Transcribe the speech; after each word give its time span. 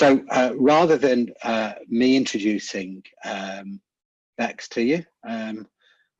So 0.00 0.24
uh, 0.30 0.52
rather 0.56 0.96
than 0.96 1.28
uh, 1.42 1.74
me 1.86 2.16
introducing 2.16 3.02
um, 3.22 3.82
Bex 4.38 4.66
to 4.70 4.82
you, 4.82 5.04
um, 5.28 5.68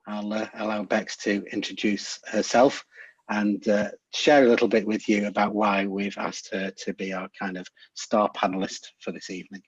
I'll 0.06 0.30
uh, 0.34 0.48
allow 0.52 0.82
Bex 0.82 1.16
to 1.24 1.42
introduce 1.50 2.20
herself 2.26 2.84
and 3.30 3.66
uh, 3.68 3.88
share 4.12 4.44
a 4.44 4.48
little 4.48 4.68
bit 4.68 4.86
with 4.86 5.08
you 5.08 5.28
about 5.28 5.54
why 5.54 5.86
we've 5.86 6.18
asked 6.18 6.50
her 6.52 6.70
to 6.72 6.92
be 6.92 7.14
our 7.14 7.30
kind 7.38 7.56
of 7.56 7.66
star 7.94 8.30
panelist 8.36 8.88
for 8.98 9.12
this 9.12 9.30
evening. 9.30 9.62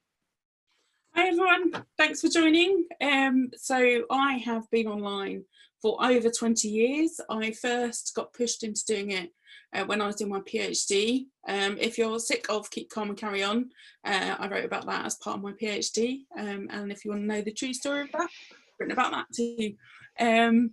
Hi 1.15 1.29
everyone, 1.29 1.87
thanks 1.97 2.21
for 2.21 2.29
joining. 2.29 2.85
Um, 3.01 3.49
so 3.57 4.03
I 4.11 4.35
have 4.45 4.71
been 4.71 4.89
online 4.89 5.45
for 5.81 5.97
over 6.05 6.29
20 6.29 6.69
years. 6.69 7.19
I 7.31 7.53
first 7.53 8.13
got 8.15 8.35
pushed 8.35 8.63
into 8.63 8.83
doing 8.87 9.13
it 9.13 9.31
uh, 9.75 9.84
when 9.84 10.00
I 10.00 10.07
was 10.07 10.16
doing 10.16 10.30
my 10.30 10.40
PhD. 10.40 11.26
Um, 11.49 11.76
if 11.80 11.99
you're 11.99 12.18
sick 12.18 12.46
of 12.49 12.71
Keep 12.71 12.90
Calm 12.90 13.08
and 13.08 13.18
Carry 13.18 13.43
On, 13.43 13.71
uh, 14.04 14.36
I 14.39 14.49
wrote 14.49 14.64
about 14.64 14.86
that 14.86 15.07
as 15.07 15.17
part 15.17 15.36
of 15.36 15.43
my 15.43 15.53
PhD. 15.53 16.21
Um, 16.39 16.68
and 16.71 16.93
if 16.93 17.04
you 17.04 17.11
want 17.11 17.22
to 17.22 17.26
know 17.26 17.43
the 17.43 17.53
true 17.53 17.72
story 17.72 18.03
of 18.03 18.13
that, 18.13 18.22
I've 18.22 18.57
written 18.79 18.93
about 18.93 19.13
that 19.13 19.27
too. 19.35 19.75
Um, 20.21 20.72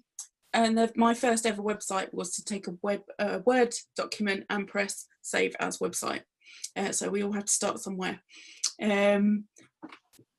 and 0.54 0.78
the, 0.78 0.92
my 0.96 1.14
first 1.14 1.46
ever 1.46 1.62
website 1.62 2.14
was 2.14 2.32
to 2.32 2.44
take 2.44 2.68
a 2.68 2.76
web 2.82 3.02
uh, 3.20 3.40
Word 3.46 3.74
document 3.96 4.46
and 4.50 4.68
press 4.68 5.06
save 5.22 5.56
as 5.60 5.78
website. 5.78 6.22
Uh, 6.76 6.92
so 6.92 7.10
we 7.10 7.24
all 7.24 7.32
have 7.32 7.46
to 7.46 7.52
start 7.52 7.80
somewhere. 7.80 8.20
Um, 8.82 9.46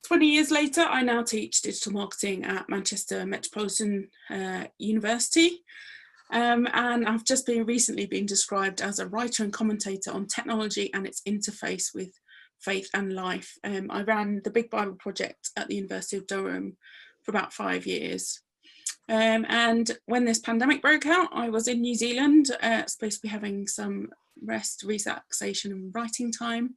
20 0.05 0.27
years 0.27 0.51
later, 0.51 0.81
I 0.81 1.03
now 1.03 1.23
teach 1.23 1.61
digital 1.61 1.93
marketing 1.93 2.43
at 2.43 2.67
Manchester 2.69 3.25
Metropolitan 3.25 4.09
uh, 4.29 4.65
University. 4.77 5.63
Um, 6.31 6.67
and 6.73 7.07
I've 7.07 7.25
just 7.25 7.45
been 7.45 7.65
recently 7.65 8.05
been 8.05 8.25
described 8.25 8.81
as 8.81 8.99
a 8.99 9.07
writer 9.07 9.43
and 9.43 9.51
commentator 9.51 10.11
on 10.11 10.27
technology 10.27 10.93
and 10.93 11.05
its 11.05 11.21
interface 11.27 11.93
with 11.93 12.11
faith 12.59 12.89
and 12.93 13.13
life. 13.13 13.57
Um, 13.63 13.91
I 13.91 14.03
ran 14.03 14.41
the 14.43 14.51
Big 14.51 14.69
Bible 14.69 14.95
Project 14.95 15.49
at 15.57 15.67
the 15.67 15.75
University 15.75 16.17
of 16.17 16.27
Durham 16.27 16.77
for 17.23 17.31
about 17.31 17.53
five 17.53 17.85
years. 17.85 18.39
Um, 19.09 19.45
and 19.49 19.91
when 20.05 20.25
this 20.25 20.39
pandemic 20.39 20.81
broke 20.81 21.05
out, 21.05 21.29
I 21.33 21.49
was 21.49 21.67
in 21.67 21.81
New 21.81 21.95
Zealand, 21.95 22.51
uh, 22.61 22.85
supposed 22.85 23.17
to 23.17 23.23
be 23.23 23.27
having 23.27 23.67
some 23.67 24.09
rest, 24.41 24.83
relaxation 24.83 25.71
and 25.71 25.93
writing 25.93 26.31
time. 26.31 26.75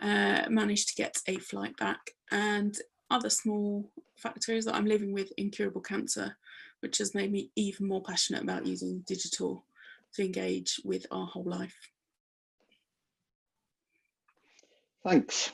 Uh, 0.00 0.48
managed 0.48 0.88
to 0.88 0.94
get 0.94 1.16
a 1.26 1.36
flight 1.38 1.76
back 1.76 2.12
and 2.30 2.78
other 3.10 3.28
small 3.28 3.90
factors 4.16 4.64
that 4.64 4.76
I'm 4.76 4.86
living 4.86 5.12
with 5.12 5.32
incurable 5.36 5.80
cancer, 5.80 6.36
which 6.80 6.98
has 6.98 7.14
made 7.14 7.32
me 7.32 7.50
even 7.56 7.88
more 7.88 8.02
passionate 8.02 8.42
about 8.42 8.66
using 8.66 9.00
digital 9.06 9.64
to 10.14 10.24
engage 10.24 10.80
with 10.84 11.06
our 11.10 11.26
whole 11.26 11.44
life. 11.44 11.74
Thanks. 15.04 15.52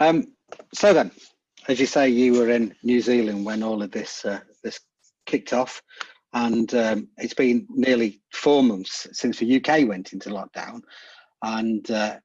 Um, 0.00 0.34
so 0.74 0.92
then, 0.92 1.10
as 1.68 1.80
you 1.80 1.86
say, 1.86 2.08
you 2.08 2.34
were 2.34 2.50
in 2.50 2.74
New 2.82 3.00
Zealand 3.00 3.44
when 3.44 3.62
all 3.62 3.82
of 3.82 3.90
this 3.90 4.24
uh, 4.24 4.40
this 4.62 4.80
kicked 5.24 5.52
off, 5.52 5.82
and 6.32 6.72
um, 6.74 7.08
it's 7.16 7.34
been 7.34 7.66
nearly 7.70 8.20
four 8.32 8.62
months 8.62 9.08
since 9.12 9.38
the 9.38 9.56
UK 9.56 9.88
went 9.88 10.12
into 10.12 10.30
lockdown, 10.30 10.80
and 11.42 11.90
uh, 11.90 12.16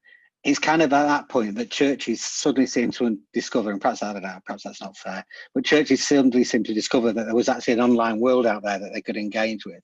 it's 0.44 0.60
kind 0.60 0.82
of 0.82 0.92
at 0.92 1.06
that 1.06 1.30
point 1.30 1.56
that 1.56 1.70
churches 1.70 2.22
suddenly 2.22 2.66
seem 2.66 2.92
to 2.92 3.18
discover, 3.34 3.72
and 3.72 3.80
perhaps 3.80 4.02
I 4.02 4.14
don't 4.14 4.24
know, 4.24 4.40
perhaps 4.46 4.64
that's 4.64 4.82
not 4.82 4.98
fair, 4.98 5.24
but 5.54 5.66
churches 5.66 6.08
suddenly 6.08 6.44
seem 6.44 6.64
to 6.64 6.74
discover 6.74 7.14
that 7.14 7.26
there 7.26 7.36
was 7.36 7.50
actually 7.50 7.76
an 7.76 7.82
online 7.82 8.20
world 8.20 8.46
out 8.46 8.64
there 8.64 8.80
that 8.80 8.92
they 8.94 9.02
could 9.02 9.18
engage 9.18 9.66
with. 9.66 9.82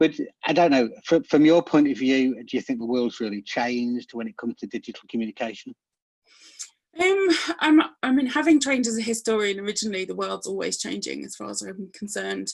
But 0.00 0.12
I 0.46 0.52
don't 0.52 0.70
know, 0.70 0.88
from, 1.04 1.22
from 1.24 1.44
your 1.44 1.62
point 1.62 1.90
of 1.90 1.98
view, 1.98 2.34
do 2.34 2.56
you 2.56 2.60
think 2.60 2.78
the 2.78 2.86
world's 2.86 3.20
really 3.20 3.42
changed 3.42 4.14
when 4.14 4.26
it 4.26 4.36
comes 4.36 4.56
to 4.56 4.66
digital 4.66 5.02
communication? 5.08 5.74
Um, 7.00 7.28
I'm, 7.60 7.80
I 8.02 8.12
mean, 8.12 8.26
having 8.26 8.60
trained 8.60 8.86
as 8.86 8.98
a 8.98 9.02
historian 9.02 9.58
originally, 9.58 10.04
the 10.04 10.14
world's 10.14 10.46
always 10.46 10.78
changing 10.78 11.24
as 11.24 11.34
far 11.34 11.50
as 11.50 11.62
I'm 11.62 11.90
concerned. 11.92 12.52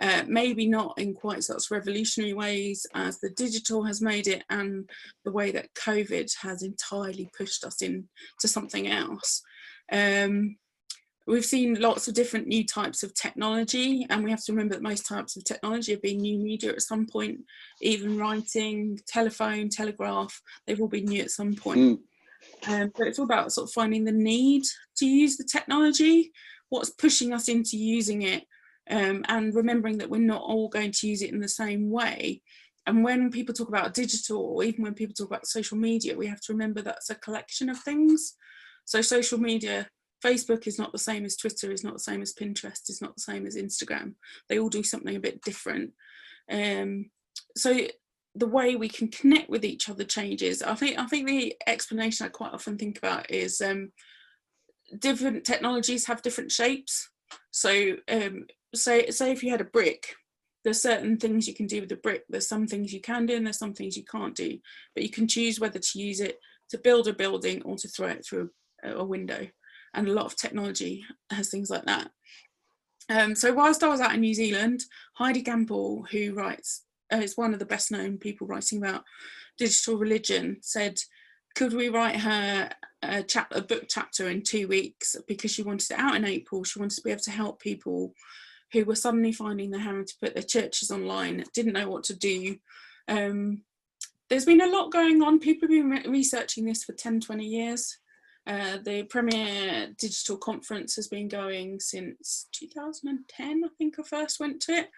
Uh, 0.00 0.22
maybe 0.26 0.66
not 0.66 0.98
in 0.98 1.14
quite 1.14 1.44
such 1.44 1.70
revolutionary 1.70 2.32
ways 2.32 2.86
as 2.94 3.18
the 3.20 3.30
digital 3.30 3.84
has 3.84 4.00
made 4.00 4.28
it 4.28 4.44
and 4.50 4.88
the 5.24 5.32
way 5.32 5.50
that 5.50 5.74
COVID 5.74 6.30
has 6.40 6.62
entirely 6.62 7.30
pushed 7.36 7.64
us 7.64 7.82
into 7.82 8.08
something 8.46 8.88
else. 8.88 9.42
Um, 9.90 10.56
we've 11.26 11.44
seen 11.44 11.80
lots 11.80 12.08
of 12.08 12.14
different 12.14 12.46
new 12.46 12.66
types 12.66 13.02
of 13.02 13.14
technology 13.14 14.06
and 14.10 14.24
we 14.24 14.30
have 14.30 14.44
to 14.44 14.52
remember 14.52 14.74
that 14.74 14.82
most 14.82 15.06
types 15.06 15.36
of 15.36 15.44
technology 15.44 15.92
have 15.92 16.02
been 16.02 16.18
new 16.18 16.38
media 16.38 16.70
at 16.72 16.82
some 16.82 17.06
point, 17.06 17.40
even 17.80 18.18
writing, 18.18 18.98
telephone, 19.06 19.68
telegraph, 19.68 20.40
they've 20.66 20.80
all 20.80 20.88
been 20.88 21.04
new 21.04 21.20
at 21.20 21.30
some 21.30 21.54
point. 21.54 21.78
Mm 21.78 21.98
um, 22.68 22.92
but 22.96 23.06
it's 23.06 23.18
all 23.18 23.24
about 23.24 23.52
sort 23.52 23.68
of 23.68 23.72
finding 23.72 24.04
the 24.04 24.12
need 24.12 24.64
to 24.96 25.06
use 25.06 25.36
the 25.36 25.44
technology, 25.44 26.32
what's 26.68 26.90
pushing 26.90 27.32
us 27.32 27.48
into 27.48 27.76
using 27.76 28.22
it, 28.22 28.44
um, 28.90 29.24
and 29.28 29.54
remembering 29.54 29.98
that 29.98 30.10
we're 30.10 30.20
not 30.20 30.42
all 30.42 30.68
going 30.68 30.92
to 30.92 31.08
use 31.08 31.22
it 31.22 31.32
in 31.32 31.40
the 31.40 31.48
same 31.48 31.90
way. 31.90 32.42
And 32.86 33.04
when 33.04 33.30
people 33.30 33.54
talk 33.54 33.68
about 33.68 33.94
digital, 33.94 34.38
or 34.38 34.64
even 34.64 34.82
when 34.82 34.94
people 34.94 35.14
talk 35.14 35.28
about 35.28 35.46
social 35.46 35.76
media, 35.76 36.16
we 36.16 36.26
have 36.26 36.40
to 36.42 36.52
remember 36.52 36.82
that's 36.82 37.10
a 37.10 37.14
collection 37.14 37.68
of 37.68 37.78
things. 37.78 38.36
So 38.84 39.00
social 39.02 39.38
media, 39.38 39.88
Facebook 40.24 40.66
is 40.66 40.78
not 40.78 40.92
the 40.92 40.98
same 40.98 41.24
as 41.24 41.36
Twitter, 41.36 41.70
is 41.70 41.84
not 41.84 41.94
the 41.94 42.00
same 42.00 42.22
as 42.22 42.34
Pinterest, 42.34 42.88
is 42.88 43.00
not 43.00 43.14
the 43.14 43.22
same 43.22 43.46
as 43.46 43.56
Instagram. 43.56 44.14
They 44.48 44.58
all 44.58 44.68
do 44.68 44.82
something 44.82 45.14
a 45.14 45.20
bit 45.20 45.42
different. 45.42 45.92
Um, 46.50 47.10
so 47.56 47.86
the 48.34 48.46
way 48.46 48.76
we 48.76 48.88
can 48.88 49.08
connect 49.08 49.50
with 49.50 49.64
each 49.64 49.88
other 49.88 50.04
changes. 50.04 50.62
I 50.62 50.74
think 50.74 50.98
I 50.98 51.06
think 51.06 51.26
the 51.26 51.54
explanation 51.66 52.26
I 52.26 52.30
quite 52.30 52.52
often 52.52 52.78
think 52.78 52.98
about 52.98 53.30
is 53.30 53.60
um, 53.60 53.92
different 54.98 55.44
technologies 55.44 56.06
have 56.06 56.22
different 56.22 56.50
shapes. 56.50 57.10
So 57.50 57.96
um, 58.08 58.46
say 58.74 59.10
say 59.10 59.32
if 59.32 59.42
you 59.42 59.50
had 59.50 59.60
a 59.60 59.64
brick, 59.64 60.14
there's 60.64 60.80
certain 60.80 61.18
things 61.18 61.46
you 61.46 61.54
can 61.54 61.66
do 61.66 61.80
with 61.80 61.90
the 61.90 61.96
brick. 61.96 62.24
There's 62.28 62.48
some 62.48 62.66
things 62.66 62.92
you 62.92 63.00
can 63.00 63.26
do 63.26 63.36
and 63.36 63.44
there's 63.44 63.58
some 63.58 63.74
things 63.74 63.96
you 63.96 64.04
can't 64.04 64.34
do. 64.34 64.58
But 64.94 65.02
you 65.02 65.10
can 65.10 65.28
choose 65.28 65.60
whether 65.60 65.78
to 65.78 65.98
use 65.98 66.20
it 66.20 66.38
to 66.70 66.78
build 66.78 67.08
a 67.08 67.12
building 67.12 67.62
or 67.62 67.76
to 67.76 67.88
throw 67.88 68.08
it 68.08 68.24
through 68.24 68.50
a, 68.82 68.94
a 68.94 69.04
window. 69.04 69.46
And 69.94 70.08
a 70.08 70.12
lot 70.12 70.26
of 70.26 70.36
technology 70.36 71.04
has 71.30 71.50
things 71.50 71.68
like 71.68 71.84
that. 71.84 72.10
Um, 73.10 73.34
so 73.34 73.52
whilst 73.52 73.82
I 73.82 73.88
was 73.88 74.00
out 74.00 74.14
in 74.14 74.20
New 74.20 74.32
Zealand, 74.32 74.84
Heidi 75.14 75.42
Campbell, 75.42 76.06
who 76.10 76.32
writes 76.32 76.84
is 77.20 77.36
one 77.36 77.52
of 77.52 77.58
the 77.58 77.66
best 77.66 77.90
known 77.90 78.18
people 78.18 78.46
writing 78.46 78.78
about 78.78 79.04
digital 79.58 79.96
religion, 79.96 80.58
said, 80.62 80.98
could 81.54 81.74
we 81.74 81.88
write 81.88 82.16
her 82.16 82.70
a, 83.02 83.22
chap 83.22 83.48
a 83.52 83.60
book 83.60 83.84
chapter 83.88 84.28
in 84.28 84.42
two 84.42 84.68
weeks 84.68 85.16
because 85.26 85.50
she 85.50 85.62
wanted 85.62 85.90
it 85.90 85.98
out 85.98 86.14
in 86.14 86.24
April. 86.24 86.64
She 86.64 86.78
wanted 86.78 86.96
to 86.96 87.02
be 87.02 87.10
able 87.10 87.22
to 87.22 87.30
help 87.30 87.60
people 87.60 88.14
who 88.72 88.84
were 88.84 88.94
suddenly 88.94 89.32
finding 89.32 89.70
they're 89.70 89.80
having 89.80 90.06
to 90.06 90.16
put 90.20 90.34
their 90.34 90.42
churches 90.42 90.90
online, 90.90 91.44
didn't 91.52 91.74
know 91.74 91.88
what 91.88 92.04
to 92.04 92.16
do. 92.16 92.56
Um, 93.08 93.62
there's 94.30 94.46
been 94.46 94.62
a 94.62 94.70
lot 94.70 94.92
going 94.92 95.20
on. 95.22 95.40
People 95.40 95.68
have 95.68 95.76
been 95.76 95.90
re 95.90 96.02
researching 96.06 96.64
this 96.64 96.84
for 96.84 96.92
10, 96.92 97.20
20 97.20 97.44
years. 97.44 97.98
Uh, 98.46 98.78
the 98.84 99.04
Premier 99.04 99.88
Digital 99.98 100.36
Conference 100.36 100.96
has 100.96 101.06
been 101.06 101.28
going 101.28 101.78
since 101.78 102.48
2010, 102.52 103.62
I 103.64 103.68
think 103.78 103.98
I 103.98 104.02
first 104.02 104.40
went 104.40 104.60
to 104.62 104.72
it. 104.72 104.90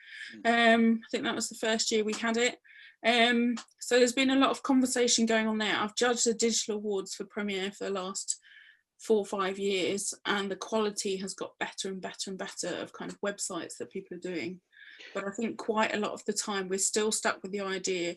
Mm. 0.45 0.75
Um, 0.75 1.01
I 1.05 1.07
think 1.11 1.25
that 1.25 1.35
was 1.35 1.51
the 1.51 1.67
first 1.67 1.91
year 1.91 2.05
we 2.05 2.15
had 2.15 2.39
it. 2.39 2.59
Um, 3.07 3.57
so 3.81 3.99
there's 3.99 4.15
been 4.15 4.31
a 4.31 4.39
lot 4.39 4.51
of 4.51 4.63
conversation 4.63 5.27
going 5.27 5.47
on 5.47 5.59
there. 5.59 5.77
I've 5.77 5.95
judged 5.95 6.27
the 6.27 6.33
digital 6.33 6.77
awards 6.77 7.15
for 7.15 7.25
Premier 7.25 7.71
for 7.71 7.85
the 7.85 7.91
last 7.91 8.39
four 8.99 9.19
or 9.19 9.27
five 9.27 9.59
years 9.59 10.15
and 10.25 10.51
the 10.51 10.57
quality 10.57 11.17
has 11.17 11.35
got 11.35 11.59
better 11.61 11.89
and 11.89 12.01
better 12.01 12.31
and 12.31 12.39
better 12.39 12.69
of 12.81 12.93
kind 12.95 13.11
of 13.11 13.21
websites 13.21 13.77
that 13.79 13.91
people 13.91 14.17
are 14.17 14.21
doing. 14.21 14.61
But 15.13 15.27
I 15.27 15.31
think 15.33 15.59
quite 15.59 15.95
a 15.95 15.99
lot 15.99 16.13
of 16.13 16.25
the 16.25 16.33
time 16.33 16.69
we're 16.69 16.79
still 16.79 17.13
stuck 17.13 17.43
with 17.43 17.53
the 17.53 17.61
idea 17.61 18.15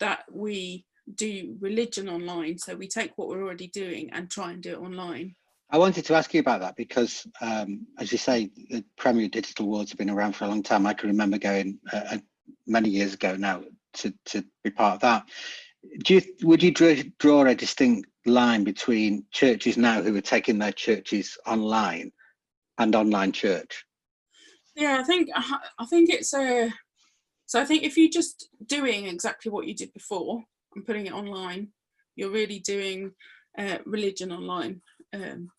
that 0.00 0.24
we 0.30 0.84
do 1.16 1.56
religion 1.60 2.08
online. 2.08 2.58
So 2.58 2.74
we 2.74 2.88
take 2.88 3.12
what 3.16 3.28
we're 3.28 3.42
already 3.42 3.68
doing 3.68 4.10
and 4.12 4.30
try 4.30 4.52
and 4.52 4.62
do 4.62 4.72
it 4.72 4.78
online. 4.78 5.34
I 5.72 5.78
wanted 5.78 6.04
to 6.06 6.14
ask 6.14 6.34
you 6.34 6.40
about 6.40 6.60
that 6.60 6.74
because, 6.76 7.26
um, 7.40 7.86
as 7.98 8.10
you 8.10 8.18
say, 8.18 8.50
the 8.70 8.84
Premier 8.96 9.28
Digital 9.28 9.66
Awards 9.66 9.90
have 9.90 9.98
been 9.98 10.10
around 10.10 10.34
for 10.34 10.44
a 10.44 10.48
long 10.48 10.64
time. 10.64 10.84
I 10.84 10.94
can 10.94 11.08
remember 11.08 11.38
going 11.38 11.78
uh, 11.92 12.02
uh, 12.12 12.18
many 12.66 12.88
years 12.88 13.14
ago 13.14 13.36
now 13.36 13.62
to, 13.94 14.12
to 14.26 14.44
be 14.64 14.70
part 14.70 14.94
of 14.94 15.00
that. 15.00 15.28
Do 16.04 16.14
you, 16.14 16.22
would 16.42 16.62
you 16.62 16.72
draw, 16.72 16.94
draw 17.18 17.46
a 17.46 17.54
distinct 17.54 18.08
line 18.26 18.64
between 18.64 19.26
churches 19.30 19.76
now 19.76 20.02
who 20.02 20.14
are 20.16 20.20
taking 20.20 20.58
their 20.58 20.72
churches 20.72 21.38
online 21.46 22.10
and 22.78 22.94
online 22.96 23.32
church? 23.32 23.84
Yeah, 24.74 24.98
I 25.00 25.04
think 25.04 25.28
I 25.34 25.86
think 25.86 26.10
it's 26.10 26.32
a. 26.32 26.72
So 27.46 27.60
I 27.60 27.64
think 27.64 27.82
if 27.82 27.96
you're 27.96 28.10
just 28.10 28.48
doing 28.64 29.06
exactly 29.06 29.50
what 29.50 29.66
you 29.66 29.74
did 29.74 29.92
before, 29.92 30.44
and 30.74 30.86
putting 30.86 31.06
it 31.06 31.12
online, 31.12 31.68
you're 32.16 32.30
really 32.30 32.58
doing 32.58 33.12
uh, 33.58 33.78
religion 33.84 34.32
online. 34.32 34.82
Um, 35.12 35.50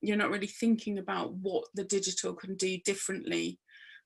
you're 0.00 0.16
not 0.16 0.30
really 0.30 0.46
thinking 0.46 0.98
about 0.98 1.34
what 1.34 1.64
the 1.74 1.84
digital 1.84 2.34
can 2.34 2.56
do 2.56 2.78
differently 2.84 3.58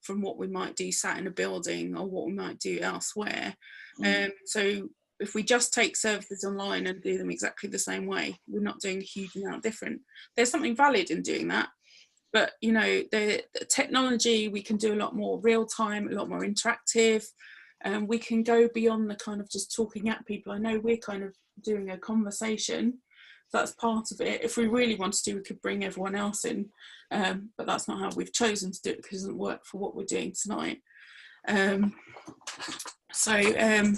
from 0.03 0.21
what 0.21 0.39
we 0.39 0.47
might 0.47 0.77
do 0.77 0.93
sat 0.93 1.19
in 1.19 1.27
a 1.27 1.31
building 1.31 1.97
or 1.97 2.07
what 2.07 2.27
we 2.27 2.33
might 2.33 2.59
do 2.59 2.79
elsewhere. 2.81 3.55
Mm. 4.01 4.27
Um, 4.27 4.33
so 4.45 4.89
if 5.21 5.35
we 5.35 5.43
just 5.43 5.73
take 5.73 5.97
services 5.97 6.45
online 6.45 6.87
and 6.87 7.03
do 7.03 7.17
them 7.17 7.31
exactly 7.31 7.69
the 7.69 7.79
same 7.79 8.07
way, 8.07 8.37
we're 8.49 8.61
not 8.61 8.81
doing 8.81 8.99
a 8.99 9.05
huge 9.05 9.35
amount 9.37 9.63
different. 9.63 10.01
There's 10.37 10.51
something 10.51 10.77
valid 10.77 11.11
in 11.11 11.23
doing 11.23 11.49
that, 11.49 11.69
but 12.33 12.53
you 12.61 12.73
know, 12.73 13.03
the, 13.13 13.43
the 13.55 13.65
technology 13.65 14.49
we 14.49 14.63
can 14.63 14.77
do 14.77 14.93
a 14.93 14.97
lot 14.97 15.17
more 15.17 15.41
real 15.41 15.67
time, 15.67 16.09
a 16.09 16.15
lot 16.15 16.29
more 16.29 16.45
interactive, 16.45 17.25
um, 17.85 18.07
we 18.07 18.19
can 18.19 18.43
go 18.43 18.69
beyond 18.75 19.11
the 19.11 19.17
kind 19.17 19.41
of 19.41 19.51
just 19.51 19.75
talking 19.75 20.09
at 20.09 20.27
people. 20.27 20.53
I 20.53 20.59
know 20.59 20.79
we're 20.79 20.97
kind 20.97 21.23
of 21.23 21.35
doing 21.63 21.91
a 21.91 21.99
conversation, 21.99 22.99
that's 23.55 23.73
part 23.73 24.11
of 24.11 24.21
it. 24.21 24.43
If 24.43 24.57
we 24.57 24.67
really 24.67 24.97
wanted 24.97 25.23
to, 25.25 25.35
we 25.35 25.43
could 25.43 25.63
bring 25.63 25.85
everyone 25.85 26.15
else 26.15 26.45
in, 26.45 26.67
um, 27.11 27.51
but 27.57 27.67
that's 27.67 27.89
not 27.89 28.01
how 28.01 28.11
we've 28.17 28.33
chosen 28.33 28.73
to 28.73 28.83
do 28.83 28.91
it 28.91 28.97
because 28.97 29.21
it 29.21 29.27
doesn't 29.27 29.39
work 29.39 29.65
for 29.65 29.79
what 29.79 29.95
we're 29.95 30.05
doing 30.05 30.35
tonight. 30.41 30.79
Um, 31.47 31.95
so 33.13 33.33
um, 33.33 33.97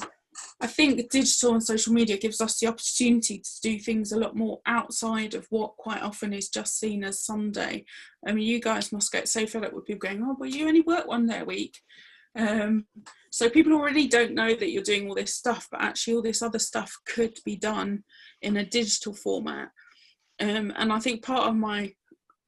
I 0.61 0.67
think 0.67 1.11
digital 1.11 1.53
and 1.53 1.63
social 1.63 1.93
media 1.93 2.19
gives 2.19 2.41
us 2.41 2.59
the 2.59 2.67
opportunity 2.67 3.39
to 3.39 3.61
do 3.63 3.79
things 3.79 4.13
a 4.13 4.19
lot 4.19 4.37
more 4.37 4.61
outside 4.67 5.35
of 5.35 5.47
what 5.51 5.77
quite 5.79 6.03
often 6.03 6.33
is 6.33 6.51
just 6.51 6.79
seen 6.79 7.03
as 7.03 7.25
Sunday. 7.25 7.87
I 8.27 8.33
mean, 8.33 8.47
you 8.47 8.61
guys 8.61 8.93
must 8.93 9.13
get 9.13 9.29
so 9.29 9.47
fed 9.47 9.65
up 9.65 9.73
with 9.73 9.87
people 9.87 10.09
going, 10.09 10.23
"Oh, 10.23 10.37
but 10.39 10.51
you 10.51 10.69
only 10.69 10.83
work 10.83 11.07
one 11.07 11.27
day 11.27 11.41
a 11.41 11.45
week." 11.45 11.79
Um, 12.37 12.87
so 13.37 13.51
people 13.51 13.75
already 13.75 14.09
don't 14.09 14.33
know 14.33 14.55
that 14.55 14.71
you're 14.71 14.83
doing 14.83 15.07
all 15.07 15.15
this 15.15 15.35
stuff, 15.35 15.69
but 15.71 15.83
actually 15.83 16.15
all 16.15 16.23
this 16.23 16.41
other 16.41 16.59
stuff 16.59 16.91
could 17.05 17.39
be 17.45 17.55
done 17.55 18.03
in 18.41 18.57
a 18.57 18.65
digital 18.65 19.13
format. 19.13 19.69
Um, 20.41 20.73
and 20.75 20.91
I 20.91 20.99
think 21.01 21.23
part 21.23 21.47
of 21.47 21.55
my, 21.55 21.93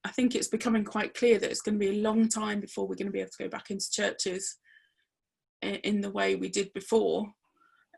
I 0.02 0.08
think 0.12 0.34
it's 0.34 0.48
becoming 0.48 0.84
quite 0.84 1.12
clear 1.12 1.38
that 1.38 1.50
it's 1.50 1.60
going 1.60 1.78
to 1.78 1.78
be 1.78 1.98
a 1.98 2.02
long 2.02 2.26
time 2.30 2.60
before 2.60 2.88
we're 2.88 2.94
going 2.94 3.08
to 3.08 3.12
be 3.12 3.20
able 3.20 3.32
to 3.36 3.42
go 3.44 3.50
back 3.50 3.70
into 3.70 3.90
churches 3.90 4.56
in, 5.60 6.00
the 6.00 6.10
way 6.10 6.36
we 6.36 6.48
did 6.48 6.72
before 6.72 7.26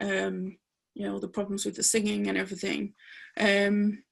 um, 0.00 0.56
you 0.94 1.06
know, 1.06 1.12
all 1.12 1.20
the 1.20 1.28
problems 1.28 1.64
with 1.64 1.76
the 1.76 1.84
singing 1.84 2.26
and 2.26 2.36
everything. 2.36 2.94
Um, 3.38 4.02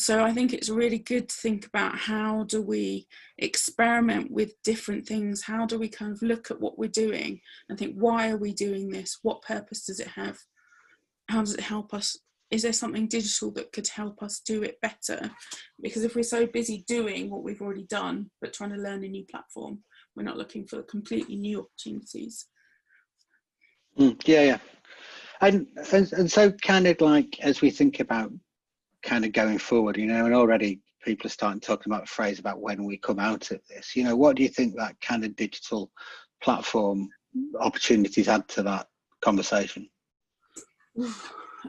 so 0.00 0.24
I 0.24 0.32
think 0.32 0.52
it's 0.52 0.68
really 0.68 0.98
good 0.98 1.28
to 1.28 1.34
think 1.34 1.66
about 1.66 1.96
how 1.96 2.44
do 2.44 2.62
we 2.62 3.06
experiment 3.38 4.30
with 4.30 4.54
different 4.62 5.06
things? 5.06 5.42
How 5.42 5.66
do 5.66 5.78
we 5.78 5.88
kind 5.88 6.12
of 6.12 6.22
look 6.22 6.50
at 6.50 6.60
what 6.60 6.78
we're 6.78 6.88
doing 6.88 7.40
and 7.68 7.78
think, 7.78 7.94
why 7.96 8.30
are 8.30 8.36
we 8.36 8.52
doing 8.52 8.88
this? 8.88 9.18
What 9.22 9.42
purpose 9.42 9.84
does 9.86 10.00
it 10.00 10.08
have? 10.08 10.38
How 11.28 11.40
does 11.40 11.54
it 11.54 11.60
help 11.60 11.92
us? 11.92 12.16
Is 12.50 12.62
there 12.62 12.72
something 12.72 13.06
digital 13.06 13.52
that 13.52 13.72
could 13.72 13.88
help 13.88 14.22
us 14.22 14.40
do 14.44 14.62
it 14.62 14.80
better? 14.80 15.30
Because 15.80 16.02
if 16.02 16.16
we're 16.16 16.22
so 16.22 16.46
busy 16.46 16.84
doing 16.88 17.30
what 17.30 17.44
we've 17.44 17.62
already 17.62 17.84
done, 17.84 18.30
but 18.40 18.52
trying 18.52 18.70
to 18.70 18.76
learn 18.76 19.04
a 19.04 19.08
new 19.08 19.24
platform, 19.30 19.80
we're 20.16 20.24
not 20.24 20.38
looking 20.38 20.66
for 20.66 20.82
completely 20.82 21.36
new 21.36 21.60
opportunities. 21.60 22.46
Mm, 23.98 24.20
yeah, 24.26 24.42
yeah, 24.42 24.58
and, 25.40 25.66
and 25.92 26.12
and 26.12 26.30
so 26.30 26.52
kind 26.52 26.86
of 26.86 27.00
like 27.00 27.38
as 27.40 27.60
we 27.60 27.70
think 27.70 28.00
about 28.00 28.32
kind 29.02 29.24
of 29.24 29.32
going 29.32 29.58
forward, 29.58 29.96
you 29.96 30.06
know, 30.06 30.26
and 30.26 30.34
already 30.34 30.80
people 31.02 31.26
are 31.26 31.30
starting 31.30 31.60
talking 31.60 31.92
about 31.92 32.04
a 32.04 32.06
phrase 32.06 32.38
about 32.38 32.60
when 32.60 32.84
we 32.84 32.96
come 32.98 33.18
out 33.18 33.50
of 33.50 33.60
this. 33.68 33.96
You 33.96 34.04
know, 34.04 34.16
what 34.16 34.36
do 34.36 34.42
you 34.42 34.48
think 34.48 34.76
that 34.76 35.00
kind 35.00 35.24
of 35.24 35.36
digital 35.36 35.90
platform 36.42 37.08
opportunities 37.58 38.28
add 38.28 38.48
to 38.48 38.62
that 38.64 38.88
conversation? 39.20 39.88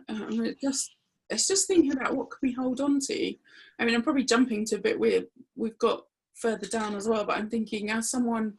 Um, 0.07 0.45
it 0.45 0.57
just 0.61 0.89
it's 1.29 1.47
just 1.47 1.67
thinking 1.67 1.91
about 1.91 2.15
what 2.15 2.29
can 2.31 2.37
we 2.41 2.53
hold 2.53 2.79
on 2.79 2.99
to. 3.01 3.33
I 3.77 3.83
mean, 3.83 3.93
I'm 3.93 4.03
probably 4.03 4.23
jumping 4.23 4.65
to 4.67 4.75
a 4.75 4.81
bit 4.81 4.97
weird. 4.97 5.25
We've 5.57 5.77
got 5.79 6.03
further 6.35 6.65
down 6.65 6.95
as 6.95 7.09
well, 7.09 7.25
but 7.25 7.37
I'm 7.37 7.49
thinking 7.49 7.89
as 7.89 8.09
someone 8.09 8.53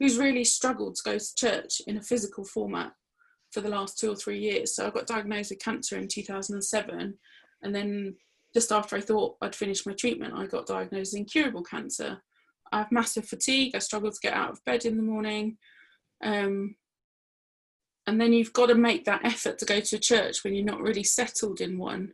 who's 0.00 0.18
really 0.18 0.42
struggled 0.44 0.96
to 0.96 1.02
go 1.04 1.18
to 1.18 1.34
church 1.36 1.80
in 1.86 1.98
a 1.98 2.02
physical 2.02 2.44
format 2.44 2.92
for 3.52 3.60
the 3.60 3.68
last 3.68 3.98
two 3.98 4.10
or 4.10 4.16
three 4.16 4.38
years. 4.38 4.74
So 4.74 4.86
I 4.86 4.90
got 4.90 5.06
diagnosed 5.06 5.50
with 5.50 5.60
cancer 5.60 5.96
in 5.98 6.08
2007, 6.08 7.14
and 7.62 7.74
then 7.74 8.16
just 8.54 8.72
after 8.72 8.96
I 8.96 9.00
thought 9.00 9.36
I'd 9.40 9.54
finished 9.54 9.86
my 9.86 9.94
treatment, 9.94 10.34
I 10.34 10.46
got 10.46 10.66
diagnosed 10.66 11.12
with 11.12 11.20
incurable 11.20 11.62
cancer. 11.62 12.22
I 12.70 12.78
have 12.78 12.92
massive 12.92 13.26
fatigue. 13.26 13.74
I 13.74 13.78
struggle 13.78 14.10
to 14.10 14.20
get 14.22 14.34
out 14.34 14.50
of 14.50 14.64
bed 14.64 14.84
in 14.84 14.96
the 14.96 15.02
morning. 15.02 15.58
Um, 16.22 16.76
and 18.06 18.20
then 18.20 18.32
you've 18.32 18.52
got 18.52 18.66
to 18.66 18.74
make 18.74 19.04
that 19.04 19.24
effort 19.24 19.58
to 19.58 19.64
go 19.64 19.80
to 19.80 19.96
a 19.96 20.00
church 20.00 20.42
when 20.42 20.54
you're 20.54 20.64
not 20.64 20.80
really 20.80 21.04
settled 21.04 21.60
in 21.60 21.78
one. 21.78 22.12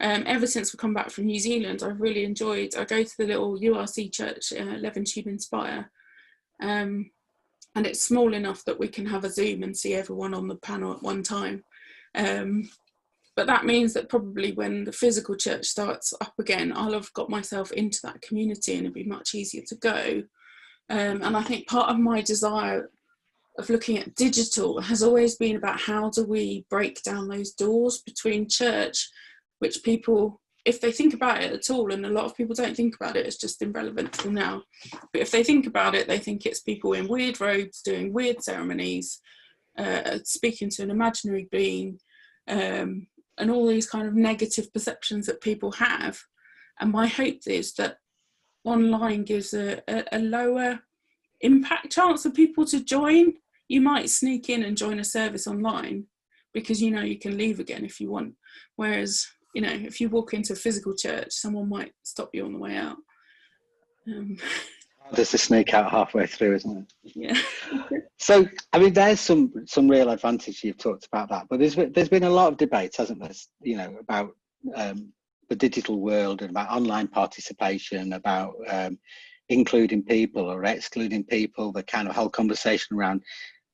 Um, 0.00 0.24
ever 0.26 0.46
since 0.46 0.72
we 0.72 0.78
come 0.78 0.94
back 0.94 1.10
from 1.10 1.26
New 1.26 1.38
Zealand, 1.38 1.82
I've 1.82 2.00
really 2.00 2.24
enjoyed. 2.24 2.74
I 2.76 2.84
go 2.84 3.02
to 3.02 3.16
the 3.18 3.26
little 3.26 3.58
URC 3.58 4.12
church, 4.12 4.52
uh, 4.52 4.76
Levenshulme 4.76 5.26
Inspire, 5.26 5.90
um, 6.62 7.10
and 7.74 7.86
it's 7.86 8.04
small 8.04 8.34
enough 8.34 8.64
that 8.64 8.78
we 8.78 8.88
can 8.88 9.06
have 9.06 9.24
a 9.24 9.30
Zoom 9.30 9.62
and 9.62 9.76
see 9.76 9.94
everyone 9.94 10.34
on 10.34 10.48
the 10.48 10.56
panel 10.56 10.92
at 10.92 11.02
one 11.02 11.22
time. 11.22 11.64
Um, 12.14 12.68
but 13.38 13.46
that 13.46 13.64
means 13.64 13.92
that 13.92 14.08
probably 14.08 14.50
when 14.50 14.82
the 14.82 14.90
physical 14.90 15.36
church 15.36 15.64
starts 15.64 16.12
up 16.20 16.34
again, 16.40 16.72
I'll 16.74 16.94
have 16.94 17.12
got 17.12 17.30
myself 17.30 17.70
into 17.70 18.00
that 18.02 18.20
community 18.20 18.74
and 18.74 18.84
it'll 18.84 18.94
be 18.94 19.04
much 19.04 19.32
easier 19.32 19.62
to 19.68 19.76
go. 19.76 20.24
Um, 20.90 21.22
and 21.22 21.36
I 21.36 21.44
think 21.44 21.68
part 21.68 21.88
of 21.88 22.00
my 22.00 22.20
desire 22.20 22.90
of 23.56 23.70
looking 23.70 23.96
at 23.96 24.16
digital 24.16 24.80
has 24.80 25.04
always 25.04 25.36
been 25.36 25.54
about 25.54 25.78
how 25.78 26.10
do 26.10 26.24
we 26.24 26.66
break 26.68 27.00
down 27.04 27.28
those 27.28 27.52
doors 27.52 28.02
between 28.04 28.48
church, 28.48 29.08
which 29.60 29.84
people 29.84 30.40
if 30.64 30.80
they 30.80 30.90
think 30.90 31.14
about 31.14 31.40
it 31.40 31.52
at 31.52 31.70
all, 31.70 31.92
and 31.92 32.04
a 32.04 32.10
lot 32.10 32.24
of 32.24 32.36
people 32.36 32.56
don't 32.56 32.76
think 32.76 32.96
about 32.96 33.14
it, 33.14 33.24
it's 33.24 33.38
just 33.38 33.62
irrelevant 33.62 34.12
to 34.14 34.24
them 34.24 34.34
now. 34.34 34.64
But 35.12 35.22
if 35.22 35.30
they 35.30 35.44
think 35.44 35.68
about 35.68 35.94
it, 35.94 36.08
they 36.08 36.18
think 36.18 36.44
it's 36.44 36.60
people 36.60 36.92
in 36.94 37.06
weird 37.06 37.40
robes 37.40 37.82
doing 37.82 38.12
weird 38.12 38.42
ceremonies, 38.42 39.20
uh, 39.78 40.18
speaking 40.24 40.70
to 40.70 40.82
an 40.82 40.90
imaginary 40.90 41.46
being, 41.52 42.00
um, 42.48 43.06
and 43.38 43.50
all 43.50 43.66
these 43.66 43.88
kind 43.88 44.06
of 44.06 44.14
negative 44.14 44.72
perceptions 44.72 45.26
that 45.26 45.40
people 45.40 45.72
have. 45.72 46.20
And 46.80 46.92
my 46.92 47.06
hope 47.06 47.40
is 47.46 47.74
that 47.74 47.98
online 48.64 49.24
gives 49.24 49.54
a, 49.54 49.82
a, 49.88 50.04
a 50.12 50.18
lower 50.18 50.80
impact 51.40 51.92
chance 51.92 52.22
for 52.22 52.30
people 52.30 52.64
to 52.66 52.84
join. 52.84 53.34
You 53.68 53.80
might 53.80 54.10
sneak 54.10 54.48
in 54.48 54.62
and 54.62 54.76
join 54.76 54.98
a 54.98 55.04
service 55.04 55.46
online 55.46 56.06
because 56.54 56.80
you 56.82 56.90
know 56.90 57.02
you 57.02 57.18
can 57.18 57.36
leave 57.36 57.60
again 57.60 57.84
if 57.84 58.00
you 58.00 58.10
want. 58.10 58.34
Whereas 58.76 59.26
you 59.54 59.62
know, 59.62 59.72
if 59.72 60.00
you 60.00 60.08
walk 60.08 60.34
into 60.34 60.52
a 60.52 60.56
physical 60.56 60.94
church, 60.94 61.32
someone 61.32 61.68
might 61.68 61.92
stop 62.02 62.30
you 62.32 62.44
on 62.44 62.52
the 62.52 62.58
way 62.58 62.76
out. 62.76 62.96
Um, 64.06 64.36
There's 65.12 65.34
a 65.34 65.38
sneak 65.38 65.74
out 65.74 65.90
halfway 65.90 66.26
through, 66.26 66.56
isn't 66.56 66.88
it? 67.04 67.12
Yeah. 67.14 67.98
so, 68.18 68.46
I 68.72 68.78
mean, 68.78 68.92
there's 68.92 69.20
some 69.20 69.52
some 69.66 69.88
real 69.88 70.10
advantage 70.10 70.62
you've 70.62 70.78
talked 70.78 71.06
about 71.06 71.28
that, 71.30 71.46
but 71.48 71.58
there's 71.58 71.76
there's 71.76 72.08
been 72.08 72.24
a 72.24 72.30
lot 72.30 72.52
of 72.52 72.58
debate, 72.58 72.96
hasn't 72.96 73.20
there? 73.20 73.32
You 73.62 73.76
know, 73.76 73.96
about 74.00 74.34
um, 74.74 75.12
the 75.48 75.56
digital 75.56 76.00
world 76.00 76.42
and 76.42 76.50
about 76.50 76.70
online 76.70 77.08
participation, 77.08 78.12
about 78.12 78.54
um, 78.68 78.98
including 79.48 80.02
people 80.02 80.50
or 80.50 80.64
excluding 80.64 81.24
people, 81.24 81.72
the 81.72 81.82
kind 81.82 82.08
of 82.08 82.14
whole 82.14 82.28
conversation 82.28 82.96
around 82.96 83.22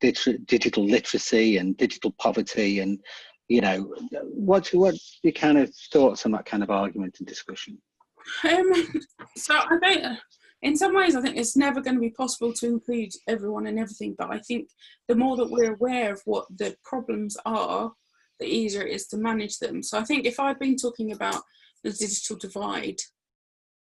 digital 0.00 0.84
literacy 0.84 1.56
and 1.56 1.76
digital 1.78 2.12
poverty 2.18 2.80
and 2.80 3.00
you 3.48 3.60
know, 3.60 3.94
what 4.22 4.68
what's 4.72 5.20
your 5.22 5.32
kind 5.32 5.58
of 5.58 5.74
thoughts 5.92 6.24
on 6.24 6.32
that 6.32 6.46
kind 6.46 6.62
of 6.62 6.70
argument 6.70 7.16
and 7.18 7.28
discussion? 7.28 7.78
Um, 8.42 8.72
so 9.36 9.54
I 9.54 9.78
think, 9.80 10.18
in 10.64 10.78
some 10.78 10.94
ways, 10.94 11.14
I 11.14 11.20
think 11.20 11.36
it's 11.36 11.58
never 11.58 11.82
going 11.82 11.94
to 11.94 12.00
be 12.00 12.10
possible 12.10 12.52
to 12.54 12.66
include 12.66 13.12
everyone 13.28 13.66
and 13.66 13.78
everything. 13.78 14.14
But 14.16 14.30
I 14.30 14.38
think 14.38 14.70
the 15.08 15.14
more 15.14 15.36
that 15.36 15.50
we're 15.50 15.74
aware 15.74 16.10
of 16.10 16.22
what 16.24 16.46
the 16.56 16.74
problems 16.82 17.36
are, 17.44 17.92
the 18.40 18.46
easier 18.46 18.82
it 18.82 18.94
is 18.94 19.06
to 19.08 19.18
manage 19.18 19.58
them. 19.58 19.82
So 19.82 19.98
I 19.98 20.04
think 20.04 20.24
if 20.24 20.40
I'd 20.40 20.58
been 20.58 20.76
talking 20.76 21.12
about 21.12 21.42
the 21.82 21.90
digital 21.90 22.36
divide 22.36 22.96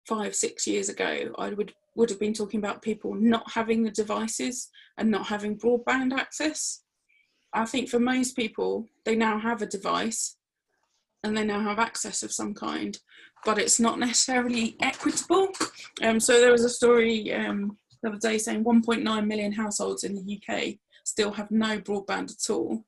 five, 0.09 0.35
six 0.35 0.67
years 0.67 0.89
ago, 0.89 1.35
I 1.39 1.51
would 1.51 1.75
would 1.97 2.11
have 2.11 2.19
been 2.19 2.35
talking 2.35 2.59
about 2.59 2.83
people 2.83 3.15
not 3.15 3.53
having 3.53 3.83
the 3.83 3.91
devices 3.91 4.69
and 4.99 5.11
not 5.11 5.27
having 5.27 5.57
broadband 5.57 6.13
access. 6.13 6.83
I 7.53 7.67
think 7.67 7.89
for 7.89 8.01
most 8.01 8.35
people, 8.35 8.89
they 9.05 9.15
now 9.15 9.39
have 9.39 9.63
a 9.63 9.67
device 9.67 10.37
and 11.23 11.37
they 11.37 11.45
now 11.45 11.61
have 11.61 11.79
access 11.79 12.23
of 12.25 12.33
some 12.33 12.53
kind, 12.53 12.99
but 13.45 13.59
it's 13.59 13.81
not 13.81 13.99
necessarily 13.99 14.77
equitable. 14.81 15.49
Um, 16.03 16.21
so 16.21 16.41
there 16.41 16.53
was 16.53 16.65
a 16.65 16.71
story 16.71 17.33
um, 17.33 17.77
the 18.03 18.11
other 18.11 18.19
day 18.19 18.39
saying 18.39 18.65
1.9 18.65 19.27
million 19.27 19.53
households 19.53 20.05
in 20.05 20.15
the 20.15 20.41
UK 20.41 20.75
still 21.05 21.33
have 21.33 21.51
no 21.51 21.79
broadband 21.79 22.33
at 22.33 22.51
all, 22.51 22.85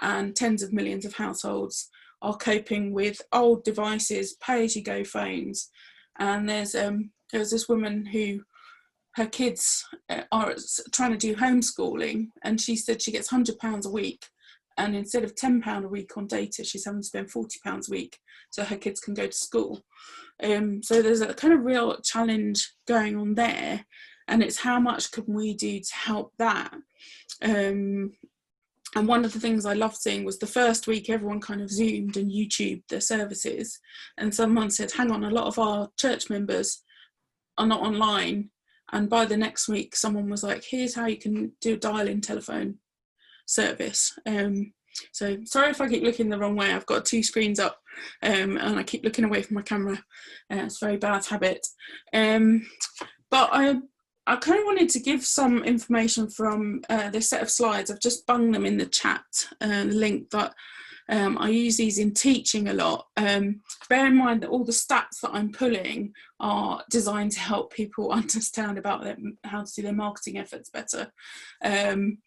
and 0.00 0.36
tens 0.36 0.62
of 0.62 0.72
millions 0.72 1.04
of 1.04 1.14
households 1.14 1.90
are 2.22 2.36
coping 2.36 2.92
with 2.92 3.20
old 3.32 3.64
devices, 3.64 4.36
pay-as-you-go 4.40 5.04
phones. 5.04 5.70
And 6.18 6.48
there's 6.48 6.74
um, 6.74 7.10
there 7.32 7.40
was 7.40 7.50
this 7.50 7.68
woman 7.68 8.06
who 8.06 8.40
her 9.16 9.26
kids 9.26 9.84
uh, 10.08 10.22
are 10.32 10.54
trying 10.92 11.12
to 11.12 11.16
do 11.16 11.36
homeschooling 11.36 12.28
and 12.42 12.60
she 12.60 12.76
said 12.76 13.00
she 13.00 13.12
gets 13.12 13.30
100 13.30 13.58
pounds 13.58 13.86
a 13.86 13.90
week 13.90 14.26
and 14.76 14.96
instead 14.96 15.24
of 15.24 15.34
10 15.36 15.62
pound 15.62 15.84
a 15.84 15.88
week 15.88 16.16
on 16.16 16.26
data 16.26 16.64
she's 16.64 16.84
having 16.84 17.00
to 17.00 17.06
spend 17.06 17.30
40 17.30 17.58
pounds 17.64 17.88
a 17.88 17.92
week 17.92 18.18
so 18.50 18.64
her 18.64 18.76
kids 18.76 19.00
can 19.00 19.14
go 19.14 19.26
to 19.26 19.32
school. 19.32 19.84
Um, 20.42 20.82
so 20.82 21.00
there's 21.00 21.20
a 21.20 21.34
kind 21.34 21.54
of 21.54 21.64
real 21.64 22.00
challenge 22.00 22.72
going 22.86 23.16
on 23.16 23.34
there 23.34 23.84
and 24.28 24.42
it's 24.42 24.58
how 24.58 24.80
much 24.80 25.10
can 25.10 25.24
we 25.28 25.54
do 25.54 25.80
to 25.80 25.94
help 25.94 26.32
that? 26.38 26.74
Um, 27.42 28.12
and 28.96 29.08
one 29.08 29.24
of 29.24 29.32
the 29.32 29.40
things 29.40 29.66
I 29.66 29.74
loved 29.74 29.96
seeing 29.96 30.24
was 30.24 30.38
the 30.38 30.46
first 30.46 30.86
week 30.86 31.10
everyone 31.10 31.40
kind 31.40 31.60
of 31.60 31.70
zoomed 31.70 32.16
and 32.16 32.30
YouTube 32.30 32.82
their 32.88 33.00
services, 33.00 33.80
and 34.18 34.34
someone 34.34 34.70
said, 34.70 34.92
"Hang 34.92 35.10
on, 35.10 35.24
a 35.24 35.30
lot 35.30 35.46
of 35.46 35.58
our 35.58 35.90
church 35.96 36.30
members 36.30 36.82
are 37.58 37.66
not 37.66 37.80
online." 37.80 38.50
And 38.92 39.10
by 39.10 39.24
the 39.24 39.36
next 39.36 39.68
week, 39.68 39.96
someone 39.96 40.30
was 40.30 40.44
like, 40.44 40.64
"Here's 40.64 40.94
how 40.94 41.06
you 41.06 41.16
can 41.16 41.52
do 41.60 41.74
a 41.74 41.76
dial-in 41.76 42.20
telephone 42.20 42.78
service." 43.46 44.12
Um, 44.26 44.72
so 45.12 45.38
sorry 45.44 45.70
if 45.70 45.80
I 45.80 45.88
keep 45.88 46.02
looking 46.02 46.28
the 46.28 46.38
wrong 46.38 46.56
way. 46.56 46.72
I've 46.72 46.86
got 46.86 47.04
two 47.04 47.22
screens 47.22 47.58
up, 47.58 47.78
um, 48.22 48.56
and 48.56 48.78
I 48.78 48.82
keep 48.82 49.04
looking 49.04 49.24
away 49.24 49.42
from 49.42 49.54
my 49.56 49.62
camera. 49.62 50.02
Uh, 50.52 50.64
it's 50.64 50.80
a 50.82 50.86
very 50.86 50.96
bad 50.96 51.24
habit. 51.24 51.66
Um, 52.12 52.66
but 53.30 53.50
I 53.52 53.76
I 54.26 54.36
kind 54.36 54.58
of 54.58 54.64
wanted 54.64 54.88
to 54.90 55.00
give 55.00 55.24
some 55.24 55.62
information 55.64 56.30
from 56.30 56.82
uh, 56.88 57.10
this 57.10 57.28
set 57.28 57.42
of 57.42 57.50
slides. 57.50 57.90
I've 57.90 58.00
just 58.00 58.26
bunged 58.26 58.54
them 58.54 58.64
in 58.64 58.78
the 58.78 58.86
chat, 58.86 59.24
uh, 59.60 59.84
link 59.86 60.30
that 60.30 60.54
um, 61.10 61.36
I 61.38 61.50
use 61.50 61.76
these 61.76 61.98
in 61.98 62.14
teaching 62.14 62.68
a 62.68 62.72
lot. 62.72 63.06
Um, 63.16 63.60
bear 63.90 64.06
in 64.06 64.16
mind 64.16 64.42
that 64.42 64.48
all 64.48 64.64
the 64.64 64.72
stats 64.72 65.20
that 65.22 65.32
I'm 65.32 65.52
pulling 65.52 66.14
are 66.40 66.82
designed 66.90 67.32
to 67.32 67.40
help 67.40 67.72
people 67.72 68.10
understand 68.12 68.78
about 68.78 69.04
them, 69.04 69.36
how 69.44 69.64
to 69.64 69.72
do 69.74 69.82
their 69.82 69.92
marketing 69.92 70.38
efforts 70.38 70.70
better. 70.70 71.12
Um, 71.62 72.18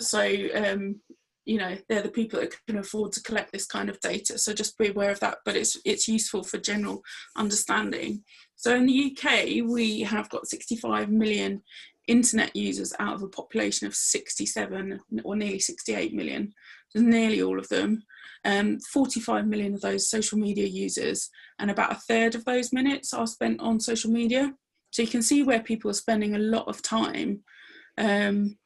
so, 0.00 0.20
um, 0.54 1.00
you 1.44 1.58
know, 1.58 1.76
they're 1.88 2.02
the 2.02 2.10
people 2.10 2.40
that 2.40 2.54
can 2.66 2.78
afford 2.78 3.12
to 3.12 3.22
collect 3.22 3.52
this 3.52 3.66
kind 3.66 3.88
of 3.88 4.00
data. 4.00 4.38
So 4.38 4.52
just 4.52 4.76
be 4.76 4.88
aware 4.88 5.10
of 5.10 5.20
that, 5.20 5.38
but 5.44 5.56
it's, 5.56 5.78
it's 5.84 6.06
useful 6.06 6.42
for 6.42 6.58
general 6.58 7.02
understanding. 7.36 8.22
So 8.56 8.74
in 8.74 8.86
the 8.86 9.16
UK, 9.16 9.64
we 9.66 10.00
have 10.00 10.28
got 10.28 10.46
65 10.46 11.08
million 11.08 11.62
internet 12.06 12.56
users 12.56 12.92
out 12.98 13.14
of 13.14 13.22
a 13.22 13.28
population 13.28 13.86
of 13.86 13.94
67 13.94 15.00
or 15.24 15.36
nearly 15.36 15.58
68 15.58 16.12
million. 16.14 16.52
So 16.90 17.00
nearly 17.00 17.42
all 17.42 17.58
of 17.58 17.68
them. 17.68 18.02
Um, 18.44 18.78
45 18.80 19.46
million 19.46 19.74
of 19.74 19.80
those 19.80 20.08
social 20.08 20.38
media 20.38 20.66
users, 20.66 21.28
and 21.58 21.70
about 21.70 21.92
a 21.92 21.96
third 21.96 22.34
of 22.34 22.44
those 22.44 22.72
minutes 22.72 23.12
are 23.12 23.26
spent 23.26 23.60
on 23.60 23.80
social 23.80 24.10
media. 24.10 24.54
So 24.90 25.02
you 25.02 25.08
can 25.08 25.22
see 25.22 25.42
where 25.42 25.60
people 25.60 25.90
are 25.90 25.94
spending 25.94 26.34
a 26.34 26.38
lot 26.38 26.68
of 26.68 26.80
time. 26.80 27.40
Um, 27.98 28.56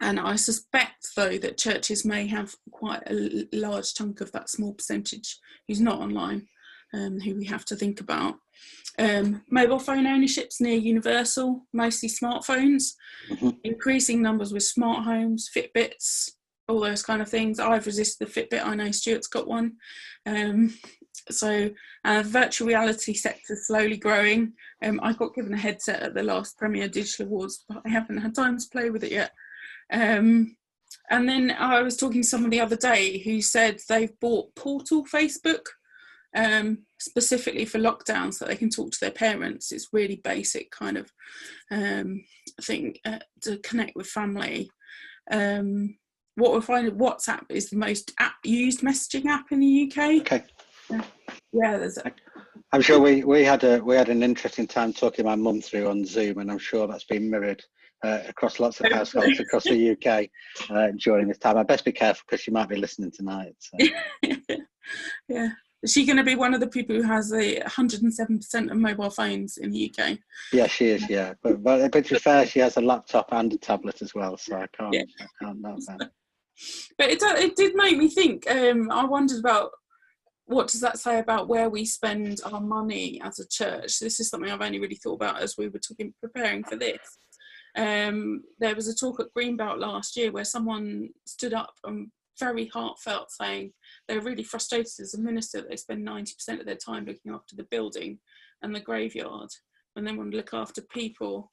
and 0.00 0.20
I 0.20 0.36
suspect, 0.36 1.08
though, 1.16 1.38
that 1.38 1.58
churches 1.58 2.04
may 2.04 2.26
have 2.26 2.54
quite 2.70 3.02
a 3.06 3.46
large 3.52 3.94
chunk 3.94 4.20
of 4.20 4.32
that 4.32 4.50
small 4.50 4.74
percentage 4.74 5.38
who's 5.66 5.80
not 5.80 6.00
online, 6.00 6.46
um, 6.92 7.20
who 7.20 7.34
we 7.34 7.46
have 7.46 7.64
to 7.66 7.76
think 7.76 8.00
about. 8.00 8.34
Um, 8.98 9.42
mobile 9.50 9.78
phone 9.78 10.06
ownership's 10.06 10.60
near 10.60 10.76
universal, 10.76 11.66
mostly 11.72 12.08
smartphones, 12.08 12.92
mm-hmm. 13.30 13.50
increasing 13.64 14.22
numbers 14.22 14.52
with 14.52 14.62
smart 14.62 15.04
homes, 15.04 15.50
Fitbits, 15.54 16.30
all 16.68 16.80
those 16.80 17.02
kind 17.02 17.22
of 17.22 17.28
things. 17.28 17.58
I've 17.58 17.86
resisted 17.86 18.26
the 18.26 18.32
Fitbit. 18.32 18.64
I 18.64 18.74
know 18.74 18.90
Stuart's 18.90 19.28
got 19.28 19.46
one. 19.46 19.74
Um, 20.24 20.74
so 21.30 21.70
uh, 22.04 22.22
virtual 22.24 22.68
reality 22.68 23.14
sector 23.14 23.56
slowly 23.56 23.96
growing. 23.96 24.52
Um, 24.82 25.00
I 25.02 25.12
got 25.12 25.34
given 25.34 25.54
a 25.54 25.58
headset 25.58 26.02
at 26.02 26.14
the 26.14 26.22
last 26.22 26.58
Premier 26.58 26.88
Digital 26.88 27.26
Awards, 27.26 27.64
but 27.68 27.82
I 27.84 27.88
haven't 27.88 28.18
had 28.18 28.34
time 28.34 28.58
to 28.58 28.68
play 28.70 28.90
with 28.90 29.04
it 29.04 29.12
yet. 29.12 29.32
Um, 29.92 30.56
and 31.10 31.28
then 31.28 31.52
I 31.52 31.82
was 31.82 31.96
talking 31.96 32.22
to 32.22 32.28
someone 32.28 32.50
the 32.50 32.60
other 32.60 32.76
day 32.76 33.18
who 33.18 33.40
said 33.40 33.80
they've 33.88 34.18
bought 34.20 34.54
Portal 34.54 35.04
Facebook 35.04 35.66
um, 36.34 36.78
specifically 36.98 37.64
for 37.64 37.78
lockdown 37.78 38.32
so 38.32 38.44
they 38.44 38.56
can 38.56 38.70
talk 38.70 38.90
to 38.92 39.00
their 39.00 39.10
parents. 39.10 39.72
It's 39.72 39.92
really 39.92 40.20
basic 40.22 40.70
kind 40.70 40.96
of 40.96 41.12
um, 41.70 42.24
thing 42.62 42.96
uh, 43.04 43.20
to 43.42 43.58
connect 43.58 43.96
with 43.96 44.06
family. 44.06 44.70
Um, 45.30 45.96
what 46.34 46.52
we're 46.52 46.60
finding 46.60 46.96
WhatsApp 46.96 47.44
is 47.48 47.70
the 47.70 47.76
most 47.76 48.12
app 48.20 48.34
used 48.44 48.82
messaging 48.82 49.26
app 49.26 49.46
in 49.50 49.60
the 49.60 49.90
UK. 49.90 50.20
Okay. 50.20 50.44
Yeah, 50.90 51.02
yeah 51.52 51.78
there's 51.78 51.98
a, 51.98 52.12
I'm 52.72 52.82
sure 52.82 53.00
we, 53.00 53.24
we 53.24 53.42
had 53.42 53.64
a 53.64 53.78
we 53.82 53.96
had 53.96 54.08
an 54.08 54.22
interesting 54.22 54.66
time 54.66 54.92
talking 54.92 55.24
my 55.24 55.34
mum 55.34 55.60
through 55.62 55.88
on 55.88 56.04
Zoom, 56.04 56.38
and 56.38 56.50
I'm 56.50 56.58
sure 56.58 56.86
that's 56.86 57.04
been 57.04 57.30
mirrored 57.30 57.64
uh, 58.04 58.20
across 58.28 58.60
lots 58.60 58.80
of 58.80 58.90
households 58.92 59.40
across 59.40 59.64
the 59.64 59.90
UK 59.90 60.28
uh, 60.70 60.92
during 60.98 61.28
this 61.28 61.38
time. 61.38 61.56
I 61.56 61.62
best 61.62 61.84
be 61.84 61.92
careful 61.92 62.24
because 62.28 62.42
she 62.42 62.50
might 62.50 62.68
be 62.68 62.76
listening 62.76 63.12
tonight. 63.12 63.54
So. 63.58 63.76
yeah. 65.28 65.48
Is 65.82 65.92
she 65.92 66.06
going 66.06 66.16
to 66.16 66.24
be 66.24 66.36
one 66.36 66.54
of 66.54 66.60
the 66.60 66.66
people 66.66 66.96
who 66.96 67.02
has 67.02 67.30
the 67.30 67.62
107% 67.64 68.70
of 68.70 68.76
mobile 68.76 69.10
phones 69.10 69.58
in 69.58 69.70
the 69.70 69.92
UK? 69.92 70.18
Yeah, 70.52 70.66
she 70.66 70.86
is. 70.86 71.08
Yeah, 71.08 71.34
but 71.42 71.62
but, 71.62 71.92
but 71.92 72.04
to 72.06 72.14
be 72.14 72.18
fair, 72.18 72.46
she 72.46 72.60
has 72.60 72.76
a 72.76 72.80
laptop 72.80 73.28
and 73.32 73.52
a 73.52 73.58
tablet 73.58 74.00
as 74.02 74.14
well, 74.14 74.36
so 74.36 74.56
I 74.56 74.66
can't 74.76 74.94
yeah. 74.94 75.02
I 75.20 75.44
can't 75.44 75.60
know 75.60 75.78
that. 75.86 76.10
But 76.96 77.10
it 77.10 77.22
it 77.22 77.54
did 77.54 77.74
make 77.74 77.98
me 77.98 78.08
think. 78.08 78.50
Um, 78.50 78.90
I 78.90 79.04
wondered 79.04 79.38
about 79.38 79.72
what 80.46 80.68
does 80.68 80.80
that 80.80 80.98
say 80.98 81.18
about 81.18 81.48
where 81.48 81.68
we 81.68 81.84
spend 81.84 82.40
our 82.44 82.60
money 82.60 83.20
as 83.22 83.38
a 83.38 83.48
church? 83.48 83.98
This 83.98 84.20
is 84.20 84.30
something 84.30 84.50
I've 84.50 84.62
only 84.62 84.78
really 84.78 84.94
thought 84.94 85.14
about 85.14 85.42
as 85.42 85.56
we 85.58 85.68
were 85.68 85.80
talking 85.80 86.14
preparing 86.20 86.64
for 86.64 86.76
this. 86.76 86.98
Um, 87.76 88.42
there 88.58 88.74
was 88.74 88.88
a 88.88 88.94
talk 88.94 89.20
at 89.20 89.34
Greenbelt 89.36 89.78
last 89.78 90.16
year 90.16 90.32
where 90.32 90.44
someone 90.44 91.10
stood 91.26 91.52
up 91.52 91.74
and 91.84 92.10
very 92.38 92.66
heartfelt 92.66 93.30
saying 93.30 93.72
they're 94.06 94.20
really 94.20 94.42
frustrated 94.42 95.00
as 95.00 95.14
a 95.14 95.20
minister 95.20 95.60
that 95.60 95.70
they 95.70 95.76
spend 95.76 96.06
90% 96.06 96.60
of 96.60 96.66
their 96.66 96.76
time 96.76 97.04
looking 97.04 97.32
after 97.32 97.56
the 97.56 97.66
building 97.70 98.18
and 98.62 98.74
the 98.74 98.80
graveyard 98.80 99.48
and 99.94 100.06
then 100.06 100.16
want 100.16 100.30
to 100.30 100.36
look 100.36 100.52
after 100.52 100.82
people. 100.82 101.52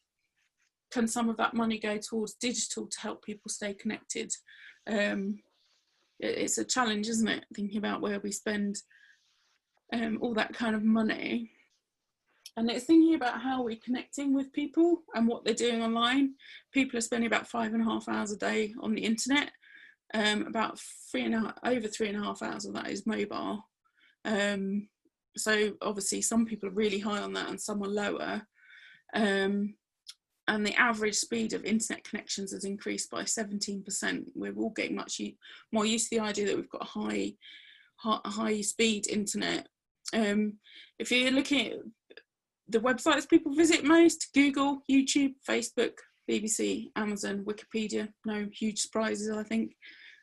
Can 0.92 1.08
some 1.08 1.30
of 1.30 1.38
that 1.38 1.54
money 1.54 1.80
go 1.80 1.98
towards 1.98 2.36
digital 2.36 2.88
to 2.88 3.00
help 3.00 3.24
people 3.24 3.50
stay 3.50 3.74
connected? 3.74 4.32
Um, 4.88 5.40
it's 6.20 6.58
a 6.58 6.66
challenge, 6.66 7.10
isn't 7.10 7.28
it? 7.28 7.46
Thinking 7.56 7.78
about 7.78 8.02
where 8.02 8.20
we 8.20 8.32
spend 8.32 8.78
um, 9.94 10.20
all 10.22 10.34
that 10.36 10.54
kind 10.54 10.76
of 10.76 10.84
money 10.84 11.52
and 12.56 12.70
it's 12.70 12.86
thinking 12.86 13.16
about 13.16 13.42
how 13.42 13.64
we're 13.64 13.80
connecting 13.84 14.34
with 14.34 14.54
people 14.54 15.04
and 15.16 15.28
what 15.28 15.44
they're 15.44 15.54
doing 15.54 15.82
online. 15.82 16.36
People 16.72 16.98
are 16.98 17.02
spending 17.02 17.28
about 17.28 17.48
five 17.48 17.74
and 17.74 17.82
a 17.82 17.86
half 17.86 18.08
hours 18.08 18.32
a 18.32 18.38
day 18.38 18.74
on 18.82 18.94
the 18.94 19.04
internet. 19.04 19.52
Um, 20.14 20.46
about 20.46 20.80
three 21.12 21.24
and 21.24 21.34
a 21.34 21.40
half, 21.40 21.54
over 21.66 21.88
three 21.88 22.10
and 22.10 22.18
a 22.18 22.24
half 22.24 22.44
hours 22.44 22.66
of 22.66 22.76
that 22.76 22.90
is 22.90 23.08
mobile. 23.08 23.68
Um, 24.26 24.88
so 25.36 25.74
obviously 25.82 26.22
some 26.22 26.46
people 26.46 26.70
are 26.70 26.74
really 26.74 27.00
high 27.00 27.22
on 27.22 27.34
that 27.34 27.50
and 27.50 27.60
some 27.60 27.82
are 27.82 27.88
lower. 27.88 28.44
Um, 29.16 29.74
and 30.48 30.66
the 30.66 30.76
average 30.76 31.16
speed 31.16 31.54
of 31.54 31.64
internet 31.64 32.04
connections 32.04 32.52
has 32.52 32.66
increased 32.66 33.10
by 33.10 33.24
17%. 33.24 34.26
We're 34.36 34.54
all 34.54 34.72
getting 34.72 34.96
much 34.96 35.20
more 35.72 35.86
used 35.86 36.10
to 36.10 36.18
the 36.18 36.24
idea 36.24 36.46
that 36.48 36.56
we've 36.56 36.70
got 36.70 36.84
high, 36.84 37.34
high, 37.96 38.20
high 38.26 38.62
speed 38.62 39.08
internet. 39.08 39.68
Um, 40.14 40.60
if 41.00 41.12
you're 41.12 41.32
looking 41.32 41.72
at 41.72 41.80
the 42.70 42.80
websites 42.80 43.30
people 43.30 43.54
visit 43.54 43.84
most 43.84 44.30
Google, 44.34 44.82
YouTube, 44.90 45.34
Facebook, 45.48 45.94
BBC, 46.30 46.92
Amazon, 46.96 47.46
Wikipedia. 47.46 48.10
No 48.26 48.48
huge 48.52 48.80
surprises, 48.80 49.30
I 49.30 49.44
think. 49.44 49.76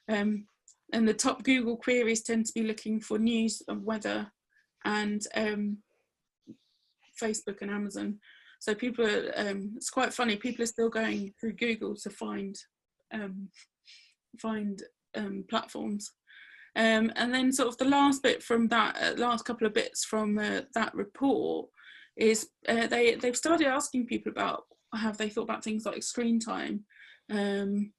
Um, 0.08 0.46
and 0.92 1.06
the 1.06 1.14
top 1.14 1.42
Google 1.42 1.76
queries 1.76 2.22
tend 2.22 2.46
to 2.46 2.52
be 2.52 2.62
looking 2.62 3.00
for 3.00 3.18
news 3.18 3.62
and 3.68 3.84
weather 3.84 4.30
and 4.84 5.22
um, 5.36 5.78
Facebook 7.20 7.60
and 7.60 7.70
Amazon. 7.70 8.18
So 8.60 8.74
people 8.74 9.06
are, 9.06 9.32
um, 9.36 9.72
it's 9.76 9.90
quite 9.90 10.12
funny, 10.12 10.36
people 10.36 10.62
are 10.62 10.66
still 10.66 10.90
going 10.90 11.32
through 11.40 11.54
Google 11.54 11.94
to 11.96 12.10
find 12.10 12.56
um, 13.12 13.48
find 14.38 14.82
um, 15.16 15.44
platforms. 15.48 16.12
Um, 16.76 17.12
and 17.16 17.34
then 17.34 17.52
sort 17.52 17.68
of 17.68 17.78
the 17.78 17.84
last 17.84 18.22
bit 18.22 18.42
from 18.42 18.68
that, 18.68 18.96
uh, 19.02 19.20
last 19.20 19.44
couple 19.44 19.66
of 19.66 19.74
bits 19.74 20.04
from 20.04 20.38
uh, 20.38 20.60
that 20.74 20.94
report 20.94 21.68
is 22.20 22.48
uh, 22.68 22.86
they 22.86 23.14
they've 23.16 23.36
started 23.36 23.66
asking 23.66 24.06
people 24.06 24.30
about 24.30 24.64
have 24.94 25.16
they 25.16 25.28
thought 25.28 25.42
about 25.42 25.64
things 25.64 25.86
like 25.86 26.02
screen 26.02 26.38
time? 26.38 26.84
Um, 27.30 27.92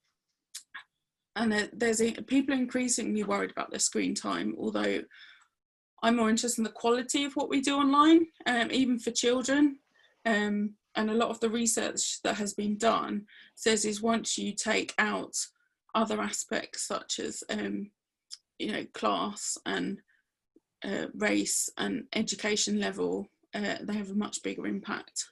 and 1.36 1.70
there's 1.72 2.02
a, 2.02 2.12
people 2.12 2.54
increasingly 2.54 3.24
worried 3.24 3.50
about 3.50 3.70
their 3.70 3.78
screen 3.78 4.14
time 4.14 4.54
although 4.58 5.00
i'm 6.02 6.16
more 6.16 6.28
interested 6.28 6.60
in 6.60 6.64
the 6.64 6.70
quality 6.70 7.24
of 7.24 7.32
what 7.34 7.48
we 7.48 7.60
do 7.60 7.76
online 7.76 8.26
um, 8.46 8.70
even 8.70 8.98
for 8.98 9.10
children. 9.10 9.78
Um, 10.26 10.74
and 10.94 11.10
a 11.10 11.14
lot 11.14 11.30
of 11.30 11.40
the 11.40 11.50
research 11.50 12.20
that 12.22 12.36
has 12.36 12.54
been 12.54 12.76
done 12.76 13.26
says 13.54 13.84
is 13.84 14.02
once 14.02 14.36
you 14.36 14.52
take 14.52 14.94
out 14.98 15.34
other 15.94 16.20
aspects 16.20 16.86
such 16.86 17.18
as 17.18 17.42
um, 17.50 17.90
you 18.58 18.72
know 18.72 18.84
class 18.94 19.58
and 19.66 20.00
uh, 20.84 21.06
race 21.14 21.70
and 21.78 22.04
education 22.14 22.78
level 22.78 23.28
uh, 23.54 23.76
they 23.82 23.94
have 23.94 24.10
a 24.10 24.14
much 24.14 24.42
bigger 24.42 24.66
impact 24.66 25.24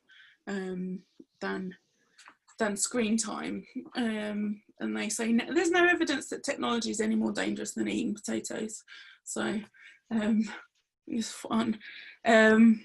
um, 0.46 1.00
than 1.40 1.74
than 2.58 2.76
screen 2.76 3.16
time. 3.16 3.64
Um, 3.96 4.60
and 4.80 4.96
they 4.96 5.08
say 5.08 5.32
no, 5.32 5.44
there's 5.52 5.70
no 5.70 5.86
evidence 5.86 6.28
that 6.28 6.44
technology 6.44 6.90
is 6.90 7.00
any 7.00 7.14
more 7.14 7.32
dangerous 7.32 7.74
than 7.74 7.88
eating 7.88 8.14
potatoes. 8.14 8.82
So 9.24 9.60
um, 10.10 10.48
it's 11.06 11.32
fun. 11.32 11.78
Um, 12.26 12.84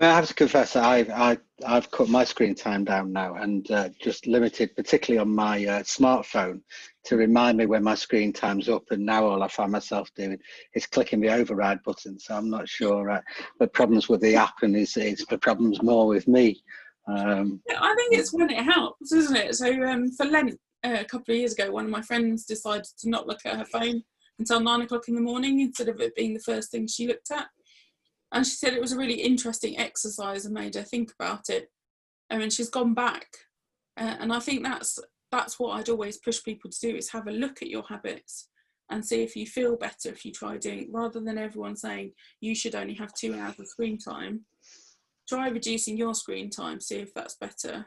I 0.00 0.06
have 0.06 0.26
to 0.28 0.34
confess 0.34 0.74
that 0.74 0.84
I've 0.84 1.10
I, 1.10 1.38
I've 1.66 1.90
cut 1.90 2.08
my 2.08 2.24
screen 2.24 2.54
time 2.54 2.84
down 2.84 3.12
now 3.12 3.36
and 3.36 3.70
uh, 3.70 3.88
just 4.00 4.26
limited, 4.26 4.76
particularly 4.76 5.20
on 5.20 5.34
my 5.34 5.64
uh, 5.64 5.82
smartphone, 5.82 6.60
to 7.04 7.16
remind 7.16 7.56
me 7.56 7.66
when 7.66 7.82
my 7.82 7.94
screen 7.94 8.32
time's 8.32 8.68
up. 8.68 8.84
And 8.90 9.06
now 9.06 9.26
all 9.26 9.42
I 9.42 9.48
find 9.48 9.72
myself 9.72 10.10
doing 10.14 10.38
is 10.74 10.86
clicking 10.86 11.20
the 11.20 11.32
override 11.32 11.82
button. 11.82 12.18
So 12.18 12.36
I'm 12.36 12.50
not 12.50 12.68
sure 12.68 13.10
uh, 13.10 13.20
the 13.58 13.68
problems 13.68 14.08
with 14.08 14.20
the 14.20 14.36
app 14.36 14.62
and 14.62 14.76
is 14.76 14.96
it's 14.96 15.24
the 15.26 15.38
problems 15.38 15.82
more 15.82 16.06
with 16.06 16.28
me. 16.28 16.62
Um, 17.08 17.60
I 17.68 17.94
think 17.94 18.14
it's 18.18 18.34
when 18.34 18.50
it 18.50 18.64
helps, 18.64 19.12
isn't 19.12 19.36
it? 19.36 19.54
So 19.54 19.82
um, 19.82 20.10
for 20.10 20.26
Lent 20.26 20.58
uh, 20.84 20.98
a 21.00 21.04
couple 21.04 21.32
of 21.32 21.38
years 21.38 21.54
ago, 21.54 21.70
one 21.70 21.86
of 21.86 21.90
my 21.90 22.02
friends 22.02 22.44
decided 22.44 22.86
to 22.98 23.08
not 23.08 23.26
look 23.26 23.46
at 23.46 23.56
her 23.56 23.64
phone 23.64 24.02
until 24.38 24.60
nine 24.60 24.82
o'clock 24.82 25.08
in 25.08 25.14
the 25.14 25.20
morning 25.22 25.60
instead 25.60 25.88
of 25.88 26.00
it 26.00 26.14
being 26.14 26.34
the 26.34 26.40
first 26.40 26.70
thing 26.70 26.86
she 26.86 27.06
looked 27.06 27.30
at 27.30 27.46
and 28.32 28.46
she 28.46 28.56
said 28.56 28.72
it 28.72 28.80
was 28.80 28.92
a 28.92 28.98
really 28.98 29.20
interesting 29.20 29.78
exercise 29.78 30.44
and 30.44 30.54
made 30.54 30.74
her 30.74 30.82
think 30.82 31.12
about 31.18 31.48
it. 31.48 31.70
And 32.30 32.42
then 32.42 32.50
she's 32.50 32.70
gone 32.70 32.94
back. 32.94 33.26
Uh, 33.98 34.16
and 34.20 34.30
i 34.30 34.38
think 34.38 34.62
that's 34.62 34.98
that's 35.32 35.58
what 35.58 35.70
i'd 35.70 35.88
always 35.88 36.18
push 36.18 36.42
people 36.44 36.70
to 36.70 36.78
do 36.80 36.94
is 36.94 37.10
have 37.10 37.26
a 37.28 37.32
look 37.32 37.62
at 37.62 37.70
your 37.70 37.82
habits 37.88 38.48
and 38.90 39.04
see 39.04 39.22
if 39.22 39.34
you 39.34 39.46
feel 39.46 39.76
better 39.76 40.08
if 40.10 40.24
you 40.24 40.32
try 40.32 40.56
doing 40.56 40.80
it 40.80 40.88
rather 40.92 41.20
than 41.20 41.38
everyone 41.38 41.76
saying 41.76 42.12
you 42.40 42.54
should 42.54 42.74
only 42.74 42.94
have 42.94 43.12
two 43.14 43.34
hours 43.34 43.58
of 43.58 43.66
screen 43.66 43.98
time. 43.98 44.44
Try 45.28 45.48
reducing 45.48 45.96
your 45.96 46.14
screen 46.14 46.50
time 46.50 46.80
see 46.80 46.96
if 46.96 47.12
that's 47.12 47.36
better. 47.36 47.86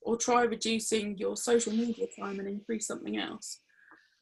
Or 0.00 0.16
try 0.16 0.44
reducing 0.44 1.18
your 1.18 1.36
social 1.36 1.72
media 1.72 2.06
time 2.18 2.38
and 2.38 2.48
increase 2.48 2.86
something 2.86 3.18
else 3.18 3.60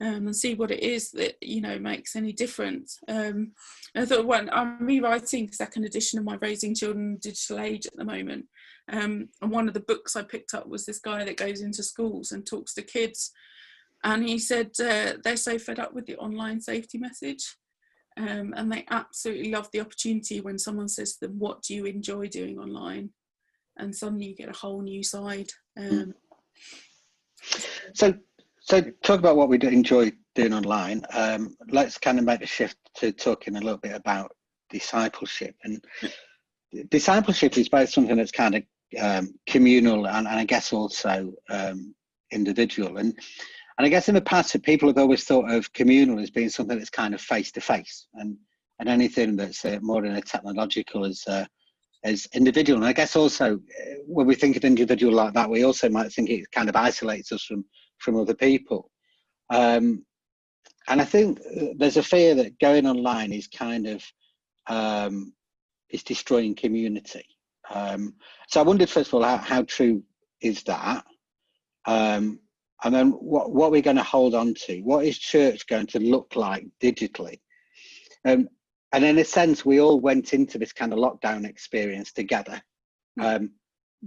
um, 0.01 0.27
and 0.27 0.37
see 0.37 0.55
what 0.55 0.71
it 0.71 0.83
is 0.83 1.11
that 1.13 1.37
you 1.41 1.61
know 1.61 1.79
makes 1.79 2.17
any 2.17 2.33
difference. 2.33 2.99
Um, 3.09 3.53
I 3.95 4.05
thought 4.05 4.27
when 4.27 4.51
I'm 4.51 4.85
rewriting 4.85 5.47
the 5.47 5.53
second 5.53 5.85
edition 5.85 6.19
of 6.19 6.25
my 6.25 6.37
Raising 6.41 6.75
Children 6.75 7.19
Digital 7.21 7.61
Age 7.61 7.87
at 7.87 7.97
the 7.97 8.05
moment, 8.05 8.47
um, 8.93 9.29
and 9.41 9.51
one 9.51 9.69
of 9.69 9.75
the 9.75 9.81
books 9.81 10.17
I 10.17 10.23
picked 10.23 10.55
up 10.55 10.69
was 10.69 10.85
this 10.85 10.99
guy 10.99 11.25
that 11.25 11.37
goes 11.37 11.61
into 11.61 11.83
schools 11.83 12.33
and 12.33 12.47
talks 12.47 12.75
to 12.75 12.83
kids, 12.83 13.33
and 14.05 14.27
he 14.29 14.39
said 14.39 14.71
uh, 14.81 15.15
they're 15.23 15.37
so 15.37 15.59
fed 15.59 15.79
up 15.79 15.95
with 15.95 16.07
the 16.07 16.17
online 16.17 16.61
safety 16.61 16.99
message. 16.99 17.57
Um, 18.19 18.55
and 18.57 18.73
they 18.73 18.87
absolutely 18.91 19.53
love 19.53 19.69
the 19.73 19.81
opportunity 19.81 20.41
when 20.41 20.59
someone 20.59 20.89
says 20.89 21.17
to 21.17 21.27
them, 21.27 21.39
"What 21.39 21.63
do 21.63 21.75
you 21.75 21.85
enjoy 21.85 22.29
doing 22.29 22.59
online?" 22.59 23.11
and 23.79 23.95
suddenly 23.95 24.27
you 24.27 24.35
get 24.35 24.49
a 24.49 24.59
whole 24.59 24.83
new 24.83 25.03
side. 25.03 25.51
Um, 25.79 26.15
so 27.95 28.15
so 28.67 28.83
talk 29.05 29.21
about 29.21 29.37
what 29.37 29.49
we 29.49 29.61
enjoy 29.63 30.11
doing 30.35 30.53
online. 30.53 31.05
Um, 31.13 31.57
let's 31.71 31.99
kind 31.99 32.19
of 32.19 32.25
make 32.25 32.41
the 32.41 32.47
shift 32.47 32.77
to 32.97 33.13
talking 33.13 33.55
a 33.55 33.61
little 33.61 33.79
bit 33.79 33.95
about 33.95 34.33
discipleship. 34.71 35.55
And 35.63 35.85
discipleship 36.91 37.57
is 37.57 37.69
both 37.69 37.91
something 37.91 38.17
that's 38.17 38.33
kind 38.33 38.57
of 38.57 38.63
um, 39.01 39.35
communal 39.47 40.09
and, 40.09 40.27
and, 40.27 40.41
I 40.41 40.45
guess 40.45 40.73
also 40.73 41.33
um, 41.49 41.95
individual. 42.33 42.97
And 42.97 43.17
and 43.79 43.87
I 43.87 43.89
guess 43.89 44.09
in 44.09 44.17
the 44.17 44.21
past, 44.21 44.61
people 44.63 44.89
have 44.89 44.99
always 44.99 45.23
thought 45.23 45.49
of 45.49 45.73
communal 45.73 46.19
as 46.19 46.31
being 46.31 46.49
something 46.49 46.77
that's 46.77 46.91
kind 46.91 47.15
of 47.15 47.21
face 47.21 47.53
to 47.53 47.61
face, 47.61 48.09
and 48.15 48.37
and 48.81 48.89
anything 48.89 49.37
that's 49.37 49.65
uh, 49.65 49.79
more 49.81 50.05
in 50.05 50.17
a 50.17 50.21
technological 50.21 51.05
as 51.05 51.23
uh, 51.29 51.45
as 52.03 52.27
individual. 52.35 52.79
And 52.79 52.87
I 52.87 52.93
guess 52.93 53.15
also 53.15 53.55
uh, 53.55 53.95
when 54.07 54.27
we 54.27 54.35
think 54.35 54.57
of 54.57 54.65
individual 54.65 55.15
like 55.15 55.35
that, 55.35 55.51
we 55.51 55.63
also 55.63 55.89
might 55.89 56.13
think 56.13 56.31
it 56.31 56.51
kind 56.51 56.69
of 56.69 56.75
isolates 56.75 57.31
us 57.31 57.45
from 57.45 57.65
from 57.99 58.17
other 58.17 58.35
people. 58.35 58.91
Um, 59.51 60.05
and 60.89 61.01
I 61.01 61.05
think 61.05 61.41
uh, 61.41 61.67
there's 61.77 61.97
a 61.97 62.03
fear 62.03 62.35
that 62.37 62.59
going 62.59 62.87
online 62.87 63.33
is 63.33 63.49
kind 63.49 63.87
of 63.87 64.05
um, 64.69 65.33
is 65.91 66.03
destroying 66.03 66.55
community. 66.55 67.25
Um, 67.71 68.15
so 68.49 68.61
I 68.61 68.65
wondered 68.65 68.89
first 68.89 69.09
of 69.09 69.15
all 69.15 69.23
how, 69.23 69.39
how 69.39 69.63
true 69.63 70.03
is 70.41 70.63
that, 70.65 71.05
um, 71.87 72.41
and 72.85 72.95
then 72.95 73.11
what 73.11 73.53
what 73.53 73.71
we're 73.71 73.83
going 73.83 73.97
to 73.97 74.03
hold 74.03 74.35
on 74.35 74.55
to. 74.67 74.81
What 74.81 75.05
is 75.05 75.19
church 75.19 75.67
going 75.67 75.87
to 75.89 75.99
look 75.99 76.37
like 76.37 76.67
digitally? 76.81 77.41
Um, 78.25 78.49
and 78.93 79.05
in 79.05 79.19
a 79.19 79.25
sense, 79.25 79.65
we 79.65 79.81
all 79.81 80.01
went 80.01 80.33
into 80.33 80.59
this 80.59 80.73
kind 80.73 80.93
of 80.93 80.99
lockdown 80.99 81.45
experience 81.45 82.13
together. 82.13 82.61
Hmm. 83.19 83.25
Um, 83.25 83.51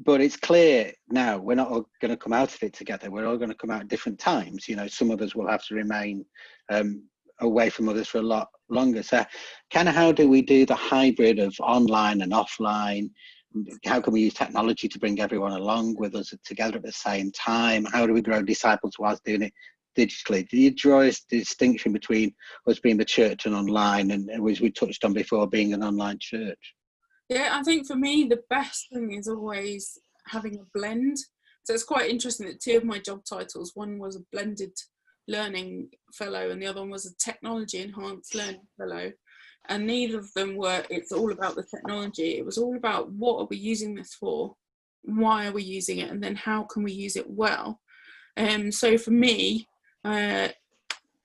but 0.04 0.22
it's 0.22 0.38
clear 0.38 0.92
now 1.10 1.38
we're 1.38 1.56
not 1.56 1.70
all 1.70 1.90
going 2.02 2.12
to 2.12 2.18
come 2.18 2.34
out 2.34 2.54
of 2.54 2.64
it 2.64 2.74
together. 2.74 3.12
We're 3.12 3.28
all 3.28 3.38
going 3.38 3.50
to 3.50 3.56
come 3.56 3.72
out 3.72 3.82
at 3.82 3.88
different 3.88 4.20
times. 4.20 4.68
You 4.68 4.76
know, 4.76 4.88
some 4.88 5.12
of 5.12 5.22
us 5.22 5.36
will 5.36 5.48
have 5.48 5.66
to 5.66 5.76
remain 5.76 6.26
um, 6.70 7.04
away 7.42 7.70
from 7.70 7.90
others 7.90 8.08
for 8.08 8.20
a 8.20 8.24
lot 8.24 8.50
longer. 8.70 9.04
So, 9.04 9.26
kind 9.72 9.90
of 9.90 9.96
how 9.96 10.12
do 10.12 10.30
we 10.30 10.42
do 10.42 10.66
the 10.66 10.76
hybrid 10.76 11.40
of 11.40 11.56
online 11.60 12.22
and 12.22 12.32
offline? 12.32 13.10
How 13.86 14.00
can 14.00 14.14
we 14.14 14.22
use 14.22 14.36
technology 14.36 14.88
to 14.88 15.00
bring 15.00 15.20
everyone 15.20 15.54
along 15.54 15.96
with 15.98 16.16
us 16.16 16.34
together 16.46 16.78
at 16.78 16.84
the 16.84 16.92
same 16.92 17.32
time? 17.32 17.86
How 17.86 18.06
do 18.06 18.14
we 18.14 18.22
grow 18.22 18.44
disciples 18.44 18.94
whilst 19.00 19.26
doing 19.26 19.42
it 19.42 19.54
digitally? 19.98 20.48
Do 20.48 20.58
you 20.58 20.72
draw 20.72 21.02
a 21.02 21.12
distinction 21.30 21.92
between 21.92 22.34
us 22.68 22.80
being 22.80 22.98
the 22.98 23.06
church 23.06 23.48
and 23.48 23.56
online, 23.56 24.12
and 24.12 24.30
as 24.30 24.62
we 24.62 24.72
touched 24.72 25.04
on 25.04 25.14
before, 25.14 25.48
being 25.48 25.74
an 25.74 25.84
online 25.84 26.20
church? 26.20 26.76
Yeah, 27.30 27.50
I 27.54 27.62
think 27.64 27.86
for 27.86 27.96
me, 27.96 28.24
the 28.24 28.42
best 28.50 28.88
thing 28.92 29.14
is 29.14 29.28
always 29.28 30.00
having 30.28 30.58
a 30.58 30.66
blend. 30.74 31.18
So 31.64 31.74
it's 31.74 31.84
quite 31.84 32.10
interesting 32.10 32.48
that 32.48 32.60
two 32.60 32.78
of 32.78 32.84
my 32.84 32.98
job 32.98 33.22
titles, 33.24 33.74
one 33.76 34.00
was 34.00 34.16
a 34.16 34.26
blended 34.32 34.76
learning 35.28 35.90
fellow 36.12 36.50
and 36.50 36.60
the 36.60 36.66
other 36.66 36.82
one 36.82 36.90
was 36.90 37.06
a 37.06 37.16
technology 37.18 37.78
enhanced 37.80 38.34
learning 38.34 38.68
fellow. 38.78 39.12
And 39.68 39.86
neither 39.86 40.18
of 40.18 40.34
them 40.34 40.56
were, 40.56 40.84
it's 40.90 41.12
all 41.12 41.32
about 41.32 41.56
the 41.56 41.64
technology. 41.64 42.38
It 42.38 42.46
was 42.46 42.58
all 42.58 42.76
about 42.76 43.12
what 43.12 43.40
are 43.40 43.48
we 43.48 43.58
using 43.58 43.94
this 43.94 44.16
for? 44.16 44.56
Why 45.04 45.46
are 45.46 45.52
we 45.52 45.62
using 45.62 46.00
it? 46.00 46.10
And 46.10 46.24
then 46.24 46.36
how 46.36 46.64
can 46.64 46.82
we 46.82 46.92
use 46.92 47.16
it 47.16 47.30
well? 47.30 47.80
Um, 48.38 48.72
so 48.72 48.98
for 48.98 49.12
me, 49.12 49.68
uh, 50.04 50.48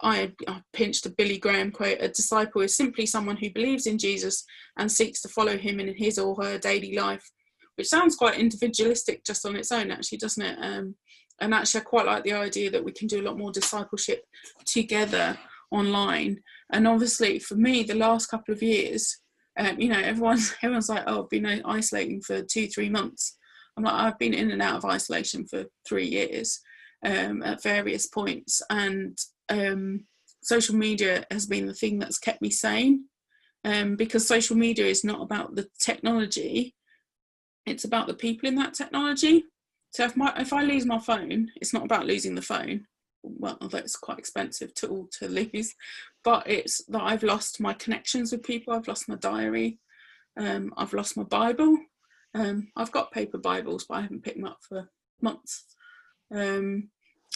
I, 0.02 0.32
pinched 0.72 1.06
a 1.06 1.10
Billy 1.10 1.38
Graham 1.38 1.70
quote 1.70 1.98
a 2.00 2.08
disciple 2.08 2.62
is 2.62 2.76
simply 2.76 3.06
someone 3.06 3.36
who 3.36 3.50
believes 3.50 3.86
in 3.86 3.98
Jesus 3.98 4.44
and 4.76 4.90
seeks 4.90 5.22
to 5.22 5.28
follow 5.28 5.56
him 5.56 5.80
in 5.80 5.94
his 5.94 6.18
or 6.18 6.34
her 6.42 6.58
daily 6.58 6.96
life, 6.96 7.30
which 7.76 7.88
sounds 7.88 8.16
quite 8.16 8.38
individualistic 8.38 9.24
just 9.24 9.46
on 9.46 9.56
its 9.56 9.72
own, 9.72 9.90
actually, 9.90 10.18
doesn't 10.18 10.44
it? 10.44 10.58
Um, 10.60 10.96
and 11.40 11.54
actually, 11.54 11.80
I 11.80 11.84
quite 11.84 12.06
like 12.06 12.24
the 12.24 12.32
idea 12.32 12.70
that 12.70 12.84
we 12.84 12.92
can 12.92 13.08
do 13.08 13.20
a 13.20 13.26
lot 13.26 13.38
more 13.38 13.52
discipleship 13.52 14.24
together 14.64 15.38
online. 15.70 16.40
And 16.72 16.86
obviously, 16.86 17.38
for 17.38 17.56
me, 17.56 17.82
the 17.82 17.94
last 17.94 18.26
couple 18.26 18.54
of 18.54 18.62
years, 18.62 19.20
um, 19.58 19.80
you 19.80 19.88
know, 19.88 20.00
everyone's 20.00 20.54
everyone's 20.62 20.88
like, 20.88 21.04
"Oh, 21.06 21.24
I've 21.24 21.30
been 21.30 21.46
isolating 21.64 22.20
for 22.20 22.42
two, 22.42 22.68
three 22.68 22.88
months." 22.88 23.36
I'm 23.76 23.84
like, 23.84 23.94
I've 23.94 24.18
been 24.18 24.34
in 24.34 24.52
and 24.52 24.62
out 24.62 24.76
of 24.76 24.84
isolation 24.84 25.46
for 25.46 25.64
three 25.86 26.06
years 26.06 26.60
um, 27.04 27.42
at 27.42 27.62
various 27.62 28.06
points, 28.06 28.62
and 28.70 29.18
um, 29.48 30.06
social 30.42 30.74
media 30.74 31.24
has 31.30 31.46
been 31.46 31.66
the 31.66 31.74
thing 31.74 31.98
that's 31.98 32.18
kept 32.18 32.42
me 32.42 32.50
sane. 32.50 33.06
Um, 33.66 33.96
because 33.96 34.26
social 34.28 34.56
media 34.56 34.84
is 34.84 35.04
not 35.04 35.22
about 35.22 35.54
the 35.54 35.66
technology 35.80 36.74
it's 37.66 37.84
about 37.84 38.06
the 38.06 38.14
people 38.14 38.48
in 38.48 38.56
that 38.56 38.74
technology. 38.74 39.44
So 39.90 40.04
if 40.04 40.16
my 40.16 40.32
if 40.36 40.52
i 40.52 40.62
lose 40.62 40.86
my 40.86 40.98
phone 40.98 41.48
it's 41.56 41.72
not 41.72 41.84
about 41.84 42.06
losing 42.06 42.34
the 42.34 42.42
phone. 42.42 42.86
Well 43.22 43.56
although 43.60 43.78
it's 43.78 43.96
quite 43.96 44.18
expensive 44.18 44.74
tool 44.74 45.08
to 45.18 45.28
lose 45.28 45.74
but 46.24 46.48
it's 46.48 46.84
that 46.86 47.02
i've 47.02 47.22
lost 47.22 47.60
my 47.60 47.72
connections 47.72 48.32
with 48.32 48.42
people 48.42 48.74
i've 48.74 48.88
lost 48.88 49.08
my 49.08 49.14
diary 49.16 49.78
um, 50.38 50.74
i've 50.76 50.92
lost 50.92 51.16
my 51.16 51.22
bible. 51.22 51.76
Um, 52.34 52.68
i've 52.76 52.92
got 52.92 53.12
paper 53.12 53.38
bibles 53.38 53.86
but 53.88 53.94
i 53.94 54.00
haven't 54.02 54.24
picked 54.24 54.36
them 54.36 54.46
up 54.46 54.58
for 54.68 54.90
months. 55.22 55.64
Um, 56.34 56.90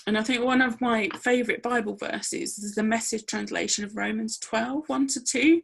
and 0.09 0.16
I 0.16 0.23
think 0.23 0.42
one 0.42 0.62
of 0.62 0.81
my 0.81 1.11
favourite 1.21 1.62
Bible 1.62 1.94
verses 1.94 2.57
is 2.57 2.75
the 2.75 2.83
message 2.83 3.27
translation 3.27 3.85
of 3.85 3.94
Romans 3.94 4.38
12 4.38 4.88
1 4.88 5.07
to 5.09 5.23
2. 5.23 5.62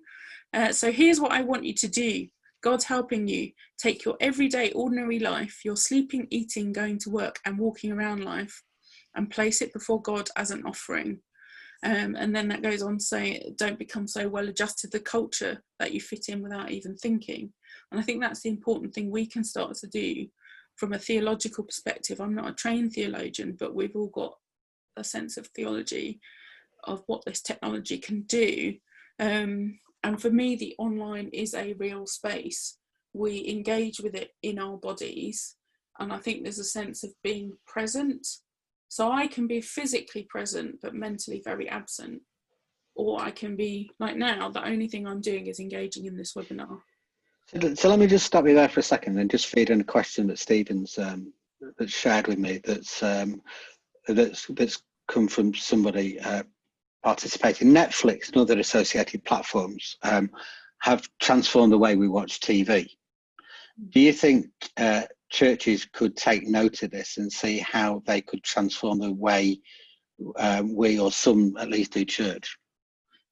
Uh, 0.53 0.71
so 0.71 0.93
here's 0.93 1.19
what 1.19 1.33
I 1.33 1.41
want 1.41 1.65
you 1.65 1.73
to 1.73 1.89
do 1.89 2.27
God's 2.63 2.85
helping 2.85 3.27
you. 3.27 3.53
Take 3.79 4.05
your 4.05 4.19
everyday, 4.21 4.71
ordinary 4.73 5.19
life, 5.19 5.65
your 5.65 5.79
sleeping, 5.79 6.27
eating, 6.31 6.75
going 6.75 6.99
to 6.99 7.11
work, 7.11 7.41
and 7.47 7.59
walking 7.59 7.91
around 7.91 8.23
life, 8.23 8.63
and 9.15 9.31
place 9.31 9.63
it 9.63 9.73
before 9.73 10.03
God 10.03 10.29
as 10.37 10.51
an 10.51 10.63
offering. 10.67 11.21
Um, 11.83 12.15
and 12.15 12.37
then 12.37 12.49
that 12.49 12.63
goes 12.63 12.83
on 12.83 12.99
to 12.99 13.05
say, 13.05 13.51
don't 13.57 13.79
become 13.79 14.07
so 14.07 14.29
well 14.29 14.49
adjusted 14.51 14.91
to 14.91 14.99
the 14.99 15.05
culture 15.05 15.63
that 15.79 15.95
you 15.95 16.03
fit 16.03 16.29
in 16.29 16.43
without 16.43 16.71
even 16.71 16.97
thinking. 16.97 17.51
And 17.91 17.99
I 17.99 18.03
think 18.03 18.21
that's 18.21 18.43
the 18.43 18.51
important 18.51 18.93
thing 18.93 19.11
we 19.11 19.25
can 19.25 19.43
start 19.43 19.75
to 19.77 19.87
do 19.87 20.27
from 20.77 20.93
a 20.93 20.99
theological 20.99 21.65
perspective, 21.65 22.21
I'm 22.21 22.35
not 22.35 22.51
a 22.51 22.55
trained 22.55 22.93
theologian, 22.93 23.57
but 23.59 23.75
we've 23.75 23.95
all 23.95 24.09
got 24.09 24.35
a 24.97 25.05
sense 25.05 25.37
of 25.37 25.47
theology 25.49 26.21
of 26.85 27.03
what 27.07 27.25
this 27.25 27.41
technology 27.41 27.99
can 27.99 28.23
do. 28.23 28.75
Um, 29.19 29.79
and 30.03 30.21
for 30.21 30.31
me, 30.31 30.57
the 30.57 30.75
online 30.79 31.29
is 31.33 31.55
a 31.55 31.75
real 31.75 32.07
space. 32.07 32.79
We 33.13 33.49
engage 33.49 34.01
with 34.01 34.15
it 34.15 34.31
in 34.43 34.59
our 34.59 34.77
bodies, 34.77 35.57
and 35.99 36.13
I 36.13 36.19
think 36.19 36.43
there's 36.43 36.59
a 36.59 36.65
sense 36.65 37.05
of 37.05 37.13
being 37.23 37.53
present. 37.67 38.27
So 38.89 39.11
I 39.11 39.27
can 39.27 39.47
be 39.47 39.61
physically 39.61 40.27
present, 40.29 40.77
but 40.83 40.95
mentally 40.95 41.41
very 41.45 41.69
absent. 41.69 42.23
Or 42.97 43.21
I 43.21 43.31
can 43.31 43.57
be 43.57 43.91
like 43.99 44.17
now, 44.17 44.51
the 44.51 44.65
only 44.65 44.89
thing 44.89 45.07
I'm 45.07 45.21
doing 45.21 45.47
is 45.47 45.59
engaging 45.59 46.05
in 46.05 46.17
this 46.17 46.35
webinar. 46.35 46.79
So, 47.47 47.75
so 47.75 47.89
let 47.89 47.99
me 47.99 48.07
just 48.07 48.27
stop 48.27 48.47
you 48.47 48.55
there 48.55 48.69
for 48.69 48.81
a 48.81 48.85
second 48.85 49.19
and 49.19 49.31
just 49.31 49.47
feed 49.47 49.71
in 49.71 49.81
a 49.81 49.85
question 49.85 50.27
that 50.29 50.39
Stephen's 50.39 50.99
um, 50.99 51.33
shared 51.87 52.27
with 52.27 52.39
me. 52.39 52.61
That's 52.65 53.03
um, 53.03 53.43
that's 54.09 54.47
that's 54.47 54.83
come 55.09 55.29
from 55.29 55.55
somebody 55.55 56.19
uh, 56.21 56.45
participating. 57.03 57.69
Netflix 57.69 58.29
and 58.29 58.39
other 58.39 58.59
associated 58.59 59.25
platforms 59.25 59.97
um, 60.03 60.31
have 60.81 61.07
transformed 61.21 61.73
the 61.73 61.79
way 61.79 61.97
we 61.97 62.09
watch 62.09 62.41
TV. 62.41 62.89
Do 63.91 64.01
you 64.01 64.13
think 64.13 64.47
uh, 64.77 65.03
churches 65.31 65.87
could 65.93 66.17
take 66.17 66.47
note 66.47 66.83
of 66.83 66.91
this 66.91 67.19
and 67.19 67.31
see 67.31 67.59
how 67.59 68.03
they 68.07 68.21
could 68.21 68.43
transform 68.43 69.01
the 69.01 69.13
way 69.13 69.61
um, 70.37 70.75
we 70.75 70.99
or 70.99 71.11
some 71.13 71.57
at 71.59 71.69
least 71.69 71.93
do 71.93 72.05
church? 72.05 72.57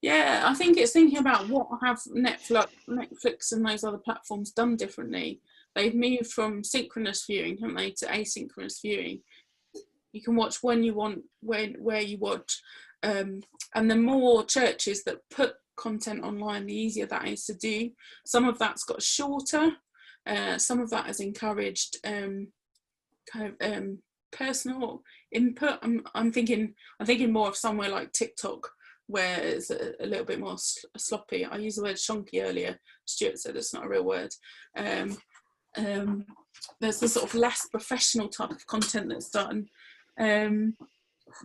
Yeah, 0.02 0.42
I 0.44 0.54
think 0.54 0.76
it's 0.76 0.90
thinking 0.92 1.18
about 1.18 1.48
what 1.48 1.68
have 1.80 2.00
Netflix, 2.08 2.66
Netflix 2.88 3.52
and 3.52 3.64
those 3.64 3.84
other 3.84 3.98
platforms 3.98 4.50
done 4.50 4.74
differently. 4.74 5.40
They've 5.76 5.94
moved 5.94 6.32
from 6.32 6.64
synchronous 6.64 7.24
viewing, 7.24 7.58
haven't 7.58 7.76
they, 7.76 7.92
to 7.92 8.06
asynchronous 8.06 8.82
viewing. 8.82 9.20
You 10.12 10.20
can 10.20 10.34
watch 10.34 10.60
when 10.60 10.82
you 10.82 10.94
want, 10.94 11.22
when 11.40 11.76
where 11.78 12.00
you 12.00 12.18
watch, 12.18 12.60
um, 13.04 13.42
and 13.76 13.88
the 13.88 13.96
more 13.96 14.44
churches 14.44 15.04
that 15.04 15.18
put 15.30 15.54
content 15.76 16.24
online, 16.24 16.66
the 16.66 16.74
easier 16.74 17.06
that 17.06 17.28
is 17.28 17.46
to 17.46 17.54
do. 17.54 17.90
Some 18.26 18.46
of 18.48 18.58
that's 18.58 18.84
got 18.84 19.02
shorter. 19.02 19.70
Uh, 20.26 20.58
some 20.58 20.80
of 20.80 20.90
that 20.90 21.06
has 21.06 21.20
encouraged 21.20 21.98
um, 22.04 22.48
kind 23.32 23.46
of 23.46 23.72
um, 23.72 23.98
personal 24.32 25.02
input. 25.30 25.78
I'm, 25.80 26.02
I'm 26.14 26.32
thinking, 26.32 26.74
I'm 26.98 27.06
thinking 27.06 27.32
more 27.32 27.48
of 27.48 27.56
somewhere 27.56 27.88
like 27.88 28.12
TikTok 28.12 28.68
where 29.12 29.38
it's 29.40 29.70
a, 29.70 29.92
a 30.00 30.06
little 30.06 30.24
bit 30.24 30.40
more 30.40 30.56
sl- 30.56 30.86
sloppy. 30.96 31.44
I 31.44 31.58
used 31.58 31.78
the 31.78 31.82
word 31.82 31.96
shonky 31.96 32.42
earlier. 32.42 32.78
Stuart 33.04 33.38
said 33.38 33.56
it's 33.56 33.74
not 33.74 33.84
a 33.84 33.88
real 33.88 34.04
word. 34.04 34.30
Um, 34.74 35.18
um, 35.76 36.24
there's 36.80 36.98
the 36.98 37.08
sort 37.08 37.26
of 37.26 37.34
less 37.34 37.68
professional 37.68 38.28
type 38.28 38.50
of 38.50 38.66
content 38.66 39.10
that's 39.10 39.28
done. 39.28 39.66
Um, 40.18 40.76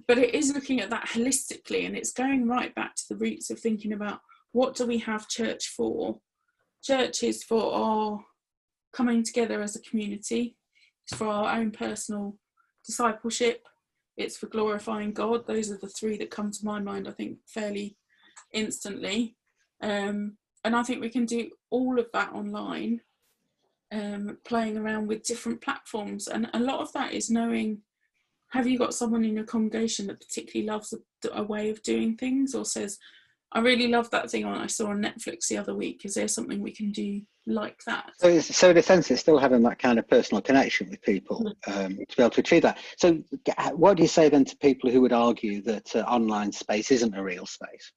but 0.08 0.18
it 0.18 0.34
is 0.34 0.54
looking 0.54 0.80
at 0.80 0.90
that 0.92 1.08
holistically 1.08 1.86
and 1.86 1.96
it's 1.98 2.14
going 2.14 2.48
right 2.48 2.74
back 2.74 2.96
to 2.96 3.04
the 3.10 3.18
roots 3.18 3.50
of 3.50 3.60
thinking 3.60 3.92
about 3.92 4.22
what 4.54 4.76
do 4.76 4.86
we 4.86 5.00
have 5.00 5.28
church 5.28 5.68
for? 5.68 6.20
Church 6.82 7.22
is 7.22 7.44
for 7.44 7.74
our 7.74 8.20
coming 8.94 9.24
together 9.24 9.62
as 9.62 9.76
a 9.76 9.82
community, 9.82 10.56
it's 11.06 11.18
for 11.18 11.28
our 11.28 11.58
own 11.58 11.72
personal 11.72 12.38
discipleship, 12.86 13.62
it's 14.18 14.38
for 14.38 14.48
glorifying 14.48 15.14
God. 15.14 15.46
Those 15.46 15.72
are 15.72 15.78
the 15.78 15.88
three 15.88 16.18
that 16.18 16.32
come 16.32 16.52
to 16.52 16.66
my 16.66 16.80
mind, 16.80 17.08
I 17.08 17.12
think, 17.12 17.38
fairly 17.46 17.96
instantly. 18.52 19.36
Um, 19.82 20.38
and 20.64 20.76
I 20.76 20.84
think 20.84 21.02
we 21.02 21.10
can 21.10 21.26
do 21.26 21.52
all 21.70 22.00
of 22.00 22.08
that 22.14 22.34
online, 22.34 23.02
um, 23.92 24.38
playing 24.44 24.78
around 24.78 25.08
with 25.08 25.24
different 25.24 25.62
platforms. 25.62 26.28
And 26.28 26.50
a 26.54 26.60
lot 26.60 26.82
of 26.82 26.92
that 26.94 27.14
is 27.14 27.30
knowing 27.30 27.84
have 28.50 28.68
you 28.68 28.78
got 28.78 28.94
someone 28.94 29.26
in 29.26 29.36
your 29.36 29.46
congregation 29.46 30.08
that 30.08 30.22
particularly 30.22 30.68
loves 30.68 30.94
a, 30.94 31.30
a 31.34 31.44
way 31.44 31.70
of 31.70 31.84
doing 31.84 32.16
things 32.16 32.56
or 32.56 32.66
says, 32.66 32.98
I 33.54 33.60
really 33.60 33.88
love 33.88 34.10
that 34.12 34.30
thing 34.30 34.46
on 34.46 34.58
I 34.58 34.68
saw 34.68 34.88
on 34.88 35.02
Netflix 35.02 35.48
the 35.48 35.58
other 35.58 35.74
week. 35.74 36.02
Is 36.04 36.16
there 36.16 36.28
something 36.28 36.62
we 36.62 36.74
can 36.74 36.92
do 36.92 37.22
like 37.46 37.80
that? 37.86 38.12
So, 38.20 38.40
so 38.40 38.72
in 38.72 38.78
a 38.78 38.82
sense, 38.82 39.10
it's 39.10 39.22
still 39.22 39.38
having 39.38 39.64
that 39.64 39.80
kind 39.80 39.98
of 39.98 40.08
personal 40.08 40.42
connection 40.42 40.90
with 40.90 41.02
people 41.02 41.54
mm. 41.66 41.86
um, 41.86 41.98
to 41.98 42.18
be 42.18 42.24
able 42.24 42.30
to 42.32 42.42
achieve 42.42 42.64
that. 42.64 42.78
So, 42.98 43.20
what 43.74 43.98
do 43.98 44.04
you 44.04 44.10
say 44.10 44.28
then 44.28 44.44
to 44.46 44.58
people 44.58 44.90
who 44.90 45.02
would 45.02 45.14
argue 45.14 45.62
that 45.64 45.96
uh, 45.96 46.00
online 46.00 46.52
space 46.52 46.92
isn't 46.92 47.16
a 47.16 47.24
real 47.24 47.46
space? 47.46 47.94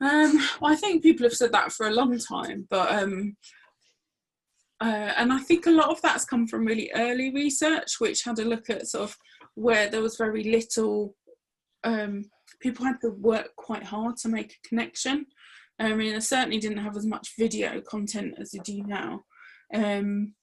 Um, 0.00 0.46
well, 0.60 0.72
I 0.72 0.76
think 0.76 1.02
people 1.02 1.24
have 1.24 1.32
said 1.32 1.52
that 1.52 1.72
for 1.72 1.86
a 1.86 1.94
long 1.94 2.18
time, 2.18 2.66
but 2.68 2.92
um, 2.92 3.36
uh, 4.82 5.12
and 5.16 5.32
I 5.32 5.38
think 5.38 5.66
a 5.66 5.70
lot 5.70 5.90
of 5.90 6.02
that's 6.02 6.24
come 6.24 6.46
from 6.46 6.66
really 6.66 6.90
early 6.94 7.32
research, 7.32 7.94
which 7.98 8.24
had 8.24 8.38
a 8.40 8.44
look 8.44 8.68
at 8.68 8.88
sort 8.88 9.04
of 9.04 9.16
where 9.54 9.88
there 9.88 10.02
was 10.02 10.16
very 10.16 10.42
little 10.42 11.14
um, 11.84 12.24
people 12.62 12.86
had 12.86 13.00
to 13.02 13.10
work 13.10 13.54
quite 13.56 13.82
hard 13.82 14.16
to 14.18 14.28
make 14.28 14.52
a 14.52 14.68
connection. 14.68 15.26
I 15.78 15.94
mean, 15.94 16.14
I 16.14 16.20
certainly 16.20 16.58
didn't 16.58 16.78
have 16.78 16.96
as 16.96 17.06
much 17.06 17.34
video 17.36 17.80
content 17.80 18.34
as 18.38 18.54
I 18.54 18.62
do 18.62 18.84
now. 18.84 19.24
Um, 19.74 20.34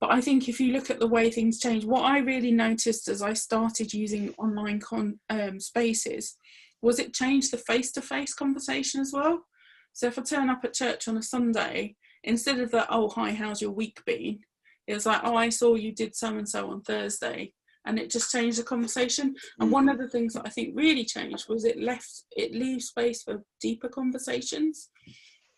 but 0.00 0.10
I 0.10 0.20
think 0.20 0.48
if 0.48 0.60
you 0.60 0.72
look 0.72 0.90
at 0.90 0.98
the 0.98 1.06
way 1.06 1.30
things 1.30 1.60
change, 1.60 1.84
what 1.84 2.04
I 2.04 2.18
really 2.18 2.50
noticed 2.50 3.08
as 3.08 3.22
I 3.22 3.34
started 3.34 3.92
using 3.92 4.34
online 4.38 4.80
con, 4.80 5.20
um, 5.30 5.60
spaces 5.60 6.36
was 6.80 6.98
it 6.98 7.14
changed 7.14 7.52
the 7.52 7.58
face 7.58 7.92
to 7.92 8.02
face 8.02 8.34
conversation 8.34 9.00
as 9.00 9.12
well. 9.12 9.44
So 9.92 10.06
if 10.06 10.18
I 10.18 10.22
turn 10.22 10.48
up 10.48 10.64
at 10.64 10.72
church 10.72 11.06
on 11.06 11.18
a 11.18 11.22
Sunday, 11.22 11.96
instead 12.24 12.58
of 12.58 12.70
the, 12.70 12.86
oh, 12.92 13.10
hi, 13.10 13.32
how's 13.32 13.60
your 13.60 13.72
week 13.72 14.00
been? 14.06 14.40
It 14.86 14.94
was 14.94 15.06
like, 15.06 15.20
oh, 15.22 15.36
I 15.36 15.50
saw 15.50 15.74
you 15.74 15.92
did 15.92 16.16
so 16.16 16.36
and 16.36 16.48
so 16.48 16.70
on 16.70 16.80
Thursday 16.80 17.52
and 17.84 17.98
it 17.98 18.10
just 18.10 18.30
changed 18.30 18.58
the 18.58 18.64
conversation. 18.64 19.34
And 19.58 19.70
one 19.70 19.88
of 19.88 19.98
the 19.98 20.08
things 20.08 20.34
that 20.34 20.46
I 20.46 20.50
think 20.50 20.76
really 20.76 21.04
changed 21.04 21.48
was 21.48 21.64
it 21.64 21.80
left 21.80 22.24
it 22.32 22.52
leaves 22.52 22.86
space 22.86 23.22
for 23.22 23.42
deeper 23.60 23.88
conversations. 23.88 24.90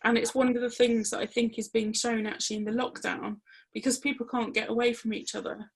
And 0.03 0.17
it's 0.17 0.35
one 0.35 0.55
of 0.55 0.61
the 0.61 0.69
things 0.69 1.09
that 1.09 1.19
I 1.19 1.25
think 1.25 1.57
is 1.57 1.69
being 1.69 1.93
shown 1.93 2.27
actually 2.27 2.57
in 2.57 2.65
the 2.65 2.71
lockdown 2.71 3.37
because 3.73 3.97
people 3.97 4.25
can't 4.25 4.53
get 4.53 4.69
away 4.69 4.93
from 4.93 5.13
each 5.13 5.35
other. 5.35 5.71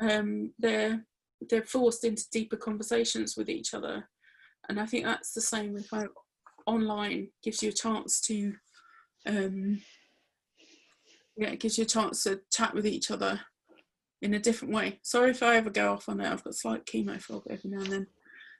Um, 0.00 0.52
they're 0.58 1.04
they're 1.50 1.62
forced 1.62 2.04
into 2.04 2.24
deeper 2.30 2.56
conversations 2.56 3.36
with 3.36 3.48
each 3.48 3.74
other, 3.74 4.08
and 4.68 4.80
I 4.80 4.86
think 4.86 5.04
that's 5.04 5.32
the 5.32 5.40
same 5.40 5.72
with 5.72 5.88
how 5.90 6.06
online 6.66 7.28
gives 7.42 7.62
you 7.62 7.70
a 7.70 7.72
chance 7.72 8.20
to, 8.20 8.54
um, 9.26 9.80
yeah, 11.36 11.48
it 11.48 11.60
gives 11.60 11.78
you 11.78 11.82
a 11.82 11.86
chance 11.86 12.22
to 12.24 12.40
chat 12.52 12.74
with 12.74 12.86
each 12.86 13.10
other 13.10 13.40
in 14.22 14.34
a 14.34 14.38
different 14.38 14.72
way. 14.72 15.00
Sorry 15.02 15.30
if 15.30 15.42
I 15.42 15.56
ever 15.56 15.70
go 15.70 15.92
off 15.92 16.08
on 16.08 16.20
it. 16.20 16.30
I've 16.30 16.44
got 16.44 16.54
slight 16.54 16.86
chemo 16.86 17.20
phobia 17.20 17.54
every 17.54 17.70
now 17.70 17.82
and 17.82 17.92
then. 17.92 18.06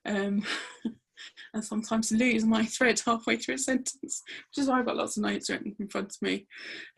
Um, 0.04 0.44
and 1.54 1.64
sometimes 1.64 2.10
lose 2.10 2.44
my 2.44 2.64
thread 2.64 3.00
halfway 3.06 3.36
through 3.36 3.54
a 3.54 3.58
sentence, 3.58 4.22
which 4.24 4.58
is 4.58 4.68
why 4.68 4.80
I've 4.80 4.86
got 4.86 4.96
lots 4.96 5.16
of 5.16 5.22
notes 5.22 5.48
written 5.48 5.74
in 5.78 5.88
front 5.88 6.14
of 6.14 6.22
me. 6.22 6.46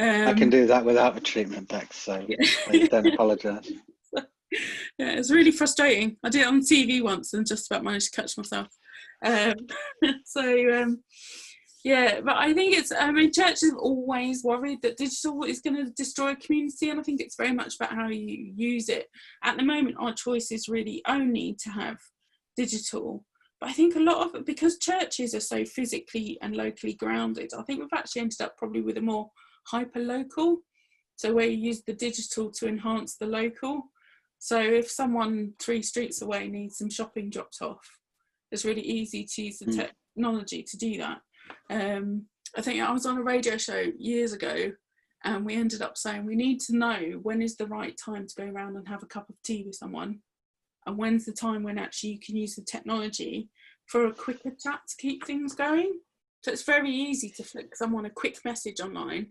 Um, 0.00 0.28
I 0.28 0.32
can 0.32 0.44
um, 0.44 0.50
do 0.50 0.66
that 0.66 0.84
without 0.84 1.16
a 1.16 1.20
treatment, 1.20 1.68
Bex, 1.68 1.96
so 1.96 2.24
yeah. 2.28 2.86
don't 2.86 3.06
apologise. 3.06 3.70
yeah, 4.14 4.22
it's 4.98 5.30
really 5.30 5.50
frustrating. 5.50 6.16
I 6.24 6.30
did 6.30 6.42
it 6.42 6.48
on 6.48 6.60
TV 6.60 7.02
once 7.02 7.34
and 7.34 7.46
just 7.46 7.70
about 7.70 7.84
managed 7.84 8.12
to 8.12 8.20
catch 8.20 8.36
myself. 8.36 8.68
Um, 9.24 9.54
so, 10.24 10.82
um, 10.82 11.02
yeah, 11.84 12.22
but 12.22 12.36
I 12.38 12.54
think 12.54 12.74
it's, 12.74 12.90
I 12.98 13.12
mean, 13.12 13.30
church 13.30 13.62
is 13.62 13.74
always 13.78 14.42
worried 14.42 14.80
that 14.80 14.96
digital 14.96 15.44
is 15.44 15.60
going 15.60 15.76
to 15.76 15.92
destroy 15.92 16.30
a 16.30 16.36
community, 16.36 16.88
and 16.88 16.98
I 16.98 17.02
think 17.02 17.20
it's 17.20 17.36
very 17.36 17.52
much 17.52 17.76
about 17.76 17.94
how 17.94 18.08
you 18.08 18.54
use 18.56 18.88
it. 18.88 19.08
At 19.42 19.58
the 19.58 19.64
moment, 19.64 19.96
our 20.00 20.14
choice 20.14 20.50
is 20.50 20.66
really 20.66 21.02
only 21.06 21.54
to 21.62 21.68
have 21.68 21.98
digital. 22.56 23.22
But 23.60 23.68
I 23.68 23.72
think 23.74 23.96
a 23.96 24.00
lot 24.00 24.26
of 24.26 24.34
it, 24.34 24.46
because 24.46 24.78
churches 24.78 25.34
are 25.34 25.40
so 25.40 25.66
physically 25.66 26.38
and 26.40 26.56
locally 26.56 26.94
grounded, 26.94 27.50
I 27.56 27.62
think 27.62 27.80
we've 27.80 27.88
actually 27.94 28.22
ended 28.22 28.40
up 28.40 28.56
probably 28.56 28.80
with 28.80 28.96
a 28.96 29.02
more 29.02 29.30
hyper 29.66 30.00
local. 30.00 30.60
So, 31.16 31.34
where 31.34 31.46
you 31.46 31.58
use 31.58 31.82
the 31.86 31.92
digital 31.92 32.50
to 32.52 32.66
enhance 32.66 33.16
the 33.16 33.26
local. 33.26 33.90
So, 34.38 34.58
if 34.58 34.90
someone 34.90 35.52
three 35.58 35.82
streets 35.82 36.22
away 36.22 36.48
needs 36.48 36.78
some 36.78 36.90
shopping 36.90 37.28
dropped 37.28 37.58
off, 37.60 37.86
it's 38.50 38.64
really 38.64 38.80
easy 38.80 39.26
to 39.34 39.42
use 39.42 39.58
the 39.58 39.66
mm. 39.66 39.90
technology 40.16 40.62
to 40.62 40.76
do 40.78 40.96
that. 40.98 41.18
Um, 41.70 42.26
I 42.56 42.60
think 42.60 42.80
I 42.80 42.92
was 42.92 43.06
on 43.06 43.18
a 43.18 43.22
radio 43.22 43.56
show 43.56 43.84
years 43.98 44.32
ago 44.32 44.72
and 45.24 45.44
we 45.44 45.54
ended 45.54 45.82
up 45.82 45.96
saying 45.96 46.24
we 46.24 46.36
need 46.36 46.60
to 46.60 46.76
know 46.76 47.18
when 47.22 47.42
is 47.42 47.56
the 47.56 47.66
right 47.66 47.98
time 48.02 48.26
to 48.26 48.34
go 48.36 48.44
around 48.44 48.76
and 48.76 48.86
have 48.86 49.02
a 49.02 49.06
cup 49.06 49.28
of 49.28 49.36
tea 49.42 49.64
with 49.66 49.74
someone 49.74 50.20
and 50.86 50.98
when's 50.98 51.24
the 51.24 51.32
time 51.32 51.62
when 51.62 51.78
actually 51.78 52.10
you 52.10 52.20
can 52.20 52.36
use 52.36 52.54
the 52.54 52.62
technology 52.62 53.48
for 53.86 54.06
a 54.06 54.12
quicker 54.12 54.50
chat 54.50 54.80
to 54.88 54.96
keep 54.98 55.24
things 55.24 55.54
going. 55.54 55.98
So 56.42 56.52
it's 56.52 56.64
very 56.64 56.90
easy 56.90 57.30
to 57.36 57.42
flick 57.42 57.74
someone 57.74 58.04
a 58.04 58.10
quick 58.10 58.38
message 58.44 58.80
online. 58.80 59.28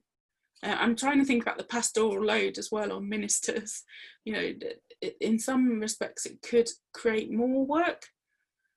Uh, 0.64 0.78
i'm 0.80 0.96
trying 0.96 1.20
to 1.20 1.26
think 1.26 1.42
about 1.42 1.58
the 1.58 1.64
pastoral 1.66 2.24
load 2.24 2.58
as 2.58 2.70
well 2.72 2.92
on 2.94 3.08
ministers. 3.08 3.84
You 4.26 4.34
know 4.34 4.54
in 5.20 5.38
some 5.38 5.82
respects 5.82 6.26
it 6.26 6.42
could 6.42 6.70
create 6.94 7.30
more 7.30 7.66
work 7.66 8.06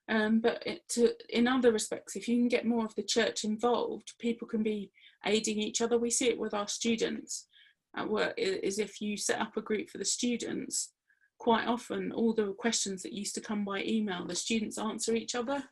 um, 0.09 0.39
but 0.39 0.63
it, 0.65 0.87
to, 0.89 1.13
in 1.29 1.47
other 1.47 1.71
respects, 1.71 2.15
if 2.15 2.27
you 2.27 2.37
can 2.37 2.47
get 2.47 2.65
more 2.65 2.85
of 2.85 2.95
the 2.95 3.03
church 3.03 3.43
involved, 3.43 4.13
people 4.19 4.47
can 4.47 4.63
be 4.63 4.91
aiding 5.25 5.59
each 5.59 5.81
other. 5.81 5.97
We 5.97 6.11
see 6.11 6.29
it 6.29 6.39
with 6.39 6.53
our 6.53 6.67
students 6.67 7.47
at 7.95 8.09
work, 8.09 8.33
is 8.37 8.79
if 8.79 9.01
you 9.01 9.17
set 9.17 9.41
up 9.41 9.57
a 9.57 9.61
group 9.61 9.89
for 9.89 9.97
the 9.97 10.05
students, 10.05 10.93
quite 11.39 11.67
often 11.67 12.11
all 12.11 12.33
the 12.33 12.53
questions 12.53 13.03
that 13.03 13.13
used 13.13 13.35
to 13.35 13.41
come 13.41 13.65
by 13.65 13.83
email, 13.83 14.25
the 14.25 14.35
students 14.35 14.77
answer 14.77 15.13
each 15.15 15.35
other 15.35 15.63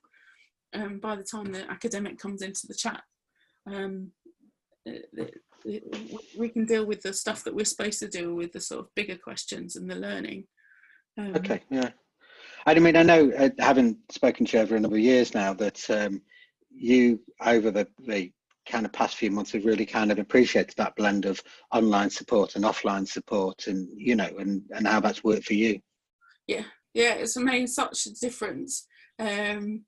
um, 0.74 1.00
by 1.00 1.16
the 1.16 1.24
time 1.24 1.52
the 1.52 1.70
academic 1.72 2.20
comes 2.20 2.42
into 2.42 2.68
the 2.68 2.74
chat. 2.74 3.02
Um, 3.68 4.12
we 6.38 6.50
can 6.50 6.66
deal 6.66 6.86
with 6.86 7.02
the 7.02 7.14
stuff 7.14 7.44
that 7.44 7.56
we're 7.56 7.66
supposed 7.66 8.00
to 8.00 8.08
deal 8.08 8.34
with, 8.34 8.52
the 8.52 8.62
sort 8.62 8.82
of 8.82 8.96
bigger 8.96 9.18
questions 9.18 9.76
and 9.76 9.90
the 9.90 9.96
learning. 9.96 10.46
Um, 11.18 11.36
okay, 11.36 11.62
yeah. 11.70 11.92
I 12.66 12.80
mean, 12.80 12.96
I 12.96 13.04
know, 13.04 13.32
uh, 13.38 13.50
having 13.60 13.98
spoken 14.10 14.46
to 14.46 14.58
you 14.58 14.64
over 14.64 14.76
a 14.76 14.80
number 14.80 14.98
of 14.98 15.04
years 15.04 15.34
now, 15.34 15.54
that 15.54 15.88
um, 15.90 16.22
you, 16.72 17.20
over 17.42 17.70
the, 17.70 17.88
the 18.00 18.32
kind 18.66 18.86
of 18.86 18.94
past 18.94 19.16
few 19.18 19.30
months 19.30 19.52
have 19.52 19.66
really 19.66 19.86
kind 19.86 20.12
of 20.12 20.18
appreciated 20.20 20.74
that 20.78 20.96
blend 20.96 21.26
of 21.26 21.42
online 21.72 22.10
support 22.10 22.56
and 22.56 22.66
offline 22.66 23.08
support 23.08 23.68
and 23.68 23.88
you 23.96 24.16
know 24.16 24.30
and 24.40 24.64
and 24.72 24.88
how 24.88 25.00
that's 25.00 25.24
worked 25.24 25.46
for 25.46 25.54
you. 25.54 25.80
Yeah. 26.48 26.64
Yeah 26.94 27.14
it's 27.14 27.38
made 27.38 27.70
such 27.70 28.08
a 28.08 28.14
difference 28.14 28.88
um 29.20 29.84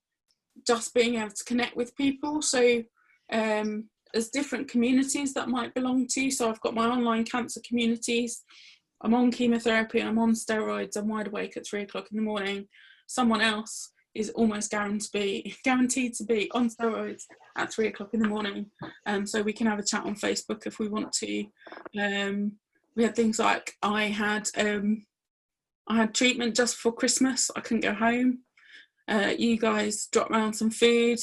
just 0.65 0.93
being 0.93 1.15
able 1.15 1.31
to 1.31 1.43
connect 1.43 1.75
with 1.75 1.95
people. 1.95 2.41
So 2.41 2.83
um 3.31 3.89
there's 4.13 4.29
different 4.29 4.69
communities 4.69 5.33
that 5.33 5.49
might 5.49 5.73
belong 5.73 6.07
to 6.07 6.31
so 6.31 6.49
i've 6.49 6.61
got 6.61 6.73
my 6.73 6.87
online 6.87 7.25
cancer 7.25 7.59
communities 7.67 8.43
i'm 9.01 9.13
on 9.13 9.31
chemotherapy 9.31 10.01
i'm 10.01 10.19
on 10.19 10.33
steroids 10.33 10.97
i'm 10.97 11.07
wide 11.07 11.27
awake 11.27 11.55
at 11.57 11.65
three 11.65 11.83
o'clock 11.83 12.07
in 12.11 12.17
the 12.17 12.23
morning 12.23 12.67
someone 13.07 13.41
else 13.41 13.91
is 14.17 14.29
almost 14.31 14.71
guaranteed 14.71 15.01
to 15.01 15.11
be 15.11 15.55
guaranteed 15.63 16.13
to 16.15 16.23
be 16.23 16.49
on 16.51 16.69
steroids 16.69 17.23
at 17.55 17.71
three 17.71 17.87
o'clock 17.87 18.09
in 18.13 18.21
the 18.21 18.27
morning. 18.27 18.67
Um, 19.05 19.25
so 19.25 19.41
we 19.41 19.53
can 19.53 19.67
have 19.67 19.79
a 19.79 19.83
chat 19.83 20.05
on 20.05 20.15
Facebook 20.15 20.65
if 20.65 20.79
we 20.79 20.87
want 20.87 21.11
to. 21.13 21.45
Um, 21.99 22.53
we 22.95 23.03
had 23.03 23.15
things 23.15 23.39
like 23.39 23.73
I 23.81 24.05
had 24.05 24.49
um, 24.57 25.05
I 25.87 25.97
had 25.97 26.15
treatment 26.15 26.55
just 26.55 26.75
before 26.75 26.93
Christmas. 26.93 27.51
I 27.55 27.61
couldn't 27.61 27.81
go 27.81 27.93
home. 27.93 28.39
Uh, 29.07 29.33
you 29.37 29.57
guys 29.57 30.07
dropped 30.11 30.31
around 30.31 30.53
some 30.53 30.71
food. 30.71 31.19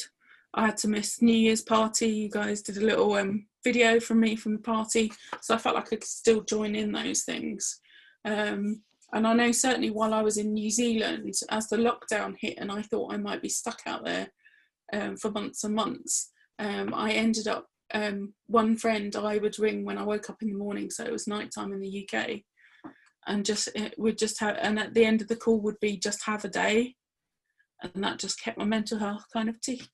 I 0.53 0.67
had 0.67 0.77
to 0.77 0.87
miss 0.87 1.21
New 1.21 1.35
Year's 1.35 1.61
party. 1.61 2.07
You 2.07 2.29
guys 2.29 2.61
did 2.61 2.77
a 2.77 2.85
little 2.85 3.13
um, 3.13 3.45
video 3.65 3.99
from 3.99 4.21
me 4.21 4.37
from 4.37 4.53
the 4.53 4.61
party, 4.61 5.11
so 5.41 5.53
I 5.53 5.57
felt 5.57 5.75
like 5.75 5.87
I 5.87 5.89
could 5.89 6.03
still 6.05 6.41
join 6.43 6.75
in 6.75 6.93
those 6.93 7.23
things. 7.23 7.81
Um, 8.23 8.81
and 9.11 9.27
I 9.27 9.33
know 9.33 9.51
certainly 9.51 9.89
while 9.89 10.13
I 10.13 10.21
was 10.21 10.37
in 10.37 10.53
New 10.53 10.69
Zealand, 10.69 11.33
as 11.49 11.67
the 11.67 11.77
lockdown 11.77 12.35
hit 12.39 12.57
and 12.57 12.71
I 12.71 12.81
thought 12.81 13.13
I 13.13 13.17
might 13.17 13.41
be 13.41 13.49
stuck 13.49 13.81
out 13.85 14.05
there 14.05 14.27
um, 14.93 15.17
for 15.17 15.31
months 15.31 15.63
and 15.63 15.75
months, 15.75 16.31
um, 16.59 16.93
I 16.93 17.11
ended 17.11 17.47
up, 17.47 17.67
um, 17.93 18.33
one 18.47 18.77
friend 18.77 19.15
I 19.15 19.37
would 19.37 19.59
ring 19.59 19.83
when 19.83 19.97
I 19.97 20.03
woke 20.03 20.29
up 20.29 20.41
in 20.41 20.49
the 20.49 20.57
morning, 20.57 20.89
so 20.89 21.03
it 21.03 21.11
was 21.11 21.27
nighttime 21.27 21.73
in 21.73 21.81
the 21.81 22.07
UK, 22.07 22.41
and 23.27 23.45
just 23.45 23.69
would 23.97 24.17
just 24.17 24.39
have, 24.39 24.57
and 24.61 24.79
at 24.79 24.93
the 24.93 25.05
end 25.05 25.21
of 25.21 25.27
the 25.27 25.35
call 25.35 25.59
would 25.61 25.79
be 25.79 25.97
just 25.97 26.23
have 26.25 26.45
a 26.45 26.49
day, 26.49 26.95
and 27.81 28.03
that 28.03 28.19
just 28.19 28.41
kept 28.41 28.57
my 28.57 28.65
mental 28.65 28.99
health 28.99 29.25
kind 29.33 29.49
of 29.49 29.59
tick, 29.61 29.87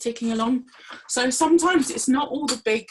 ticking 0.00 0.32
along. 0.32 0.64
So 1.08 1.30
sometimes 1.30 1.90
it's 1.90 2.08
not 2.08 2.28
all 2.28 2.46
the 2.46 2.60
big, 2.64 2.86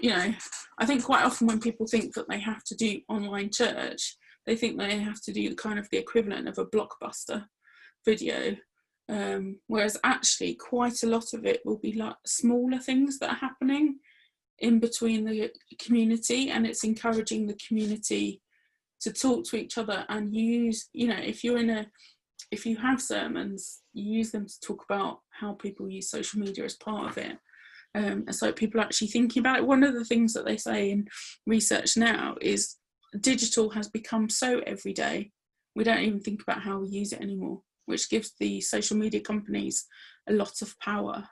you 0.00 0.10
know, 0.10 0.34
I 0.78 0.86
think 0.86 1.04
quite 1.04 1.24
often 1.24 1.46
when 1.46 1.60
people 1.60 1.86
think 1.86 2.14
that 2.14 2.28
they 2.28 2.40
have 2.40 2.64
to 2.64 2.74
do 2.74 3.00
online 3.08 3.50
church, 3.50 4.16
they 4.46 4.56
think 4.56 4.78
they 4.78 4.98
have 4.98 5.20
to 5.22 5.32
do 5.32 5.54
kind 5.54 5.78
of 5.78 5.88
the 5.90 5.98
equivalent 5.98 6.48
of 6.48 6.58
a 6.58 6.66
blockbuster 6.66 7.44
video 8.06 8.56
um, 9.08 9.58
whereas 9.68 9.98
actually 10.04 10.54
quite 10.54 11.02
a 11.02 11.08
lot 11.08 11.32
of 11.32 11.44
it 11.44 11.60
will 11.64 11.78
be 11.78 11.92
like 11.92 12.16
smaller 12.26 12.78
things 12.78 13.18
that 13.18 13.30
are 13.30 13.36
happening 13.36 13.96
in 14.58 14.80
between 14.80 15.24
the 15.24 15.50
community 15.78 16.50
and 16.50 16.66
it's 16.66 16.84
encouraging 16.84 17.46
the 17.46 17.58
community 17.66 18.42
to 19.00 19.12
talk 19.12 19.44
to 19.44 19.56
each 19.56 19.78
other 19.78 20.04
and 20.08 20.34
use 20.34 20.88
you 20.92 21.06
know 21.06 21.16
if 21.16 21.42
you're 21.42 21.58
in 21.58 21.70
a 21.70 21.86
if 22.50 22.64
you 22.64 22.76
have 22.76 23.00
sermons 23.00 23.80
you 23.92 24.18
use 24.18 24.30
them 24.30 24.46
to 24.46 24.60
talk 24.60 24.84
about 24.88 25.20
how 25.30 25.52
people 25.52 25.88
use 25.88 26.10
social 26.10 26.40
media 26.40 26.64
as 26.64 26.76
part 26.76 27.10
of 27.10 27.18
it 27.18 27.38
um, 27.94 28.24
and 28.26 28.34
so 28.34 28.52
people 28.52 28.80
are 28.80 28.84
actually 28.84 29.08
thinking 29.08 29.40
about 29.40 29.58
it. 29.58 29.66
one 29.66 29.82
of 29.82 29.94
the 29.94 30.04
things 30.04 30.32
that 30.34 30.44
they 30.44 30.56
say 30.56 30.90
in 30.90 31.08
research 31.46 31.96
now 31.96 32.36
is 32.40 32.76
digital 33.20 33.70
has 33.70 33.88
become 33.88 34.28
so 34.28 34.60
everyday, 34.66 35.30
we 35.74 35.84
don't 35.84 36.00
even 36.00 36.20
think 36.20 36.42
about 36.42 36.62
how 36.62 36.78
we 36.78 36.88
use 36.88 37.12
it 37.12 37.20
anymore, 37.20 37.62
which 37.86 38.10
gives 38.10 38.32
the 38.38 38.60
social 38.60 38.96
media 38.96 39.20
companies 39.20 39.86
a 40.28 40.32
lot 40.32 40.60
of 40.62 40.78
power. 40.80 41.24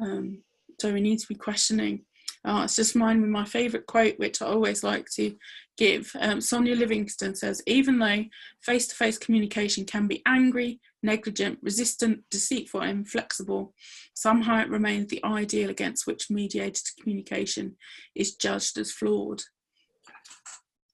Um, 0.00 0.42
so 0.80 0.92
we 0.92 1.00
need 1.00 1.18
to 1.18 1.28
be 1.28 1.34
questioning. 1.34 2.04
Uh, 2.44 2.62
it's 2.64 2.76
just 2.76 2.96
mine 2.96 3.20
with 3.20 3.30
my 3.30 3.44
favourite 3.44 3.86
quote, 3.86 4.18
which 4.18 4.40
I 4.40 4.46
always 4.46 4.82
like 4.82 5.06
to 5.16 5.36
give. 5.76 6.10
Um, 6.18 6.40
Sonia 6.40 6.74
Livingstone 6.74 7.34
says, 7.34 7.62
even 7.66 7.98
though 7.98 8.24
face 8.62 8.86
to 8.88 8.94
face 8.94 9.18
communication 9.18 9.84
can 9.84 10.06
be 10.06 10.22
angry, 10.26 10.80
negligent, 11.02 11.58
resistant, 11.62 12.22
deceitful, 12.30 12.80
and 12.80 13.00
inflexible, 13.00 13.74
somehow 14.14 14.60
it 14.60 14.70
remains 14.70 15.08
the 15.08 15.22
ideal 15.24 15.70
against 15.70 16.06
which 16.06 16.30
mediated 16.30 16.84
communication 17.00 17.76
is 18.14 18.36
judged 18.36 18.78
as 18.78 18.90
flawed. 18.90 19.42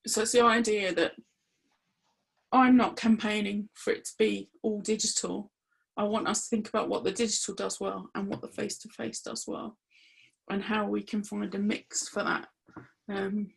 So 0.06 0.22
it's 0.22 0.32
the 0.32 0.42
idea 0.42 0.92
that 0.94 1.12
I'm 2.52 2.76
not 2.76 2.96
campaigning 2.96 3.68
for 3.74 3.92
it 3.92 4.04
to 4.06 4.12
be 4.18 4.50
all 4.62 4.80
digital. 4.80 5.50
I 5.96 6.04
want 6.04 6.28
us 6.28 6.42
to 6.42 6.56
think 6.56 6.68
about 6.68 6.88
what 6.88 7.04
the 7.04 7.12
digital 7.12 7.54
does 7.54 7.80
well 7.80 8.10
and 8.14 8.28
what 8.28 8.40
the 8.40 8.48
face 8.48 8.78
to 8.78 8.88
face 8.88 9.20
does 9.20 9.44
well, 9.46 9.76
and 10.50 10.62
how 10.62 10.86
we 10.86 11.02
can 11.02 11.22
find 11.22 11.54
a 11.54 11.58
mix 11.58 12.08
for 12.08 12.22
that. 12.22 12.46
Um, 13.08 13.48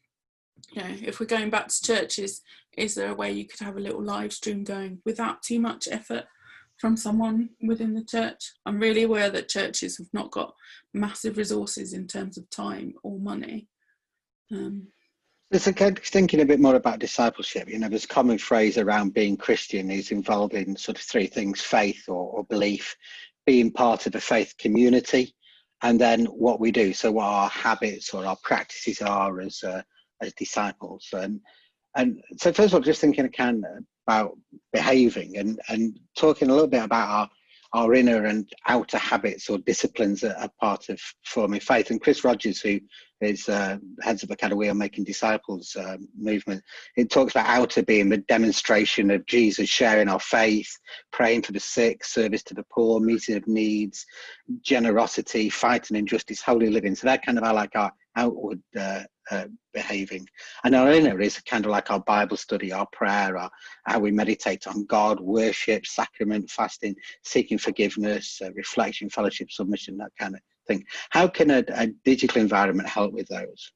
you 0.71 0.82
know, 0.82 0.95
if 1.02 1.19
we're 1.19 1.25
going 1.25 1.49
back 1.49 1.67
to 1.67 1.82
churches, 1.84 2.41
is 2.78 2.95
there 2.95 3.12
a 3.12 3.15
way 3.15 3.32
you 3.32 3.45
could 3.47 3.60
have 3.60 3.78
a 3.78 3.82
little 3.82 4.04
live 4.04 4.34
stream 4.34 4.63
going 4.63 4.99
without 5.06 5.41
too 5.41 5.60
much 5.60 5.88
effort 5.89 6.25
from 6.78 6.95
someone 6.97 7.49
within 7.62 7.93
the 7.93 8.04
church? 8.04 8.54
I'm 8.65 8.80
really 8.80 9.04
aware 9.04 9.30
that 9.30 9.49
churches 9.49 9.97
have 9.97 10.08
not 10.13 10.32
got 10.32 10.54
massive 10.93 11.38
resources 11.38 11.93
in 11.93 12.08
terms 12.08 12.38
of 12.38 12.49
time 12.49 12.93
or 13.04 13.19
money. 13.19 13.67
Um, 14.52 14.88
it's 15.52 16.10
thinking 16.10 16.41
a 16.41 16.45
bit 16.45 16.60
more 16.60 16.75
about 16.75 16.99
discipleship. 16.99 17.69
You 17.69 17.80
know, 17.80 17.89
there's 17.89 18.06
a 18.06 18.10
common 18.10 18.38
phrase 18.38 18.78
around 18.78 19.15
being 19.15 19.36
Christian 19.36 19.89
is 19.89 20.12
involved 20.12 20.54
in 20.54 20.75
sort 20.75 20.97
of 20.99 21.04
three 21.04 21.25
things: 21.25 21.60
faith 21.60 22.04
or, 22.08 22.32
or 22.32 22.43
belief, 22.43 22.95
being 23.47 23.71
part 23.71 24.06
of 24.06 24.13
a 24.13 24.21
faith 24.21 24.54
community, 24.60 25.34
and 25.84 26.00
then 26.00 26.26
what 26.26 26.60
we 26.60 26.72
do. 26.72 26.94
So, 26.94 27.12
what 27.12 27.26
our 27.26 27.50
habits 27.50 28.13
or 28.13 28.26
our 28.26 28.38
practices 28.44 29.02
are 29.02 29.39
as 29.42 29.63
uh, 29.63 29.82
as 30.22 30.34
disciples. 30.34 31.08
And 31.13 31.39
and 31.96 32.22
so, 32.38 32.52
first 32.52 32.70
of 32.70 32.76
all, 32.76 32.82
just 32.82 33.02
thinking 33.02 33.26
again 33.26 33.63
about 34.08 34.38
behaving 34.74 35.38
and 35.38 35.60
and 35.70 36.00
talking 36.18 36.50
a 36.50 36.54
little 36.54 36.68
bit 36.68 36.84
about 36.84 37.10
our 37.10 37.30
our 37.74 37.94
inner 37.94 38.26
and 38.26 38.52
outer 38.68 38.98
habits 38.98 39.50
or 39.50 39.60
disciplines 39.60 40.22
that 40.22 40.42
are 40.42 40.50
part 40.60 40.89
of 40.89 41.00
forming 41.26 41.60
faith. 41.60 41.92
And 41.92 42.02
Chris 42.02 42.24
Rogers, 42.24 42.62
who 42.62 42.80
is 43.22 43.50
uh, 43.50 43.78
heads 44.02 44.24
of 44.24 44.30
the 44.30 44.36
kind 44.36 44.54
of 44.54 44.60
We 44.60 44.70
Are 44.70 44.76
Making 44.76 45.04
Disciples 45.04 45.76
uh, 45.76 45.98
movement, 46.18 46.64
it 46.96 47.10
talks 47.10 47.34
about 47.34 47.48
outer 47.48 47.84
being 47.84 48.10
the 48.10 48.18
demonstration 48.18 49.12
of 49.12 49.26
Jesus 49.26 49.70
sharing 49.70 50.08
our 50.08 50.20
faith, 50.20 50.70
praying 51.12 51.44
for 51.44 51.52
the 51.52 51.60
sick, 51.60 52.04
service 52.04 52.44
to 52.44 52.54
the 52.54 52.66
poor, 52.72 53.00
meeting 53.00 53.36
of 53.36 53.48
needs, 53.48 54.06
generosity, 54.62 55.50
fighting 55.50 55.98
injustice, 55.98 56.42
holy 56.42 56.70
living. 56.70 56.96
So 56.96 57.08
that 57.08 57.26
kind 57.26 57.38
of 57.38 57.44
like 57.44 57.76
our 57.76 57.92
outward 58.16 58.62
uh, 58.78 59.04
uh, 59.32 59.46
behaving. 59.74 60.28
And 60.64 60.76
our 60.76 60.92
inner 60.92 61.22
is 61.22 61.40
kind 61.42 61.66
of 61.66 61.72
like 61.72 61.92
our 61.92 62.00
Bible 62.00 62.38
study, 62.38 62.72
our 62.72 62.88
prayer, 62.92 63.38
our, 63.38 63.50
how 63.86 64.00
we 64.00 64.12
meditate 64.12 64.68
on 64.68 64.86
God, 64.86 65.20
worship, 65.20 65.86
sacrament, 65.86 66.50
fasting, 66.50 66.96
seeking 67.24 67.58
forgiveness, 67.58 68.42
uh, 68.44 68.52
reflection, 68.54 69.10
fellowship, 69.10 69.52
submission, 69.52 69.98
that 69.98 70.12
kind 70.20 70.36
of 70.36 70.42
thing. 70.70 70.86
How 71.10 71.28
can 71.28 71.52
a, 71.52 71.64
a, 71.70 71.88
digital 72.06 72.42
environment 72.42 72.88
help 72.88 73.14
with 73.14 73.28
those? 73.28 73.72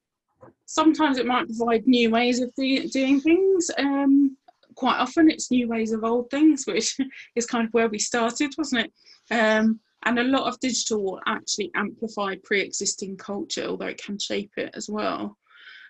Sometimes 0.66 1.18
it 1.18 1.26
might 1.26 1.48
provide 1.48 1.86
new 1.86 2.10
ways 2.10 2.40
of 2.42 2.52
do, 2.56 2.88
doing 2.88 3.20
things. 3.20 3.70
Um, 3.78 4.38
quite 4.76 4.98
often 4.98 5.30
it's 5.30 5.52
new 5.52 5.68
ways 5.68 5.92
of 5.92 6.04
old 6.04 6.30
things, 6.30 6.64
which 6.68 6.98
is 7.36 7.46
kind 7.46 7.68
of 7.68 7.74
where 7.74 7.90
we 7.90 8.00
started, 8.00 8.54
wasn't 8.58 8.86
it? 8.86 9.34
Um, 9.34 9.80
and 10.06 10.20
a 10.20 10.24
lot 10.24 10.48
of 10.48 10.60
digital 10.60 11.04
will 11.04 11.22
actually 11.26 11.72
amplify 11.76 12.36
pre-existing 12.44 13.18
culture 13.18 13.66
although 13.66 13.88
it 13.88 14.04
can 14.04 14.20
shape 14.20 14.52
it 14.58 14.72
as 14.76 14.90
well 14.90 15.38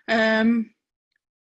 um, 0.08 0.70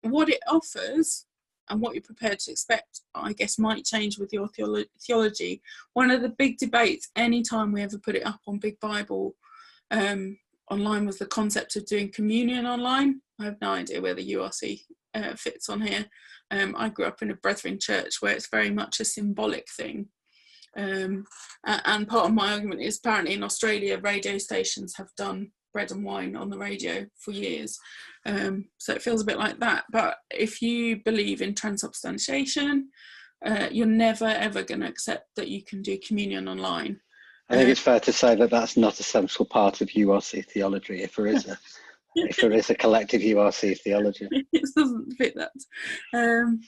what 0.02 0.28
it 0.28 0.40
offers 0.48 1.26
and 1.68 1.80
what 1.80 1.94
you're 1.94 2.02
prepared 2.02 2.38
to 2.38 2.50
expect 2.50 3.00
i 3.14 3.32
guess 3.32 3.58
might 3.58 3.84
change 3.84 4.18
with 4.18 4.32
your 4.32 4.48
theolo- 4.48 4.86
theology 5.00 5.62
one 5.94 6.10
of 6.10 6.22
the 6.22 6.28
big 6.30 6.58
debates 6.58 7.10
anytime 7.16 7.72
we 7.72 7.82
ever 7.82 7.98
put 7.98 8.16
it 8.16 8.26
up 8.26 8.40
on 8.46 8.58
big 8.58 8.78
bible 8.80 9.34
um, 9.92 10.36
online 10.70 11.06
was 11.06 11.18
the 11.18 11.26
concept 11.26 11.76
of 11.76 11.86
doing 11.86 12.10
communion 12.12 12.66
online 12.66 13.20
i 13.40 13.44
have 13.44 13.60
no 13.60 13.70
idea 13.70 14.00
where 14.00 14.14
the 14.14 14.36
urc 14.36 14.62
uh, 15.14 15.34
fits 15.36 15.68
on 15.68 15.80
here 15.80 16.06
um, 16.50 16.74
i 16.78 16.88
grew 16.88 17.04
up 17.04 17.22
in 17.22 17.30
a 17.30 17.36
brethren 17.36 17.78
church 17.80 18.16
where 18.20 18.34
it's 18.34 18.48
very 18.50 18.70
much 18.70 19.00
a 19.00 19.04
symbolic 19.04 19.66
thing 19.76 20.08
um, 20.76 21.24
and 21.64 22.08
part 22.08 22.26
of 22.26 22.34
my 22.34 22.54
argument 22.54 22.80
is 22.80 22.98
apparently 22.98 23.34
in 23.34 23.42
Australia, 23.42 23.98
radio 23.98 24.38
stations 24.38 24.94
have 24.96 25.08
done 25.16 25.50
bread 25.72 25.90
and 25.90 26.04
wine 26.04 26.36
on 26.36 26.50
the 26.50 26.58
radio 26.58 27.06
for 27.18 27.32
years. 27.32 27.78
Um, 28.26 28.66
so 28.78 28.92
it 28.92 29.02
feels 29.02 29.22
a 29.22 29.26
bit 29.26 29.38
like 29.38 29.58
that. 29.60 29.84
But 29.90 30.16
if 30.30 30.62
you 30.62 31.02
believe 31.04 31.42
in 31.42 31.54
transubstantiation, 31.54 32.88
uh, 33.44 33.68
you're 33.70 33.86
never 33.86 34.26
ever 34.26 34.62
going 34.62 34.80
to 34.80 34.88
accept 34.88 35.26
that 35.36 35.48
you 35.48 35.64
can 35.64 35.82
do 35.82 35.98
communion 36.06 36.48
online. 36.48 37.00
I 37.48 37.56
think 37.56 37.68
uh, 37.68 37.72
it's 37.72 37.80
fair 37.80 38.00
to 38.00 38.12
say 38.12 38.34
that 38.34 38.50
that's 38.50 38.76
not 38.76 39.00
a 39.00 39.02
central 39.02 39.46
part 39.46 39.80
of 39.80 39.88
URC 39.88 40.46
theology. 40.46 41.02
If 41.02 41.16
there 41.16 41.26
is 41.26 41.46
a 41.46 41.58
if 42.14 42.36
there 42.36 42.52
is 42.52 42.70
a 42.70 42.74
collective 42.74 43.22
URC 43.22 43.80
theology, 43.80 44.28
it 44.52 44.64
doesn't 44.76 45.14
fit 45.16 45.34
that. 45.36 45.52
Um, 46.14 46.60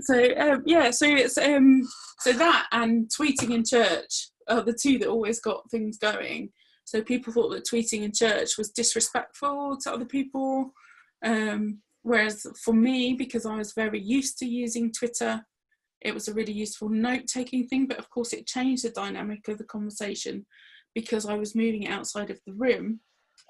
so 0.00 0.36
um, 0.38 0.62
yeah, 0.66 0.90
so 0.90 1.06
it's 1.06 1.38
um, 1.38 1.88
so 2.20 2.32
that 2.32 2.66
and 2.72 3.08
tweeting 3.08 3.54
in 3.54 3.64
church 3.64 4.28
are 4.48 4.62
the 4.62 4.72
two 4.72 4.98
that 4.98 5.08
always 5.08 5.40
got 5.40 5.70
things 5.70 5.98
going. 5.98 6.50
So 6.84 7.02
people 7.02 7.32
thought 7.32 7.50
that 7.50 7.66
tweeting 7.66 8.02
in 8.02 8.12
church 8.12 8.58
was 8.58 8.70
disrespectful 8.70 9.78
to 9.82 9.92
other 9.92 10.04
people. 10.04 10.72
Um, 11.24 11.80
whereas 12.02 12.46
for 12.62 12.74
me, 12.74 13.14
because 13.14 13.46
I 13.46 13.56
was 13.56 13.72
very 13.72 14.00
used 14.00 14.38
to 14.38 14.46
using 14.46 14.92
Twitter, 14.92 15.44
it 16.04 16.14
was 16.14 16.28
a 16.28 16.34
really 16.34 16.52
useful 16.52 16.88
note 16.88 17.26
taking 17.26 17.66
thing. 17.66 17.86
But 17.86 17.98
of 17.98 18.10
course, 18.10 18.32
it 18.32 18.46
changed 18.46 18.84
the 18.84 18.90
dynamic 18.90 19.48
of 19.48 19.58
the 19.58 19.64
conversation 19.64 20.46
because 20.94 21.26
I 21.26 21.34
was 21.34 21.54
moving 21.54 21.88
outside 21.88 22.30
of 22.30 22.40
the 22.46 22.52
room 22.52 23.00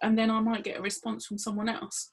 and 0.03 0.17
then 0.17 0.31
I 0.31 0.41
might 0.41 0.65
get 0.65 0.79
a 0.79 0.83
response 0.83 1.27
from 1.27 1.39
someone 1.39 1.69
else. 1.69 2.11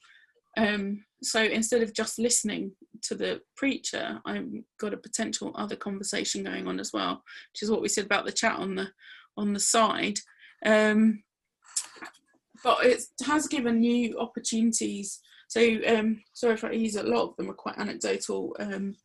Um, 0.58 1.06
so 1.22 1.44
instead 1.44 1.82
of 1.82 1.94
just 1.94 2.20
listening 2.20 2.72
to 3.04 3.16
the 3.16 3.42
preacher, 3.56 4.20
I've 4.26 4.48
got 4.80 4.94
a 4.94 4.98
potential 4.98 5.52
other 5.56 5.76
conversation 5.76 6.44
going 6.44 6.68
on 6.68 6.80
as 6.80 6.92
well, 6.94 7.24
which 7.54 7.62
is 7.62 7.72
what 7.72 7.82
we 7.82 7.90
said 7.90 8.06
about 8.06 8.26
the 8.26 8.32
chat 8.32 8.58
on 8.58 8.76
the 8.76 8.88
on 9.38 9.54
the 9.54 9.60
side. 9.60 10.20
Um, 10.66 11.24
but 12.64 12.86
it 12.86 13.04
has 13.26 13.48
given 13.48 13.80
new 13.80 14.20
opportunities. 14.20 15.22
So 15.48 15.62
um, 15.88 16.22
sorry 16.34 16.56
if 16.56 16.64
I 16.64 16.72
use 16.72 16.96
a 16.96 17.04
lot 17.04 17.30
of 17.30 17.36
them 17.38 17.50
are 17.50 17.56
quite 17.56 17.78
anecdotal, 17.78 18.56
um, 18.60 18.96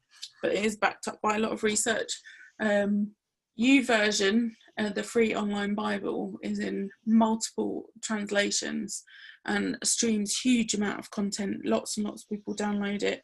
but 0.45 0.53
it 0.53 0.63
is 0.63 0.77
backed 0.77 1.09
up 1.09 1.19
by 1.23 1.37
a 1.37 1.39
lot 1.39 1.53
of 1.53 1.63
research. 1.63 2.21
Um, 2.61 3.13
version, 3.57 4.55
uh, 4.79 4.91
the 4.91 5.03
free 5.03 5.35
online 5.35 5.75
Bible, 5.75 6.35
is 6.43 6.59
in 6.59 6.91
multiple 7.07 7.87
translations 8.03 9.05
and 9.47 9.79
streams 9.83 10.37
huge 10.39 10.75
amount 10.75 10.99
of 10.99 11.11
content. 11.11 11.65
Lots 11.65 11.97
and 11.97 12.05
lots 12.05 12.25
of 12.25 12.29
people 12.29 12.55
download 12.55 13.03
it. 13.03 13.23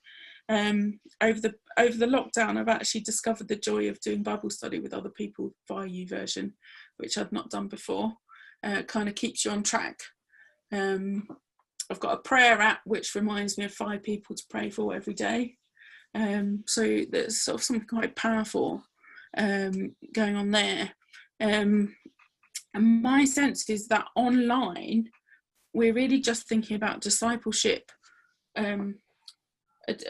Um, 0.48 0.98
over 1.20 1.38
the 1.38 1.52
over 1.78 1.98
the 1.98 2.06
lockdown, 2.06 2.56
I've 2.56 2.68
actually 2.68 3.02
discovered 3.02 3.48
the 3.48 3.56
joy 3.56 3.90
of 3.90 4.00
doing 4.00 4.22
Bible 4.22 4.48
study 4.48 4.78
with 4.78 4.94
other 4.94 5.10
people 5.10 5.52
via 5.68 5.86
U 5.86 6.06
YouVersion, 6.06 6.52
which 6.96 7.18
I'd 7.18 7.32
not 7.32 7.50
done 7.50 7.68
before. 7.68 8.14
Uh, 8.64 8.80
kind 8.84 9.10
of 9.10 9.14
keeps 9.14 9.44
you 9.44 9.50
on 9.50 9.62
track. 9.62 9.98
Um, 10.72 11.28
I've 11.90 12.00
got 12.00 12.14
a 12.14 12.22
prayer 12.22 12.62
app 12.62 12.80
which 12.86 13.14
reminds 13.14 13.58
me 13.58 13.66
of 13.66 13.74
five 13.74 14.02
people 14.02 14.34
to 14.34 14.42
pray 14.48 14.70
for 14.70 14.94
every 14.94 15.12
day. 15.12 15.58
Um, 16.14 16.64
so 16.66 17.04
there's 17.10 17.42
sort 17.42 17.56
of 17.56 17.64
something 17.64 17.86
quite 17.86 18.16
powerful 18.16 18.82
um, 19.36 19.94
going 20.12 20.36
on 20.36 20.50
there. 20.50 20.90
Um, 21.40 21.94
and 22.74 23.02
my 23.02 23.24
sense 23.24 23.68
is 23.68 23.88
that 23.88 24.06
online, 24.14 25.10
we're 25.72 25.94
really 25.94 26.20
just 26.20 26.48
thinking 26.48 26.76
about 26.76 27.00
discipleship. 27.00 27.90
Um, 28.56 28.96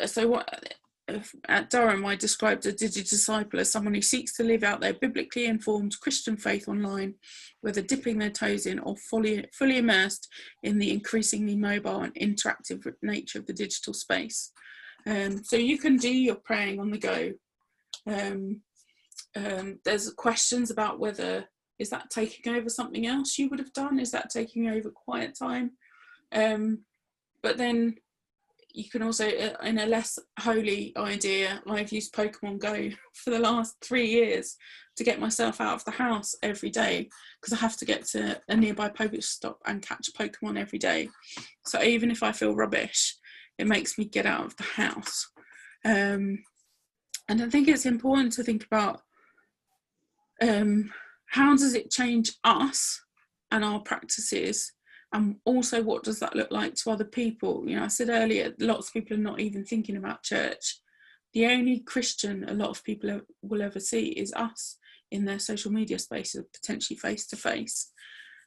so 0.06 0.28
what 0.28 0.74
at 1.48 1.70
Durham, 1.70 2.06
I 2.06 2.16
described 2.16 2.66
a 2.66 2.72
digital 2.72 3.08
disciple 3.08 3.60
as 3.60 3.70
someone 3.70 3.94
who 3.94 4.02
seeks 4.02 4.36
to 4.36 4.44
live 4.44 4.62
out 4.62 4.80
their 4.80 4.94
biblically 4.94 5.46
informed 5.46 5.98
Christian 6.00 6.36
faith 6.36 6.68
online, 6.68 7.14
whether 7.60 7.82
dipping 7.82 8.18
their 8.18 8.30
toes 8.30 8.66
in 8.66 8.78
or 8.78 8.96
fully, 8.96 9.44
fully 9.52 9.78
immersed 9.78 10.28
in 10.62 10.78
the 10.78 10.92
increasingly 10.92 11.56
mobile 11.56 12.02
and 12.02 12.14
interactive 12.14 12.86
nature 13.02 13.38
of 13.38 13.46
the 13.46 13.52
digital 13.52 13.94
space. 13.94 14.52
Um, 15.10 15.42
so 15.42 15.56
you 15.56 15.76
can 15.76 15.96
do 15.96 16.08
your 16.08 16.36
praying 16.36 16.78
on 16.78 16.90
the 16.90 16.98
go. 16.98 17.32
Um, 18.06 18.60
um, 19.34 19.80
there's 19.84 20.12
questions 20.12 20.70
about 20.70 21.00
whether 21.00 21.46
is 21.80 21.90
that 21.90 22.10
taking 22.10 22.54
over 22.54 22.68
something 22.68 23.06
else 23.06 23.38
you 23.38 23.48
would 23.48 23.58
have 23.58 23.72
done? 23.72 23.98
Is 23.98 24.12
that 24.12 24.30
taking 24.30 24.68
over 24.68 24.90
quiet 24.90 25.36
time? 25.36 25.72
Um, 26.30 26.84
but 27.42 27.56
then 27.56 27.96
you 28.72 28.88
can 28.88 29.02
also 29.02 29.26
uh, 29.26 29.56
in 29.64 29.78
a 29.78 29.86
less 29.86 30.16
holy 30.38 30.92
idea 30.96 31.60
i've 31.66 31.90
used 31.90 32.14
pokemon 32.14 32.56
go 32.56 32.88
for 33.14 33.30
the 33.30 33.38
last 33.38 33.74
three 33.82 34.06
years 34.06 34.56
to 34.94 35.02
get 35.02 35.18
myself 35.18 35.60
out 35.60 35.74
of 35.74 35.84
the 35.84 35.90
house 35.90 36.36
every 36.44 36.70
day 36.70 37.08
because 37.40 37.52
i 37.52 37.56
have 37.56 37.76
to 37.76 37.84
get 37.84 38.06
to 38.06 38.40
a 38.48 38.56
nearby 38.56 38.88
pokestop 38.88 39.56
and 39.66 39.82
catch 39.82 40.08
pokemon 40.16 40.56
every 40.56 40.78
day. 40.78 41.08
So 41.66 41.82
even 41.82 42.12
if 42.12 42.22
i 42.22 42.30
feel 42.30 42.54
rubbish 42.54 43.16
it 43.60 43.66
makes 43.66 43.98
me 43.98 44.04
get 44.04 44.26
out 44.26 44.46
of 44.46 44.56
the 44.56 44.64
house. 44.64 45.28
Um, 45.84 46.42
and 47.28 47.40
i 47.40 47.48
think 47.48 47.68
it's 47.68 47.86
important 47.86 48.32
to 48.32 48.42
think 48.42 48.64
about 48.64 49.00
um, 50.42 50.90
how 51.26 51.54
does 51.54 51.74
it 51.74 51.90
change 51.90 52.32
us 52.44 53.00
and 53.50 53.62
our 53.62 53.80
practices? 53.80 54.72
And 55.12 55.36
also 55.44 55.82
what 55.82 56.02
does 56.02 56.18
that 56.20 56.34
look 56.34 56.50
like 56.50 56.74
to 56.76 56.90
other 56.90 57.04
people? 57.04 57.64
You 57.66 57.76
know 57.76 57.84
i 57.84 57.88
said 57.88 58.08
earlier 58.08 58.54
lots 58.58 58.88
of 58.88 58.94
people 58.94 59.16
are 59.16 59.20
not 59.20 59.40
even 59.40 59.64
thinking 59.64 59.96
about 59.96 60.22
church. 60.22 60.80
The 61.34 61.46
only 61.46 61.80
christian 61.80 62.48
a 62.48 62.54
lot 62.54 62.70
of 62.70 62.84
people 62.84 63.20
will 63.42 63.62
ever 63.62 63.80
see 63.80 64.08
is 64.08 64.32
us 64.34 64.78
in 65.10 65.24
their 65.24 65.38
social 65.38 65.72
media 65.72 65.98
spaces 65.98 66.44
potentially 66.52 66.96
face 66.96 67.26
to 67.28 67.36
face. 67.36 67.92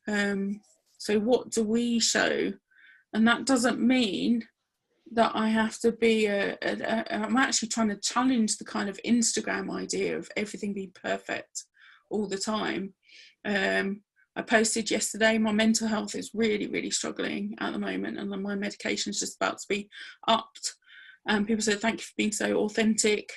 So 0.07 1.19
what 1.19 1.51
do 1.51 1.63
we 1.63 1.99
show? 1.99 2.53
And 3.13 3.27
that 3.27 3.45
doesn't 3.45 3.79
mean 3.79 4.47
that 5.15 5.31
i 5.35 5.47
have 5.47 5.77
to 5.79 5.91
be 5.91 6.25
a, 6.25 6.57
a, 6.61 6.73
a 6.81 7.15
i'm 7.15 7.37
actually 7.37 7.69
trying 7.69 7.89
to 7.89 7.99
challenge 7.99 8.57
the 8.57 8.65
kind 8.65 8.89
of 8.89 8.99
instagram 9.05 9.71
idea 9.71 10.17
of 10.17 10.29
everything 10.35 10.73
being 10.73 10.91
perfect 10.93 11.65
all 12.13 12.27
the 12.27 12.37
time. 12.37 12.93
Um, 13.43 14.01
I 14.35 14.41
posted 14.41 14.89
yesterday, 14.89 15.37
my 15.37 15.51
mental 15.51 15.87
health 15.87 16.15
is 16.15 16.31
really, 16.33 16.67
really 16.67 16.91
struggling 16.91 17.55
at 17.59 17.73
the 17.73 17.79
moment, 17.79 18.17
and 18.17 18.29
my 18.29 18.55
medication 18.55 19.09
is 19.09 19.19
just 19.19 19.35
about 19.35 19.59
to 19.59 19.65
be 19.67 19.89
upped. 20.27 20.75
And 21.27 21.47
people 21.47 21.61
said, 21.61 21.81
Thank 21.81 21.99
you 21.99 22.05
for 22.05 22.13
being 22.17 22.31
so 22.31 22.57
authentic. 22.59 23.31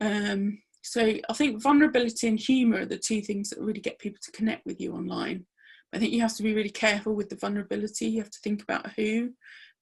Um, 0.00 0.58
so 0.82 1.00
I 1.02 1.32
think 1.32 1.62
vulnerability 1.62 2.28
and 2.28 2.38
humour 2.38 2.80
are 2.80 2.86
the 2.86 2.98
two 2.98 3.20
things 3.20 3.50
that 3.50 3.60
really 3.60 3.80
get 3.80 3.98
people 3.98 4.20
to 4.22 4.32
connect 4.32 4.66
with 4.66 4.80
you 4.80 4.92
online. 4.92 5.46
I 5.92 5.98
think 5.98 6.12
you 6.12 6.20
have 6.20 6.36
to 6.36 6.42
be 6.42 6.54
really 6.54 6.70
careful 6.70 7.14
with 7.14 7.28
the 7.28 7.36
vulnerability. 7.36 8.06
You 8.06 8.20
have 8.20 8.30
to 8.30 8.38
think 8.42 8.62
about 8.62 8.92
who 8.92 9.30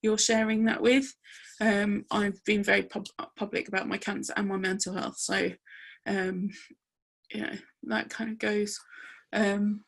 you're 0.04 0.18
sharing 0.18 0.66
that 0.66 0.82
with. 0.82 1.12
Um, 1.60 2.04
I've 2.10 2.44
been 2.44 2.62
very 2.62 2.82
pub- 2.82 3.06
public 3.36 3.68
about 3.68 3.88
my 3.88 3.96
cancer 3.96 4.34
and 4.36 4.48
my 4.48 4.58
mental 4.58 4.94
health, 4.94 5.16
so 5.16 5.50
um, 6.06 6.50
that 7.84 8.10
kind 8.10 8.30
of 8.30 8.38
goes. 8.38 8.78
Um, 9.32 9.80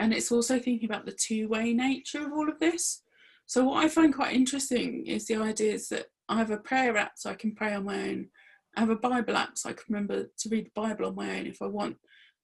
and 0.00 0.14
it's 0.14 0.32
also 0.32 0.58
thinking 0.58 0.88
about 0.88 1.04
the 1.04 1.12
two-way 1.12 1.74
nature 1.74 2.24
of 2.24 2.32
all 2.32 2.48
of 2.48 2.58
this. 2.58 3.02
So 3.46 3.64
what 3.64 3.84
i 3.84 3.88
find 3.88 4.14
quite 4.14 4.34
interesting 4.34 5.06
is 5.06 5.26
the 5.26 5.36
ideas 5.36 5.88
that 5.88 6.06
i 6.28 6.36
have 6.36 6.50
a 6.50 6.58
prayer 6.58 6.96
app 6.98 7.12
so 7.16 7.30
i 7.30 7.34
can 7.34 7.54
pray 7.54 7.74
on 7.74 7.86
my 7.86 8.08
own. 8.08 8.28
I 8.76 8.80
have 8.80 8.90
a 8.90 8.96
bible 8.96 9.36
app 9.36 9.56
so 9.56 9.70
i 9.70 9.72
can 9.72 9.84
remember 9.88 10.24
to 10.24 10.48
read 10.50 10.66
the 10.66 10.80
bible 10.80 11.06
on 11.06 11.14
my 11.14 11.38
own 11.38 11.46
if 11.46 11.62
i 11.62 11.66
want. 11.66 11.96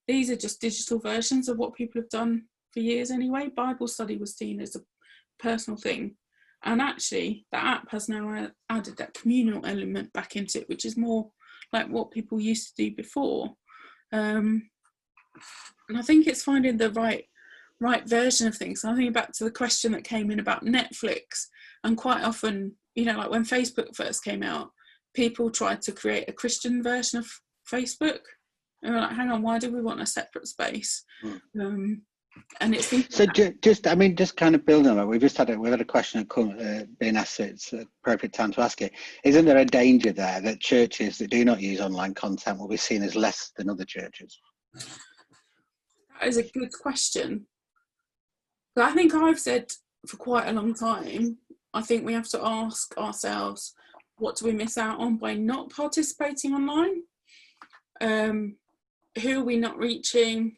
These 0.08 0.30
are 0.30 0.36
just 0.36 0.60
digital 0.60 0.98
versions 0.98 1.48
of 1.48 1.58
what 1.58 1.74
people 1.74 2.00
have 2.00 2.10
done 2.10 2.44
for 2.72 2.80
years 2.80 3.10
anyway. 3.10 3.50
Bible 3.54 3.86
study 3.86 4.16
was 4.16 4.36
seen 4.36 4.60
as 4.60 4.76
a 4.76 4.80
personal 5.38 5.78
thing 5.78 6.16
and 6.64 6.80
actually 6.80 7.46
the 7.52 7.62
app 7.62 7.90
has 7.90 8.08
now 8.08 8.48
added 8.70 8.96
that 8.96 9.14
communal 9.14 9.64
element 9.66 10.12
back 10.12 10.36
into 10.36 10.60
it 10.60 10.68
which 10.68 10.84
is 10.84 10.96
more 10.96 11.30
like 11.72 11.88
what 11.88 12.10
people 12.10 12.40
used 12.40 12.68
to 12.68 12.84
do 12.84 12.94
before 12.94 13.54
um, 14.12 14.68
and 15.88 15.98
I 15.98 16.02
think 16.02 16.26
it's 16.26 16.42
finding 16.42 16.76
the 16.76 16.90
right 16.90 17.24
right 17.80 18.08
version 18.08 18.46
of 18.46 18.56
things. 18.56 18.84
I 18.84 18.94
think 18.94 19.12
back 19.12 19.32
to 19.32 19.44
the 19.44 19.50
question 19.50 19.92
that 19.92 20.04
came 20.04 20.30
in 20.30 20.40
about 20.40 20.64
Netflix, 20.64 21.46
and 21.82 21.96
quite 21.96 22.22
often, 22.22 22.74
you 22.94 23.04
know, 23.04 23.18
like 23.18 23.30
when 23.30 23.44
Facebook 23.44 23.94
first 23.94 24.24
came 24.24 24.42
out, 24.42 24.70
people 25.14 25.50
tried 25.50 25.82
to 25.82 25.92
create 25.92 26.28
a 26.28 26.32
Christian 26.32 26.82
version 26.82 27.18
of 27.18 27.26
Facebook. 27.70 28.20
And 28.82 28.94
we're 28.94 29.00
like, 29.00 29.16
hang 29.16 29.30
on, 29.30 29.42
why 29.42 29.58
do 29.58 29.72
we 29.72 29.80
want 29.80 30.00
a 30.00 30.06
separate 30.06 30.46
space? 30.46 31.04
Mm. 31.24 31.40
Um, 31.60 32.02
and 32.60 32.74
it's 32.74 33.14
so 33.14 33.26
ju- 33.26 33.54
just 33.62 33.86
i 33.86 33.94
mean 33.94 34.16
just 34.16 34.36
kind 34.36 34.54
of 34.54 34.64
building 34.66 34.90
on 34.90 34.98
it 34.98 35.06
we've 35.06 35.20
just 35.20 35.36
had 35.36 35.50
a 35.50 35.58
we've 35.58 35.70
had 35.70 35.80
a 35.80 35.84
question 35.84 36.26
uh, 36.36 36.84
being 36.98 37.16
asked 37.16 37.36
so 37.36 37.44
it's 37.44 37.72
a 37.72 37.86
appropriate 38.02 38.32
time 38.32 38.52
to 38.52 38.60
ask 38.60 38.82
it. 38.82 38.92
Isn't 39.24 39.46
there 39.46 39.56
a 39.56 39.64
danger 39.64 40.12
there 40.12 40.40
that 40.42 40.60
churches 40.60 41.16
that 41.18 41.30
do 41.30 41.42
not 41.44 41.60
use 41.60 41.80
online 41.80 42.12
content 42.12 42.58
will 42.58 42.68
be 42.68 42.76
seen 42.76 43.02
as 43.02 43.16
less 43.16 43.50
than 43.56 43.70
other 43.70 43.84
churches? 43.84 44.38
That 44.74 46.28
is 46.28 46.36
a 46.36 46.42
good 46.42 46.70
question. 46.72 47.46
But 48.76 48.84
i 48.84 48.92
think 48.92 49.14
i've 49.14 49.38
said 49.38 49.70
for 50.06 50.16
quite 50.16 50.48
a 50.48 50.52
long 50.52 50.74
time 50.74 51.38
i 51.72 51.80
think 51.80 52.04
we 52.04 52.12
have 52.12 52.28
to 52.28 52.44
ask 52.44 52.96
ourselves 52.98 53.74
what 54.16 54.36
do 54.36 54.46
we 54.46 54.52
miss 54.52 54.78
out 54.78 54.98
on 54.98 55.16
by 55.16 55.34
not 55.34 55.70
participating 55.70 56.54
online? 56.54 57.02
Um, 58.00 58.56
who 59.22 59.40
are 59.40 59.44
we 59.44 59.56
not 59.56 59.78
reaching 59.78 60.56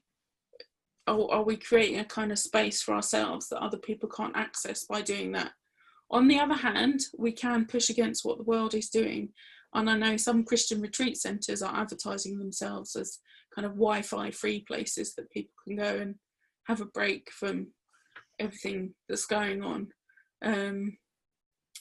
are, 1.07 1.31
are 1.31 1.45
we 1.45 1.57
creating 1.57 2.01
a 2.01 2.05
kind 2.05 2.33
of 2.33 2.39
space 2.39 2.83
for 2.83 2.95
ourselves 2.95 3.49
that 3.49 3.63
other 3.63 3.79
people 3.79 4.09
can't 4.09 4.37
access 4.37 4.85
by 4.85 5.03
doing 5.03 5.33
that? 5.33 5.53
On 6.11 6.29
the 6.29 6.39
other 6.39 6.55
hand, 6.55 7.01
we 7.19 7.33
can 7.33 7.67
push 7.67 7.91
against 7.91 8.25
what 8.25 8.39
the 8.39 8.45
world 8.45 8.75
is 8.75 8.89
doing. 8.89 9.31
And 9.75 9.91
I 9.91 9.97
know 9.97 10.17
some 10.17 10.45
Christian 10.45 10.81
retreat 10.81 11.17
centres 11.17 11.63
are 11.63 11.75
advertising 11.75 12.39
themselves 12.39 12.95
as 12.97 13.19
kind 13.55 13.67
of 13.67 13.73
Wi 13.73 14.03
Fi 14.03 14.31
free 14.31 14.65
places 14.67 15.15
that 15.15 15.31
people 15.31 15.53
can 15.67 15.77
go 15.77 15.97
and 15.97 16.15
have 16.67 16.81
a 16.81 16.87
break 16.87 17.31
from 17.33 17.69
everything 18.39 18.95
that's 19.09 19.27
going 19.27 19.63
on. 19.63 19.89
Um, 20.45 20.97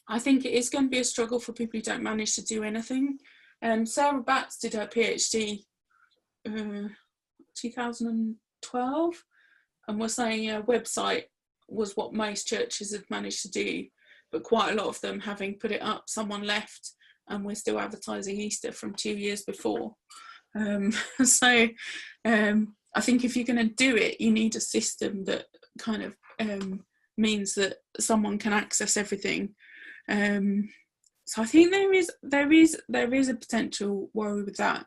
I 0.08 0.20
think 0.20 0.46
it 0.46 0.54
is 0.54 0.70
going 0.70 0.86
to 0.86 0.90
be 0.90 1.00
a 1.00 1.04
struggle 1.04 1.40
for 1.40 1.54
people 1.54 1.80
who 1.80 1.84
don't 1.84 2.04
manage 2.04 2.36
to 2.36 2.44
do 2.44 2.64
anything. 2.64 3.18
Um, 3.62 3.86
Sarah 3.86 4.22
Batts 4.22 4.60
did 4.60 4.74
her 4.74 4.88
PhD 4.88 5.64
uh, 6.48 6.90
2000. 7.56 8.36
12 8.66 9.24
and 9.88 10.00
we're 10.00 10.08
saying 10.08 10.50
a 10.50 10.62
website 10.62 11.24
was 11.68 11.96
what 11.96 12.14
most 12.14 12.48
churches 12.48 12.92
had 12.92 13.04
managed 13.10 13.42
to 13.44 13.52
do, 13.52 13.86
but 14.32 14.44
quite 14.44 14.72
a 14.72 14.76
lot 14.76 14.88
of 14.88 15.00
them 15.02 15.20
having 15.20 15.56
put 15.60 15.72
it 15.72 15.82
up, 15.82 16.04
someone 16.08 16.44
left, 16.44 16.92
and 17.28 17.44
we're 17.44 17.56
still 17.56 17.80
advertising 17.80 18.40
Easter 18.40 18.72
from 18.72 18.94
two 18.94 19.16
years 19.16 19.44
before. 19.44 19.96
Um, 20.56 20.92
so 21.24 21.68
um, 22.24 22.76
I 22.96 23.02
think 23.02 23.24
if 23.24 23.36
you're 23.36 23.46
going 23.46 23.68
to 23.68 23.76
do 23.76 23.96
it, 23.96 24.22
you 24.22 24.32
need 24.32 24.56
a 24.56 24.62
system 24.62 25.26
that 25.26 25.46
kind 25.80 26.04
of 26.04 26.16
um, 26.40 26.82
means 27.18 27.56
that 27.56 27.78
someone 28.00 28.38
can 28.38 28.54
access 28.54 28.98
everything. 28.98 29.56
Um, 30.08 30.70
so 31.26 31.42
I 31.42 31.46
think 31.46 31.72
there 31.72 31.92
is 31.92 32.12
there 32.22 32.52
is 32.52 32.78
there 32.88 33.12
is 33.14 33.30
a 33.30 33.36
potential 33.36 34.12
worry 34.14 34.44
with 34.44 34.58
that, 34.58 34.86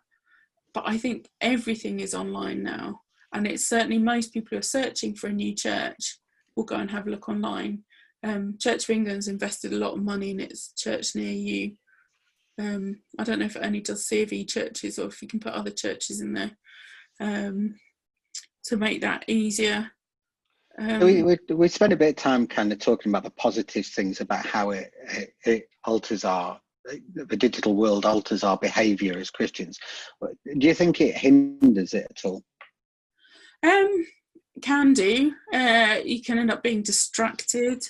but 0.72 0.84
I 0.86 0.96
think 0.96 1.28
everything 1.40 1.98
is 1.98 2.14
online 2.14 2.62
now, 2.62 3.00
and 3.32 3.46
it's 3.46 3.68
certainly 3.68 3.98
most 3.98 4.32
people 4.32 4.48
who 4.50 4.58
are 4.58 4.62
searching 4.62 5.14
for 5.14 5.26
a 5.26 5.32
new 5.32 5.54
church 5.54 6.18
will 6.56 6.64
go 6.64 6.76
and 6.76 6.90
have 6.90 7.06
a 7.06 7.10
look 7.10 7.28
online. 7.28 7.84
Um, 8.24 8.56
church 8.58 8.84
of 8.84 8.90
England's 8.90 9.28
invested 9.28 9.72
a 9.72 9.76
lot 9.78 9.94
of 9.94 10.02
money 10.02 10.30
in 10.30 10.40
its 10.40 10.72
church 10.76 11.14
near 11.14 11.32
you. 11.32 11.72
Um, 12.58 13.00
I 13.18 13.24
don't 13.24 13.38
know 13.38 13.46
if 13.46 13.56
it 13.56 13.64
only 13.64 13.80
does 13.80 14.08
CV 14.08 14.48
churches 14.48 14.98
or 14.98 15.06
if 15.06 15.22
you 15.22 15.28
can 15.28 15.38
put 15.38 15.52
other 15.52 15.70
churches 15.70 16.20
in 16.20 16.32
there 16.32 16.50
um, 17.20 17.76
to 18.64 18.76
make 18.76 19.00
that 19.02 19.24
easier. 19.28 19.92
Um, 20.78 21.00
we, 21.00 21.22
we, 21.22 21.38
we 21.50 21.68
spent 21.68 21.92
a 21.92 21.96
bit 21.96 22.10
of 22.10 22.16
time 22.16 22.46
kind 22.46 22.72
of 22.72 22.78
talking 22.78 23.10
about 23.10 23.24
the 23.24 23.30
positive 23.30 23.86
things 23.86 24.20
about 24.20 24.46
how 24.46 24.70
it, 24.70 24.92
it, 25.10 25.34
it 25.44 25.68
alters 25.84 26.24
our 26.24 26.60
the 27.14 27.36
digital 27.36 27.74
world 27.74 28.06
alters 28.06 28.42
our 28.42 28.56
behavior 28.56 29.18
as 29.18 29.30
Christians. 29.30 29.78
Do 30.22 30.66
you 30.66 30.72
think 30.72 31.02
it 31.02 31.14
hinders 31.14 31.92
it 31.92 32.06
at 32.08 32.24
all? 32.24 32.42
Um, 33.62 34.06
can 34.62 34.92
do. 34.92 35.32
Uh, 35.52 35.98
you 36.04 36.22
can 36.22 36.38
end 36.38 36.50
up 36.50 36.62
being 36.62 36.82
distracted, 36.82 37.82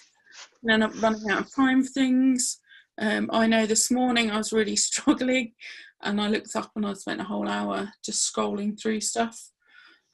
and 0.63 0.71
end 0.71 0.83
up 0.83 1.03
running 1.03 1.31
out 1.31 1.43
of 1.43 1.55
time 1.55 1.83
for 1.83 1.91
things. 1.91 2.59
Um, 3.01 3.31
I 3.33 3.47
know 3.47 3.67
this 3.67 3.91
morning 3.91 4.31
I 4.31 4.39
was 4.39 4.53
really 4.53 4.77
struggling, 4.91 5.53
and 6.03 6.21
I 6.21 6.29
looked 6.29 6.55
up 6.57 6.71
and 6.77 6.87
I 6.87 6.95
spent 6.95 7.21
a 7.21 7.25
whole 7.25 7.49
hour 7.49 7.93
just 8.05 8.33
scrolling 8.33 8.81
through 8.81 9.01
stuff. 9.01 9.51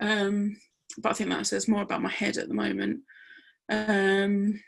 Um, 0.01 0.57
but 0.99 1.11
I 1.11 1.13
think 1.15 1.31
that 1.31 1.47
says 1.47 1.69
more 1.69 1.83
about 1.83 2.03
my 2.03 2.11
head 2.11 2.37
at 2.37 2.49
the 2.49 2.55
moment. 2.55 3.01
Um, 3.71 4.61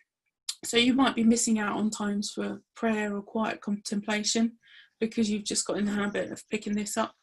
so 0.65 0.77
you 0.77 0.95
might 0.95 1.15
be 1.15 1.25
missing 1.25 1.59
out 1.59 1.77
on 1.77 1.91
times 1.91 2.33
for 2.35 2.61
prayer 2.75 3.15
or 3.15 3.23
quiet 3.23 3.61
contemplation 3.61 4.53
because 5.01 5.31
you've 5.31 5.45
just 5.45 5.67
got 5.67 5.79
in 5.79 5.85
the 5.85 5.93
habit 5.93 6.33
of 6.33 6.49
picking 6.49 6.75
this 6.75 6.97
up 6.97 7.15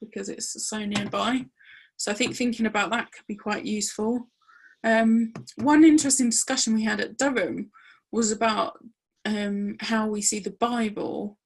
because 0.00 0.28
it's 0.28 0.68
so 0.68 0.84
nearby. 0.84 1.44
So 1.96 2.10
I 2.10 2.14
think 2.14 2.36
thinking 2.36 2.66
about 2.66 2.90
that 2.90 3.12
could 3.12 3.26
be 3.26 3.36
quite 3.36 3.64
useful. 3.64 4.28
Um, 4.84 5.32
one 5.56 5.84
interesting 5.84 6.30
discussion 6.30 6.74
we 6.74 6.84
had 6.84 7.00
at 7.00 7.16
Durham 7.16 7.70
was 8.12 8.30
about 8.30 8.78
um, 9.24 9.76
how 9.80 10.06
we 10.08 10.22
see 10.22 10.38
the 10.38 10.56
Bible. 10.58 11.38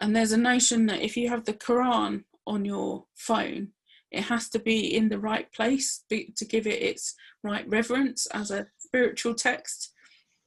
And 0.00 0.14
there's 0.14 0.32
a 0.32 0.38
notion 0.38 0.86
that 0.86 1.02
if 1.02 1.16
you 1.16 1.28
have 1.28 1.44
the 1.44 1.54
Quran 1.54 2.24
on 2.46 2.64
your 2.64 3.04
phone, 3.16 3.68
it 4.10 4.22
has 4.22 4.48
to 4.50 4.58
be 4.58 4.94
in 4.96 5.08
the 5.08 5.18
right 5.18 5.52
place 5.52 6.04
to 6.08 6.44
give 6.44 6.66
it 6.66 6.82
its 6.82 7.14
right 7.42 7.68
reverence 7.68 8.26
as 8.32 8.50
a 8.50 8.66
spiritual 8.78 9.34
text. 9.34 9.92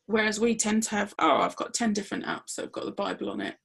Whereas 0.08 0.40
we 0.40 0.56
tend 0.56 0.84
to 0.84 0.92
have, 0.92 1.14
oh, 1.20 1.38
I've 1.38 1.56
got 1.56 1.74
10 1.74 1.94
different 1.94 2.26
apps 2.26 2.56
that 2.56 2.64
have 2.64 2.72
got 2.72 2.86
the 2.86 2.92
Bible 2.92 3.30
on 3.30 3.40
it, 3.40 3.56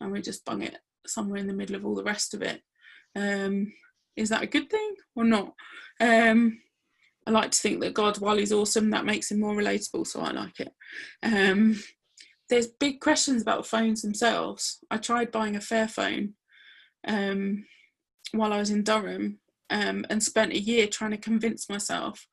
and 0.00 0.12
we 0.12 0.22
just 0.22 0.44
bung 0.44 0.62
it 0.62 0.78
somewhere 1.06 1.38
in 1.38 1.48
the 1.48 1.52
middle 1.52 1.74
of 1.74 1.84
all 1.84 1.94
the 1.94 2.04
rest 2.04 2.34
of 2.34 2.42
it. 2.42 2.62
Um, 3.16 3.72
is 4.16 4.28
that 4.28 4.42
a 4.42 4.46
good 4.46 4.70
thing 4.70 4.94
or 5.14 5.24
not? 5.24 5.54
Um, 6.00 6.60
I 7.26 7.30
like 7.30 7.52
to 7.52 7.58
think 7.58 7.80
that 7.80 7.94
God, 7.94 8.18
while 8.18 8.36
He's 8.36 8.52
awesome, 8.52 8.90
that 8.90 9.04
makes 9.04 9.30
Him 9.30 9.40
more 9.40 9.54
relatable, 9.54 10.06
so 10.06 10.20
I 10.20 10.32
like 10.32 10.60
it. 10.60 10.72
Um, 11.22 11.80
there's 12.48 12.66
big 12.66 13.00
questions 13.00 13.40
about 13.42 13.66
phones 13.66 14.02
themselves. 14.02 14.78
I 14.90 14.98
tried 14.98 15.32
buying 15.32 15.56
a 15.56 15.60
Fairphone 15.60 16.32
um, 17.06 17.64
while 18.32 18.52
I 18.52 18.58
was 18.58 18.70
in 18.70 18.82
Durham 18.82 19.38
um, 19.70 20.04
and 20.10 20.22
spent 20.22 20.52
a 20.52 20.60
year 20.60 20.86
trying 20.86 21.12
to 21.12 21.16
convince 21.16 21.68
myself 21.68 22.26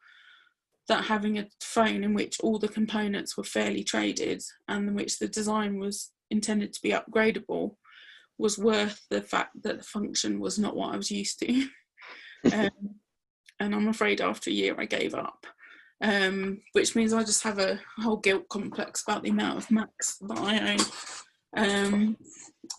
that 0.90 1.06
having 1.06 1.38
a 1.38 1.48
phone 1.62 2.04
in 2.04 2.14
which 2.14 2.40
all 2.42 2.60
the 2.60 2.68
components 2.68 3.38
were 3.38 3.44
fairly 3.44 3.84
traded 3.84 4.44
and 4.68 4.90
in 4.90 4.96
which 4.96 5.20
the 5.20 5.28
design 5.28 5.80
was 5.80 6.12
intended 6.32 6.74
to 6.74 6.82
be 6.82 6.92
upgradable 6.92 7.76
was 8.40 8.58
worth 8.58 9.06
the 9.10 9.22
fact 9.22 9.62
that 9.64 9.78
the 9.78 9.84
function 9.84 10.40
was 10.40 10.58
not 10.58 10.76
what 10.76 10.94
I 10.94 10.98
was 10.98 11.12
used 11.12 11.40
to. 11.40 11.68
um, 12.54 12.70
and 13.60 13.76
I'm 13.76 13.90
afraid 13.90 14.22
after 14.22 14.50
a 14.50 14.54
year 14.54 14.76
I 14.80 14.86
gave 14.86 15.14
up, 15.14 15.46
um, 16.02 16.62
which 16.72 16.96
means 16.96 17.14
I 17.14 17.24
just 17.24 17.44
have 17.44 17.60
a 17.60 17.80
whole 17.98 18.18
guilt 18.18 18.48
complex 18.50 19.04
about 19.04 19.24
the 19.24 19.30
amount 19.30 19.58
of 19.58 19.70
Macs 19.70 20.18
that 20.22 20.40
I 20.40 20.74
own. 20.74 20.80
Um, 21.58 22.18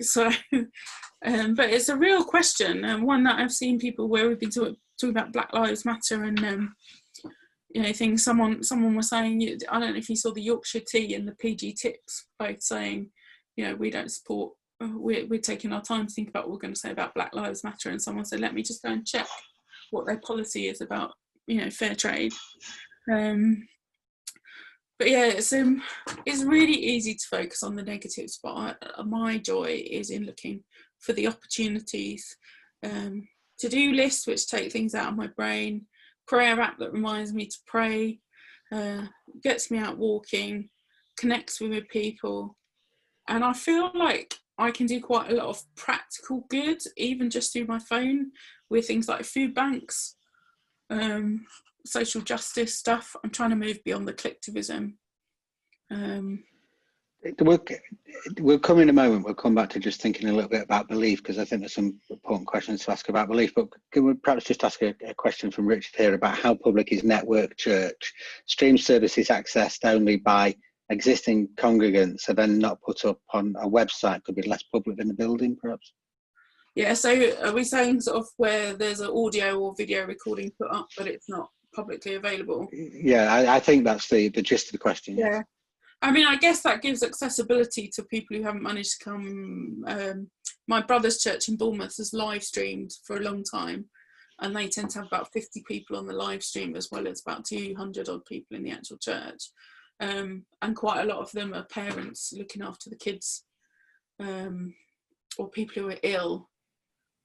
so, 0.01 0.31
um, 1.25 1.55
but 1.55 1.71
it's 1.71 1.91
a 1.91 1.97
real 1.97 2.25
question 2.25 2.85
and 2.85 3.05
one 3.05 3.25
that 3.25 3.39
I've 3.39 3.53
seen 3.53 3.79
people 3.79 4.09
where 4.09 4.29
we've 4.29 4.41
been 4.41 4.51
talk, 4.51 4.75
talking 4.99 5.11
about 5.11 5.33
Black 5.33 5.53
Lives 5.53 5.85
Matter 5.85 6.25
and 6.25 6.43
um, 6.43 6.75
you 7.75 7.83
know 7.83 7.93
things. 7.93 8.25
Someone 8.25 8.63
someone 8.63 8.95
was 8.95 9.11
saying 9.11 9.59
I 9.69 9.79
don't 9.79 9.93
know 9.93 9.99
if 9.99 10.09
you 10.09 10.17
saw 10.17 10.33
the 10.33 10.43
Yorkshire 10.43 10.83
Tea 10.89 11.15
and 11.15 11.29
the 11.29 11.33
PG 11.33 11.75
Tips 11.75 12.27
both 12.39 12.63
saying 12.63 13.11
you 13.57 13.67
know 13.67 13.75
we 13.75 13.91
don't 13.91 14.11
support 14.11 14.53
we're, 14.81 15.27
we're 15.27 15.41
taking 15.41 15.73
our 15.73 15.83
time 15.83 16.07
to 16.07 16.13
think 16.13 16.29
about 16.29 16.45
what 16.45 16.53
we're 16.53 16.59
going 16.59 16.75
to 16.75 16.81
say 16.81 16.91
about 16.91 17.15
Black 17.15 17.35
Lives 17.35 17.65
Matter, 17.65 17.91
and 17.91 18.01
someone 18.01 18.25
said, 18.25 18.41
"Let 18.41 18.55
me 18.55 18.63
just 18.63 18.83
go 18.83 18.91
and 18.91 19.07
check 19.07 19.27
what 19.91 20.07
their 20.07 20.19
policy 20.19 20.69
is 20.69 20.81
about, 20.81 21.13
you 21.47 21.61
know, 21.61 21.71
fair 21.71 21.95
trade." 21.95 22.33
Um, 23.11 23.67
but 24.99 25.11
yeah, 25.11 25.27
it's 25.27 25.53
um, 25.53 25.83
it's 26.27 26.45
really 26.45 26.75
easy 26.75 27.15
to 27.15 27.27
focus 27.31 27.63
on 27.63 27.75
the 27.75 27.83
negatives, 27.83 28.39
but 28.43 28.53
I, 28.53 28.75
uh, 28.97 29.03
my 29.03 29.39
joy 29.39 29.83
is 29.91 30.11
in 30.11 30.25
looking 30.25 30.63
for 30.99 31.13
the 31.13 31.27
opportunities. 31.27 32.37
Um, 32.83 33.27
to-do 33.59 33.93
lists 33.93 34.27
which 34.27 34.47
take 34.47 34.73
things 34.73 34.95
out 34.95 35.09
of 35.09 35.17
my 35.17 35.27
brain, 35.29 35.87
prayer 36.27 36.59
app 36.61 36.79
that 36.79 36.93
reminds 36.93 37.35
me 37.35 37.47
to 37.47 37.57
pray, 37.67 38.21
uh, 38.73 39.03
gets 39.43 39.71
me 39.71 39.79
out 39.79 39.99
walking, 39.99 40.71
connects 41.19 41.61
with 41.61 41.89
people, 41.89 42.57
and 43.29 43.45
I 43.45 43.53
feel 43.53 43.91
like 43.95 44.35
I 44.61 44.71
can 44.71 44.87
do 44.87 45.01
quite 45.01 45.31
a 45.31 45.35
lot 45.35 45.47
of 45.47 45.63
practical 45.75 46.45
good, 46.49 46.83
even 46.97 47.31
just 47.31 47.53
through 47.53 47.65
my 47.65 47.79
phone, 47.79 48.33
with 48.69 48.87
things 48.87 49.09
like 49.09 49.25
food 49.25 49.55
banks, 49.55 50.17
um, 50.91 51.47
social 51.87 52.21
justice 52.21 52.75
stuff. 52.75 53.17
I'm 53.25 53.31
trying 53.31 53.51
to 53.51 53.57
move 53.57 53.83
beyond 53.85 54.07
the 54.07 54.13
clicktivism. 54.13 54.95
Um, 55.91 56.45
we'll, 57.41 57.65
we'll 58.39 58.59
come 58.59 58.81
in 58.81 58.91
a 58.91 58.93
moment. 58.93 59.25
We'll 59.25 59.35
come 59.35 59.55
back 59.55 59.71
to 59.71 59.81
just 59.81 60.01
thinking 60.01 60.29
a 60.29 60.33
little 60.33 60.51
bit 60.51 60.63
about 60.63 60.89
belief 60.89 61.23
because 61.23 61.39
I 61.39 61.45
think 61.45 61.63
there's 61.63 61.75
some 61.75 61.99
important 62.11 62.47
questions 62.47 62.85
to 62.85 62.93
ask 62.93 63.09
about 63.09 63.29
belief. 63.29 63.53
But 63.55 63.69
can 63.93 64.05
we 64.05 64.15
perhaps 64.15 64.45
just 64.45 64.63
ask 64.63 64.83
a, 64.83 64.95
a 65.07 65.15
question 65.15 65.51
from 65.51 65.67
Richard 65.67 65.97
here 65.97 66.15
about 66.15 66.39
how 66.39 66.55
public 66.55 66.93
is 66.93 67.03
network 67.03 67.57
church? 67.57 68.13
Stream 68.47 68.77
services 68.77 69.29
accessed 69.29 69.85
only 69.85 70.17
by 70.17 70.55
existing 70.91 71.49
congregants 71.57 72.29
are 72.29 72.35
then 72.35 72.59
not 72.59 72.81
put 72.83 73.05
up 73.05 73.19
on 73.33 73.55
a 73.61 73.69
website 73.69 74.23
could 74.25 74.35
be 74.35 74.43
less 74.43 74.63
public 74.65 74.97
than 74.97 75.09
the 75.09 75.15
building 75.15 75.57
perhaps? 75.61 75.93
Yeah 76.75 76.95
so 76.95 77.11
are 77.43 77.53
we 77.53 77.65
saying 77.65 78.03
sort 78.03 78.19
of 78.19 78.27
where 78.37 78.75
there's 78.75 79.01
an 79.01 79.11
audio 79.11 79.59
or 79.59 79.75
video 79.77 80.07
recording 80.07 80.53
put 80.61 80.71
up 80.71 80.89
but 80.97 81.07
it's 81.07 81.29
not 81.29 81.49
publicly 81.75 82.15
available? 82.15 82.69
Yeah 82.73 83.33
i, 83.33 83.57
I 83.57 83.61
think 83.61 83.85
that's 83.85 84.09
the 84.09 84.29
the 84.29 84.43
gist 84.43 84.67
of 84.67 84.73
the 84.73 84.79
question 84.79 85.17
yeah. 85.17 85.43
I 86.03 86.11
mean, 86.11 86.27
I 86.27 86.37
guess 86.37 86.63
that 86.63 86.81
gives 86.81 87.03
accessibility 87.03 87.89
to 87.89 88.03
people 88.05 88.37
who 88.37 88.43
haven't 88.43 88.63
managed 88.63 88.99
to 88.99 89.05
come. 89.05 89.85
Um, 89.87 90.31
my 90.67 90.81
brother's 90.81 91.19
church 91.19 91.49
in 91.49 91.57
Bournemouth 91.57 91.97
has 91.99 92.15
live 92.15 92.43
streamed 92.43 92.93
for 93.05 93.17
a 93.17 93.21
long 93.21 93.45
time, 93.45 93.85
and 94.41 94.57
they 94.57 94.69
tend 94.69 94.91
to 94.91 95.01
have 95.01 95.09
about 95.09 95.33
50 95.33 95.63
people 95.69 95.97
on 95.97 96.07
the 96.07 96.15
live 96.15 96.43
stream 96.43 96.75
as 96.75 96.89
well 96.91 97.07
as 97.07 97.21
about 97.21 97.45
200 97.45 98.09
odd 98.09 98.25
people 98.25 98.57
in 98.57 98.63
the 98.63 98.71
actual 98.71 98.97
church 98.97 99.51
um, 100.01 100.45
and 100.63 100.75
quite 100.75 101.03
a 101.03 101.07
lot 101.07 101.19
of 101.19 101.31
them 101.33 101.55
are 101.55 101.65
parents 101.65 102.33
looking 102.37 102.63
after 102.63 102.89
the 102.89 102.97
kids 102.97 103.45
um, 104.19 104.75
or 105.39 105.49
people 105.49 105.83
who 105.83 105.91
are 105.91 105.99
ill. 106.03 106.49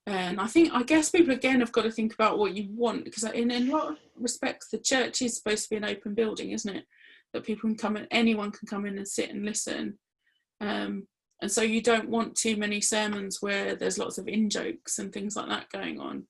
And 0.07 0.39
I 0.39 0.45
think, 0.45 0.71
I 0.71 0.83
guess 0.83 1.09
people 1.09 1.33
again 1.33 1.61
have 1.61 1.71
got 1.71 1.83
to 1.83 1.91
think 1.91 2.13
about 2.13 2.37
what 2.37 2.55
you 2.55 2.67
want 2.69 3.05
because, 3.05 3.23
in, 3.23 3.49
in 3.49 3.69
a 3.69 3.75
lot 3.75 3.91
of 3.91 3.97
respects, 4.15 4.69
the 4.69 4.77
church 4.77 5.21
is 5.21 5.35
supposed 5.35 5.63
to 5.63 5.69
be 5.71 5.77
an 5.77 5.85
open 5.85 6.13
building, 6.13 6.51
isn't 6.51 6.75
it? 6.75 6.85
That 7.33 7.43
people 7.43 7.69
can 7.69 7.77
come 7.77 7.97
in, 7.97 8.07
anyone 8.11 8.51
can 8.51 8.67
come 8.67 8.85
in 8.85 8.97
and 8.97 9.07
sit 9.07 9.31
and 9.31 9.43
listen. 9.43 9.97
Um, 10.61 11.07
and 11.41 11.51
so 11.51 11.61
you 11.63 11.81
don't 11.81 12.09
want 12.09 12.35
too 12.35 12.55
many 12.55 12.81
sermons 12.81 13.41
where 13.41 13.75
there's 13.75 13.97
lots 13.97 14.17
of 14.17 14.27
in 14.27 14.49
jokes 14.49 14.99
and 14.99 15.11
things 15.11 15.35
like 15.35 15.49
that 15.49 15.69
going 15.69 15.99
on. 15.99 16.27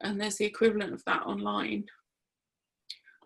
And 0.00 0.20
there's 0.20 0.36
the 0.36 0.44
equivalent 0.44 0.92
of 0.92 1.02
that 1.06 1.22
online. 1.22 1.84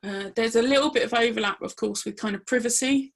Uh, 0.07 0.31
there's 0.37 0.57
a 0.57 0.63
little 0.63 0.91
bit 0.91 1.05
of 1.05 1.15
overlap, 1.15 1.61
of 1.63 1.75
course, 1.77 2.05
with 2.05 2.17
kind 2.17 2.37
of 2.37 2.47
privacy 2.47 3.13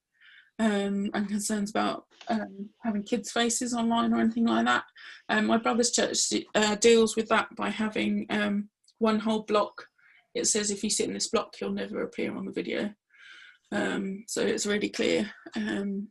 um, 0.59 1.11
and 1.15 1.29
concerns 1.29 1.71
about 1.71 2.07
um, 2.29 2.69
having 2.83 3.03
kids' 3.03 3.31
faces 3.31 3.75
online 3.75 4.13
or 4.13 4.19
anything 4.19 4.47
like 4.47 4.65
that. 4.65 4.85
Um, 5.29 5.47
my 5.47 5.59
brother's 5.59 5.93
church 5.93 6.19
uh, 6.55 6.75
deals 6.77 7.17
with 7.17 7.29
that 7.29 7.55
by 7.55 7.71
having 7.71 8.27
um, 8.31 8.69
one 8.99 9.21
whole 9.21 9.43
block 9.43 9.87
it 10.35 10.47
says 10.47 10.71
if 10.71 10.85
you 10.85 10.91
sit 10.91 11.09
in 11.09 11.15
this 11.15 11.29
block, 11.29 11.61
you'll 11.61 11.73
never 11.73 12.03
appear 12.03 12.35
on 12.37 12.45
the 12.45 12.53
video. 12.53 12.93
Um, 13.73 14.25
so 14.29 14.43
it's 14.43 14.67
really 14.67 14.89
clear. 14.89 15.31
Um, 15.57 16.09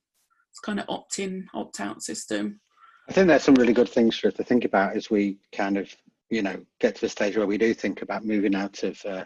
it's 0.52 0.60
kind 0.60 0.80
of 0.80 0.86
opt-in, 0.90 1.48
opt-out 1.54 2.04
system. 2.04 2.60
I 3.08 3.14
think 3.14 3.28
there's 3.28 3.44
some 3.44 3.56
really 3.56 3.74
good 3.74 3.90
things 3.90 4.18
for 4.18 4.28
us 4.28 4.34
to 4.36 4.44
think 4.44 4.66
about 4.66 4.96
as 4.96 5.10
we 5.10 5.40
kind 5.54 5.78
of, 5.78 5.94
you 6.30 6.42
know, 6.42 6.60
get 6.80 6.96
to 6.96 7.02
the 7.02 7.10
stage 7.10 7.38
where 7.38 7.48
we 7.48 7.58
do 7.58 7.74
think 7.74 8.02
about 8.02 8.26
moving 8.26 8.56
out 8.56 8.84
of 8.84 9.04
uh, 9.06 9.26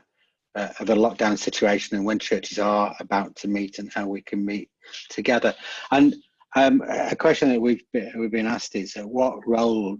uh, 0.55 0.69
of 0.79 0.89
a 0.89 0.95
lockdown 0.95 1.37
situation 1.37 1.97
and 1.97 2.05
when 2.05 2.19
churches 2.19 2.59
are 2.59 2.95
about 2.99 3.35
to 3.35 3.47
meet 3.47 3.79
and 3.79 3.91
how 3.93 4.07
we 4.07 4.21
can 4.21 4.45
meet 4.45 4.69
together. 5.09 5.53
And 5.91 6.15
um, 6.55 6.81
a 6.87 7.15
question 7.15 7.49
that 7.49 7.61
we've 7.61 7.83
been, 7.91 8.11
we've 8.17 8.31
been 8.31 8.47
asked 8.47 8.75
is, 8.75 8.95
uh, 8.95 9.07
what 9.07 9.47
role 9.47 9.97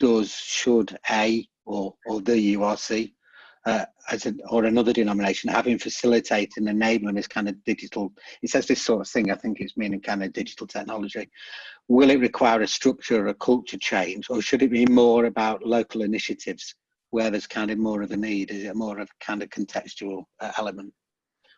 does 0.00 0.32
should 0.34 0.98
a 1.10 1.46
or 1.64 1.94
or 2.06 2.20
the 2.20 2.54
URC 2.56 3.12
uh, 3.64 3.84
as 4.10 4.26
or 4.48 4.64
another 4.64 4.92
denomination 4.92 5.48
having 5.48 5.78
facilitated 5.78 6.52
and 6.56 6.68
enabling 6.68 7.14
this 7.14 7.28
kind 7.28 7.48
of 7.48 7.62
digital 7.64 8.12
it 8.42 8.50
says 8.50 8.66
this 8.66 8.82
sort 8.82 9.00
of 9.00 9.08
thing 9.08 9.30
i 9.30 9.34
think 9.36 9.60
it's 9.60 9.76
meaning 9.76 10.00
kind 10.00 10.24
of 10.24 10.32
digital 10.32 10.66
technology 10.66 11.28
will 11.88 12.10
it 12.10 12.18
require 12.18 12.62
a 12.62 12.66
structure 12.66 13.24
or 13.24 13.28
a 13.28 13.34
culture 13.34 13.78
change 13.78 14.28
or 14.30 14.42
should 14.42 14.62
it 14.62 14.70
be 14.70 14.86
more 14.86 15.26
about 15.26 15.64
local 15.64 16.02
initiatives 16.02 16.74
where 17.12 17.30
there's 17.30 17.46
kind 17.46 17.70
of 17.70 17.78
more 17.78 18.02
of 18.02 18.10
a 18.10 18.16
need 18.16 18.50
is 18.50 18.64
it 18.64 18.74
more 18.74 18.98
of 18.98 19.08
a 19.08 19.24
kind 19.24 19.42
of 19.42 19.48
contextual 19.50 20.24
uh, 20.40 20.52
element 20.58 20.92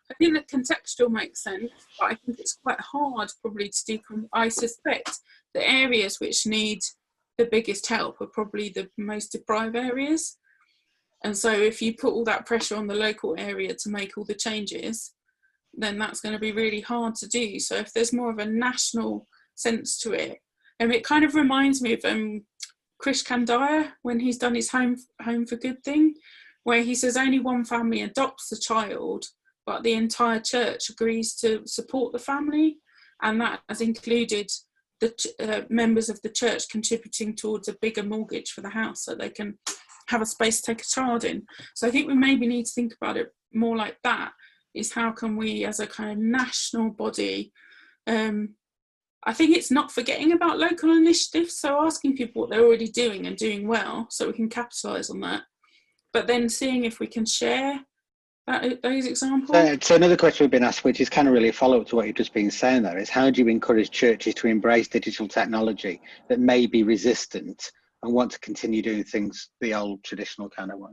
I 0.09 0.13
think 0.15 0.35
the 0.35 0.57
contextual 0.57 1.09
makes 1.09 1.41
sense, 1.41 1.71
but 1.99 2.11
I 2.11 2.15
think 2.15 2.39
it's 2.39 2.59
quite 2.63 2.79
hard 2.79 3.27
probably 3.41 3.69
to 3.69 3.83
do. 3.87 4.27
I 4.33 4.49
suspect 4.49 5.17
the 5.55 5.67
areas 5.67 6.19
which 6.19 6.45
need 6.45 6.81
the 7.37 7.47
biggest 7.51 7.87
help 7.87 8.21
are 8.21 8.27
probably 8.27 8.69
the 8.69 8.87
most 8.97 9.31
deprived 9.31 9.75
areas. 9.75 10.37
And 11.23 11.35
so 11.35 11.51
if 11.51 11.81
you 11.81 11.95
put 11.95 12.13
all 12.13 12.23
that 12.25 12.45
pressure 12.45 12.75
on 12.75 12.87
the 12.87 12.93
local 12.93 13.35
area 13.37 13.73
to 13.73 13.89
make 13.89 14.15
all 14.15 14.25
the 14.25 14.35
changes, 14.35 15.13
then 15.73 15.97
that's 15.97 16.21
going 16.21 16.33
to 16.33 16.39
be 16.39 16.51
really 16.51 16.81
hard 16.81 17.15
to 17.15 17.27
do. 17.27 17.59
So 17.59 17.75
if 17.75 17.91
there's 17.93 18.13
more 18.13 18.29
of 18.29 18.37
a 18.37 18.45
national 18.45 19.27
sense 19.55 19.97
to 19.99 20.13
it, 20.13 20.37
and 20.79 20.93
it 20.93 21.03
kind 21.03 21.25
of 21.25 21.35
reminds 21.35 21.81
me 21.81 21.93
of 21.93 22.05
um, 22.05 22.45
Krish 23.03 23.25
Kandiah 23.25 23.91
when 24.01 24.19
he's 24.19 24.37
done 24.37 24.55
his 24.55 24.69
home 24.69 24.97
home 25.21 25.45
for 25.45 25.55
good 25.55 25.83
thing, 25.83 26.15
where 26.63 26.81
he 26.81 26.95
says 26.95 27.17
only 27.17 27.39
one 27.39 27.65
family 27.65 28.01
adopts 28.01 28.49
the 28.49 28.57
child, 28.57 29.25
but 29.65 29.83
the 29.83 29.93
entire 29.93 30.39
church 30.39 30.89
agrees 30.89 31.35
to 31.35 31.61
support 31.65 32.13
the 32.13 32.19
family, 32.19 32.77
and 33.21 33.39
that 33.41 33.61
has 33.69 33.81
included 33.81 34.49
the 35.01 35.13
uh, 35.39 35.61
members 35.69 36.09
of 36.09 36.21
the 36.21 36.29
church 36.29 36.69
contributing 36.69 37.35
towards 37.35 37.67
a 37.67 37.77
bigger 37.81 38.03
mortgage 38.03 38.51
for 38.51 38.61
the 38.61 38.69
house 38.69 39.03
so 39.03 39.13
they 39.13 39.29
can 39.29 39.57
have 40.07 40.21
a 40.21 40.25
space 40.25 40.61
to 40.61 40.67
take 40.67 40.81
a 40.81 40.87
child 40.87 41.23
in. 41.23 41.43
So 41.73 41.87
I 41.87 41.91
think 41.91 42.07
we 42.07 42.15
maybe 42.15 42.47
need 42.47 42.65
to 42.65 42.71
think 42.71 42.93
about 42.99 43.17
it 43.17 43.31
more 43.53 43.75
like 43.75 43.97
that 44.03 44.31
is 44.73 44.93
how 44.93 45.11
can 45.11 45.35
we 45.35 45.65
as 45.65 45.79
a 45.79 45.87
kind 45.87 46.11
of 46.11 46.17
national 46.17 46.91
body 46.91 47.51
um, 48.07 48.55
I 49.25 49.33
think 49.33 49.55
it's 49.55 49.71
not 49.71 49.91
forgetting 49.91 50.31
about 50.31 50.59
local 50.59 50.91
initiatives, 50.91 51.57
so 51.57 51.83
asking 51.83 52.15
people 52.15 52.41
what 52.41 52.51
they're 52.51 52.65
already 52.65 52.87
doing 52.87 53.25
and 53.25 53.35
doing 53.35 53.67
well, 53.67 54.07
so 54.09 54.27
we 54.27 54.33
can 54.33 54.49
capitalise 54.49 55.09
on 55.09 55.19
that. 55.21 55.43
But 56.13 56.27
then 56.27 56.47
seeing 56.47 56.85
if 56.85 56.99
we 56.99 57.07
can 57.07 57.25
share 57.25 57.81
that, 58.47 58.63
uh, 58.63 58.75
those 58.83 59.07
examples. 59.07 59.57
So, 59.57 59.77
so, 59.81 59.95
another 59.95 60.15
question 60.15 60.43
we've 60.43 60.51
been 60.51 60.63
asked, 60.63 60.83
which 60.83 61.01
is 61.01 61.09
kind 61.09 61.27
of 61.27 61.33
really 61.33 61.49
a 61.49 61.53
follow 61.53 61.81
up 61.81 61.87
to 61.87 61.95
what 61.95 62.07
you've 62.07 62.15
just 62.15 62.33
been 62.33 62.51
saying 62.51 62.83
there, 62.83 62.97
is 62.97 63.09
how 63.09 63.29
do 63.29 63.41
you 63.41 63.47
encourage 63.47 63.89
churches 63.89 64.35
to 64.35 64.47
embrace 64.47 64.87
digital 64.87 65.27
technology 65.27 66.01
that 66.29 66.39
may 66.39 66.67
be 66.67 66.83
resistant 66.83 67.71
and 68.03 68.13
want 68.13 68.31
to 68.31 68.39
continue 68.39 68.81
doing 68.81 69.03
things 69.03 69.49
the 69.61 69.73
old 69.73 70.03
traditional 70.03 70.49
kind 70.49 70.71
of 70.71 70.79
way? 70.79 70.91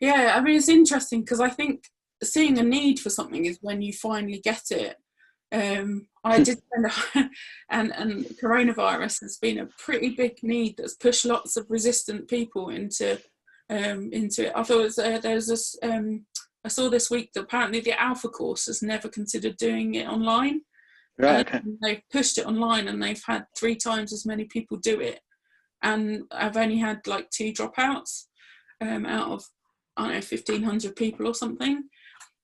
Yeah, 0.00 0.34
I 0.36 0.40
mean 0.40 0.56
it's 0.56 0.68
interesting 0.68 1.20
because 1.20 1.40
I 1.40 1.50
think 1.50 1.84
seeing 2.22 2.58
a 2.58 2.62
need 2.62 3.00
for 3.00 3.10
something 3.10 3.44
is 3.44 3.58
when 3.60 3.82
you 3.82 3.92
finally 3.92 4.40
get 4.42 4.70
it. 4.70 4.96
Um, 5.52 6.06
I 6.22 6.42
did, 6.42 6.60
and 7.70 7.92
and 7.92 8.24
coronavirus 8.42 9.22
has 9.22 9.38
been 9.38 9.58
a 9.58 9.68
pretty 9.78 10.10
big 10.10 10.42
need 10.42 10.76
that's 10.76 10.94
pushed 10.94 11.24
lots 11.24 11.56
of 11.56 11.66
resistant 11.68 12.28
people 12.28 12.68
into 12.68 13.20
um, 13.68 14.10
into 14.12 14.46
it. 14.46 14.52
I 14.54 14.62
thought 14.62 14.82
was, 14.82 14.98
uh, 14.98 15.18
there 15.18 15.34
was 15.34 15.48
this. 15.48 15.76
Um, 15.82 16.26
I 16.64 16.68
saw 16.68 16.90
this 16.90 17.10
week 17.10 17.32
that 17.32 17.44
apparently 17.44 17.80
the 17.80 18.00
Alpha 18.00 18.28
course 18.28 18.66
has 18.66 18.82
never 18.82 19.08
considered 19.08 19.56
doing 19.56 19.94
it 19.94 20.06
online. 20.06 20.60
Right. 21.18 21.46
Okay. 21.46 21.60
they've 21.82 22.02
pushed 22.12 22.38
it 22.38 22.46
online, 22.46 22.88
and 22.88 23.02
they've 23.02 23.22
had 23.26 23.46
three 23.58 23.76
times 23.76 24.12
as 24.12 24.26
many 24.26 24.44
people 24.44 24.76
do 24.76 25.00
it, 25.00 25.20
and 25.82 26.22
I've 26.30 26.56
only 26.56 26.78
had 26.78 27.06
like 27.06 27.30
two 27.30 27.52
dropouts 27.52 28.26
um, 28.80 29.06
out 29.06 29.30
of 29.30 29.44
I 29.96 30.04
don't 30.04 30.14
know 30.14 30.20
fifteen 30.20 30.62
hundred 30.62 30.96
people 30.96 31.26
or 31.26 31.34
something. 31.34 31.84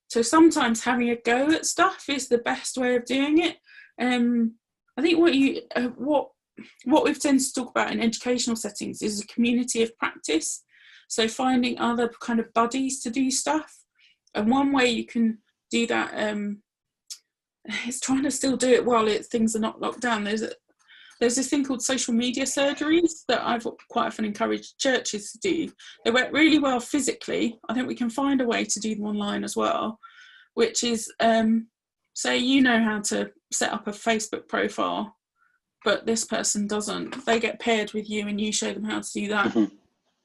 So 0.08 0.22
sometimes 0.22 0.84
having 0.84 1.10
a 1.10 1.16
go 1.16 1.50
at 1.50 1.66
stuff 1.66 2.04
is 2.08 2.28
the 2.28 2.38
best 2.38 2.78
way 2.78 2.94
of 2.96 3.04
doing 3.04 3.38
it. 3.38 3.56
Um, 4.00 4.54
I 4.96 5.02
think 5.02 5.18
what 5.18 5.34
you 5.34 5.62
uh, 5.74 5.88
what 5.96 6.28
what 6.84 7.04
we've 7.04 7.20
tended 7.20 7.44
to 7.44 7.52
talk 7.52 7.70
about 7.70 7.92
in 7.92 8.00
educational 8.00 8.56
settings 8.56 9.02
is 9.02 9.20
a 9.20 9.26
community 9.26 9.82
of 9.82 9.96
practice. 9.98 10.62
So 11.08 11.28
finding 11.28 11.78
other 11.78 12.10
kind 12.20 12.40
of 12.40 12.52
buddies 12.54 13.00
to 13.02 13.10
do 13.10 13.30
stuff, 13.30 13.72
and 14.34 14.50
one 14.50 14.72
way 14.72 14.86
you 14.86 15.04
can 15.04 15.38
do 15.70 15.86
that 15.88 16.12
um, 16.30 16.62
is 17.86 18.00
trying 18.00 18.22
to 18.22 18.30
still 18.30 18.56
do 18.56 18.70
it 18.70 18.84
while 18.84 19.08
it, 19.08 19.26
things 19.26 19.54
are 19.56 19.60
not 19.60 19.80
locked 19.80 20.00
down. 20.00 20.24
There's 20.24 20.44
there's 21.20 21.36
this 21.36 21.48
thing 21.48 21.64
called 21.64 21.82
social 21.82 22.12
media 22.12 22.44
surgeries 22.44 23.24
that 23.28 23.46
I've 23.46 23.66
quite 23.90 24.06
often 24.06 24.24
encouraged 24.24 24.78
churches 24.78 25.32
to 25.32 25.38
do. 25.38 25.72
They 26.04 26.10
work 26.10 26.32
really 26.32 26.58
well 26.58 26.80
physically. 26.80 27.58
I 27.68 27.74
think 27.74 27.88
we 27.88 27.94
can 27.94 28.10
find 28.10 28.40
a 28.40 28.46
way 28.46 28.64
to 28.64 28.80
do 28.80 28.94
them 28.94 29.06
online 29.06 29.44
as 29.44 29.56
well, 29.56 29.98
which 30.54 30.84
is 30.84 31.10
um, 31.20 31.68
say 32.14 32.36
you 32.36 32.62
know 32.62 32.82
how 32.82 33.00
to 33.00 33.30
set 33.52 33.72
up 33.72 33.86
a 33.86 33.92
Facebook 33.92 34.48
profile, 34.48 35.16
but 35.84 36.06
this 36.06 36.24
person 36.24 36.66
doesn't. 36.66 37.24
They 37.24 37.40
get 37.40 37.60
paired 37.60 37.92
with 37.92 38.10
you 38.10 38.26
and 38.28 38.40
you 38.40 38.52
show 38.52 38.72
them 38.72 38.84
how 38.84 39.00
to 39.00 39.12
do 39.12 39.28
that. 39.28 39.46
Mm-hmm. 39.48 39.74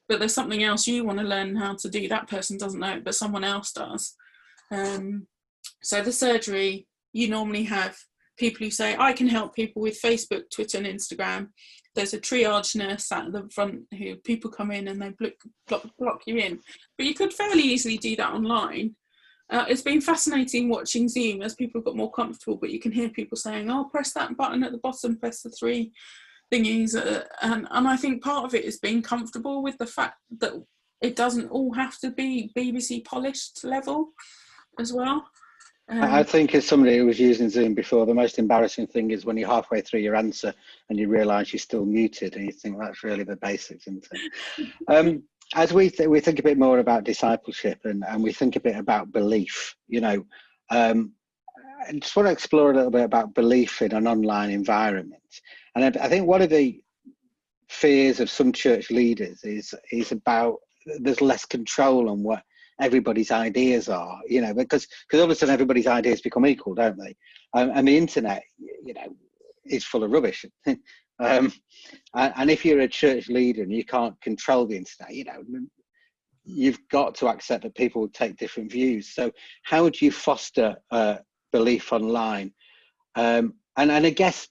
But 0.10 0.20
there's 0.20 0.34
something 0.34 0.64
else 0.64 0.88
you 0.88 1.06
want 1.06 1.20
to 1.20 1.26
learn 1.26 1.56
how 1.56 1.76
to 1.76 1.90
do. 1.90 2.10
That 2.10 2.28
person 2.28 2.58
doesn't 2.58 2.80
know 2.80 2.96
it, 2.96 3.06
but 3.06 3.16
someone 3.16 3.46
else 3.46 3.72
does. 3.72 4.16
Um, 4.70 5.28
so 5.82 6.02
the 6.02 6.12
surgery, 6.12 6.88
you 7.14 7.30
normally 7.30 7.64
have 7.64 7.98
people 8.42 8.66
who 8.66 8.72
say, 8.72 8.96
I 8.98 9.14
can 9.14 9.28
help 9.28 9.56
people 9.56 9.84
with 9.84 10.02
Facebook, 10.02 10.50
Twitter, 10.54 10.80
and 10.80 10.88
Instagram. 10.88 11.50
There's 11.94 12.16
a 12.16 12.20
triage 12.20 12.76
nurse 12.76 13.12
at 13.12 13.32
the 13.32 13.48
front 13.54 13.84
who 13.98 14.16
people 14.16 14.50
come 14.50 14.72
in 14.72 14.88
and 14.88 15.00
they 15.00 15.10
block, 15.10 15.34
block, 15.68 15.84
block 16.00 16.22
you 16.26 16.38
in. 16.38 16.60
But 16.98 17.06
you 17.06 17.14
could 17.14 17.34
fairly 17.34 17.62
easily 17.62 17.98
do 17.98 18.16
that 18.16 18.34
online. 18.34 18.96
Uh, 19.52 19.66
it's 19.70 19.84
been 19.84 20.02
fascinating 20.02 20.70
watching 20.70 21.08
Zoom 21.08 21.44
as 21.44 21.54
people 21.54 21.82
got 21.82 21.96
more 21.96 22.12
comfortable, 22.12 22.58
but 22.58 22.72
you 22.72 22.80
can 22.80 22.92
hear 22.92 23.10
people 23.10 23.38
saying, 23.38 23.70
oh, 23.70 23.86
press 23.86 24.12
that 24.14 24.36
button 24.36 24.64
at 24.64 24.72
the 24.72 24.80
bottom, 24.80 25.18
press 25.18 25.44
the 25.44 25.52
three 25.52 25.92
thingies. 26.52 26.96
Uh, 26.96 27.24
and, 27.44 27.68
and 27.70 27.88
I 27.88 27.96
think 27.96 28.24
part 28.24 28.46
of 28.46 28.56
it 28.56 28.66
is 28.66 28.80
being 28.80 29.04
comfortable 29.04 29.62
with 29.62 29.78
the 29.78 29.86
fact 29.86 30.16
that 30.40 30.54
it 31.02 31.16
doesn't 31.16 31.50
all 31.50 31.74
have 31.74 32.00
to 32.00 32.10
be 32.10 32.52
BBC 32.58 33.06
polished 33.06 33.64
level 33.64 34.14
as 34.80 34.92
well. 34.92 35.28
Um, 35.92 36.04
I 36.04 36.24
think 36.24 36.56
as 36.56 36.66
somebody 36.66 36.98
who 36.98 37.06
was 37.06 37.20
using 37.20 37.50
Zoom 37.50 37.74
before, 37.74 38.06
the 38.06 38.14
most 38.14 38.40
embarrassing 38.40 38.88
thing 38.88 39.12
is 39.12 39.26
when 39.26 39.36
you're 39.36 39.50
halfway 39.50 39.82
through 39.82 40.00
your 40.00 40.16
answer 40.16 40.54
and 40.90 40.98
you 40.98 41.10
realise 41.10 41.52
you're 41.52 41.60
still 41.60 41.86
muted, 41.86 42.36
and 42.36 42.46
you 42.46 42.54
think 42.54 42.78
that's 42.80 43.04
really 43.04 43.26
the 43.26 43.36
basics, 43.36 43.88
isn't 43.88 44.08
it? 44.12 44.72
um, 44.88 45.22
as 45.54 45.74
we 45.74 45.90
th- 45.90 46.08
we 46.08 46.22
think 46.22 46.40
a 46.40 46.44
bit 46.44 46.58
more 46.58 46.80
about 46.80 47.04
discipleship 47.04 47.82
and, 47.84 48.06
and 48.08 48.24
we 48.24 48.32
think 48.32 48.56
a 48.56 48.62
bit 48.62 48.78
about 48.78 49.12
belief, 49.12 49.76
you 49.90 50.00
know, 50.00 50.26
um, 50.70 51.12
I 51.86 51.92
just 52.00 52.16
want 52.16 52.28
to 52.28 52.32
explore 52.32 52.72
a 52.72 52.76
little 52.76 52.92
bit 52.92 53.04
about 53.04 53.34
belief 53.34 53.82
in 53.82 53.92
an 53.92 54.08
online 54.08 54.52
environment. 54.52 55.22
And 55.76 55.84
I, 55.84 56.06
I 56.06 56.08
think 56.08 56.26
one 56.26 56.42
of 56.42 56.50
the 56.50 56.82
fears 57.70 58.22
of 58.22 58.30
some 58.30 58.54
church 58.54 58.92
leaders 58.92 59.44
is 59.44 59.74
is 59.92 60.14
about 60.14 60.60
there's 61.00 61.22
less 61.22 61.46
control 61.46 62.10
on 62.10 62.24
what 62.24 62.44
everybody's 62.82 63.32
ideas 63.32 63.88
are, 63.88 64.20
you 64.28 64.42
know, 64.42 64.54
because 64.54 64.88
because 65.08 65.20
all 65.20 65.26
of 65.26 65.30
a 65.30 65.36
sudden 65.36 65.54
everybody's 65.54 65.88
ideas 65.88 66.22
become 66.22 66.46
equal, 66.46 66.74
don't 66.74 66.98
they? 66.98 67.16
Um, 67.54 67.72
and 67.76 67.88
the 67.88 67.98
internet, 67.98 68.44
you 68.60 68.94
know, 68.94 69.16
is 69.66 69.86
full 69.86 70.04
of 70.04 70.12
rubbish. 70.12 70.46
um, 70.68 71.54
and, 72.16 72.34
and 72.36 72.52
if 72.52 72.66
you're 72.66 72.82
a 72.82 72.88
church 72.88 73.30
leader 73.30 73.64
and 73.64 73.72
you 73.72 73.86
can't 73.86 74.20
control 74.22 74.66
the 74.66 74.78
internet, 74.78 75.14
you 75.14 75.24
know, 75.26 75.44
you've 76.44 76.80
got 76.90 77.16
to 77.16 77.28
accept 77.28 77.64
that 77.64 77.76
people 77.76 78.02
will 78.02 78.10
take 78.10 78.38
different 78.38 78.72
views. 78.72 79.14
So 79.14 79.32
how 79.64 79.88
do 79.90 80.04
you 80.04 80.12
foster 80.12 80.76
uh, 80.90 81.18
belief 81.52 81.94
online? 81.94 82.54
Um, 83.16 83.54
and 83.78 83.92
and 83.92 84.06
I 84.06 84.10
guess 84.10 84.48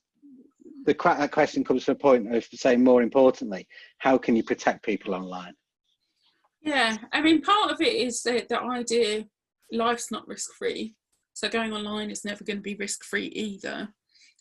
the 0.84 0.94
question 0.94 1.64
comes 1.64 1.84
to 1.84 1.92
a 1.92 1.94
point 1.94 2.34
of 2.34 2.44
saying 2.44 2.82
more 2.82 3.02
importantly, 3.02 3.66
how 3.98 4.16
can 4.16 4.36
you 4.36 4.42
protect 4.42 4.84
people 4.84 5.14
online? 5.14 5.54
Yeah, 6.62 6.96
I 7.12 7.22
mean, 7.22 7.40
part 7.42 7.70
of 7.70 7.80
it 7.80 7.94
is 7.94 8.22
the, 8.22 8.44
the 8.48 8.60
idea 8.60 9.24
life's 9.72 10.10
not 10.10 10.28
risk 10.28 10.50
free. 10.58 10.94
So 11.32 11.48
going 11.48 11.72
online 11.72 12.10
is 12.10 12.24
never 12.24 12.44
going 12.44 12.58
to 12.58 12.62
be 12.62 12.74
risk 12.74 13.04
free 13.04 13.26
either. 13.26 13.88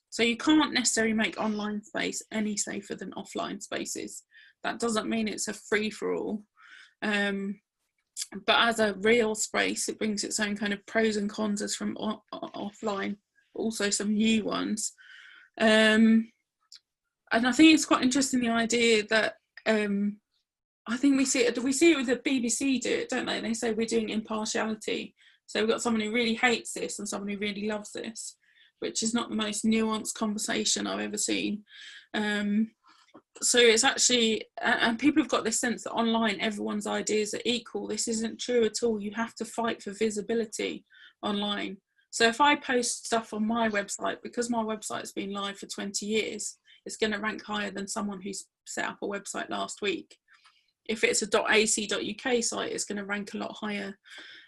So 0.09 0.23
you 0.23 0.37
can't 0.37 0.73
necessarily 0.73 1.13
make 1.13 1.39
online 1.39 1.83
space 1.83 2.21
any 2.31 2.57
safer 2.57 2.95
than 2.95 3.11
offline 3.11 3.61
spaces. 3.61 4.23
That 4.63 4.79
doesn't 4.79 5.09
mean 5.09 5.27
it's 5.27 5.47
a 5.47 5.53
free 5.53 5.89
for 5.89 6.13
all. 6.13 6.43
Um, 7.01 7.61
but 8.45 8.57
as 8.67 8.79
a 8.79 8.95
real 8.95 9.35
space, 9.35 9.87
it 9.87 9.97
brings 9.97 10.23
its 10.23 10.39
own 10.39 10.57
kind 10.57 10.73
of 10.73 10.85
pros 10.87 11.15
and 11.15 11.29
cons 11.29 11.61
as 11.61 11.75
from 11.75 11.95
o- 11.97 12.23
offline, 12.33 13.15
but 13.53 13.61
also 13.61 13.89
some 13.89 14.13
new 14.13 14.43
ones. 14.43 14.93
Um, 15.59 16.29
and 17.31 17.47
I 17.47 17.51
think 17.51 17.73
it's 17.73 17.85
quite 17.85 18.03
interesting 18.03 18.41
the 18.41 18.49
idea 18.49 19.03
that 19.09 19.35
um, 19.65 20.18
I 20.89 20.97
think 20.97 21.17
we 21.17 21.25
see 21.25 21.41
it. 21.41 21.57
We 21.63 21.71
see 21.71 21.91
it 21.91 21.97
with 21.97 22.07
the 22.07 22.15
BBC 22.17 22.81
do 22.81 22.89
it, 22.89 23.09
don't 23.09 23.27
they? 23.27 23.39
They 23.41 23.53
say 23.53 23.73
we're 23.73 23.85
doing 23.85 24.09
impartiality. 24.09 25.15
So 25.45 25.59
we've 25.59 25.69
got 25.69 25.81
someone 25.81 26.01
who 26.01 26.11
really 26.11 26.35
hates 26.35 26.73
this 26.73 26.99
and 26.99 27.07
someone 27.07 27.29
who 27.29 27.37
really 27.37 27.67
loves 27.67 27.91
this, 27.91 28.35
which 28.79 29.03
is 29.03 29.13
not 29.13 29.29
the 29.29 29.35
most 29.35 29.65
nuanced 29.65 30.15
conversation 30.15 30.87
I've 30.87 30.99
ever 30.99 31.17
seen. 31.17 31.63
Um, 32.13 32.71
so 33.41 33.59
it's 33.59 33.83
actually, 33.83 34.45
and 34.61 34.97
people 34.97 35.21
have 35.21 35.29
got 35.31 35.43
this 35.43 35.59
sense 35.59 35.83
that 35.83 35.91
online 35.91 36.39
everyone's 36.41 36.87
ideas 36.87 37.33
are 37.33 37.41
equal. 37.45 37.87
This 37.87 38.07
isn't 38.07 38.39
true 38.39 38.65
at 38.65 38.83
all. 38.83 38.99
You 38.99 39.11
have 39.15 39.35
to 39.35 39.45
fight 39.45 39.81
for 39.81 39.91
visibility 39.93 40.85
online. 41.21 41.77
So 42.09 42.27
if 42.27 42.41
I 42.41 42.55
post 42.55 43.05
stuff 43.05 43.33
on 43.33 43.45
my 43.45 43.69
website, 43.69 44.17
because 44.23 44.49
my 44.49 44.63
website's 44.63 45.11
been 45.11 45.33
live 45.33 45.59
for 45.59 45.67
20 45.67 46.05
years, 46.05 46.57
it's 46.85 46.97
going 46.97 47.13
to 47.13 47.19
rank 47.19 47.43
higher 47.43 47.71
than 47.71 47.87
someone 47.87 48.21
who's 48.21 48.45
set 48.65 48.85
up 48.85 48.97
a 49.03 49.07
website 49.07 49.49
last 49.49 49.81
week. 49.81 50.17
If 50.89 51.03
it's 51.03 51.21
a 51.21 51.29
.ac.uk 51.49 52.43
site, 52.43 52.71
it's 52.71 52.83
going 52.83 52.97
to 52.97 53.05
rank 53.05 53.33
a 53.33 53.37
lot 53.37 53.55
higher 53.55 53.97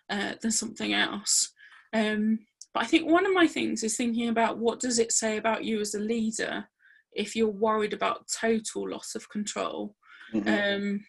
uh, 0.09 0.33
than 0.41 0.51
something 0.51 0.93
else. 0.93 1.53
Um, 1.93 2.39
but 2.73 2.83
I 2.83 2.87
think 2.87 3.09
one 3.09 3.25
of 3.25 3.33
my 3.33 3.47
things 3.47 3.83
is 3.83 3.95
thinking 3.95 4.29
about 4.29 4.57
what 4.57 4.79
does 4.79 4.99
it 4.99 5.11
say 5.11 5.37
about 5.37 5.63
you 5.63 5.79
as 5.79 5.93
a 5.93 5.99
leader 5.99 6.65
if 7.13 7.35
you're 7.35 7.47
worried 7.47 7.93
about 7.93 8.27
total 8.27 8.89
loss 8.89 9.15
of 9.15 9.29
control. 9.29 9.95
Mm-hmm. 10.33 10.49
Um, 10.83 11.05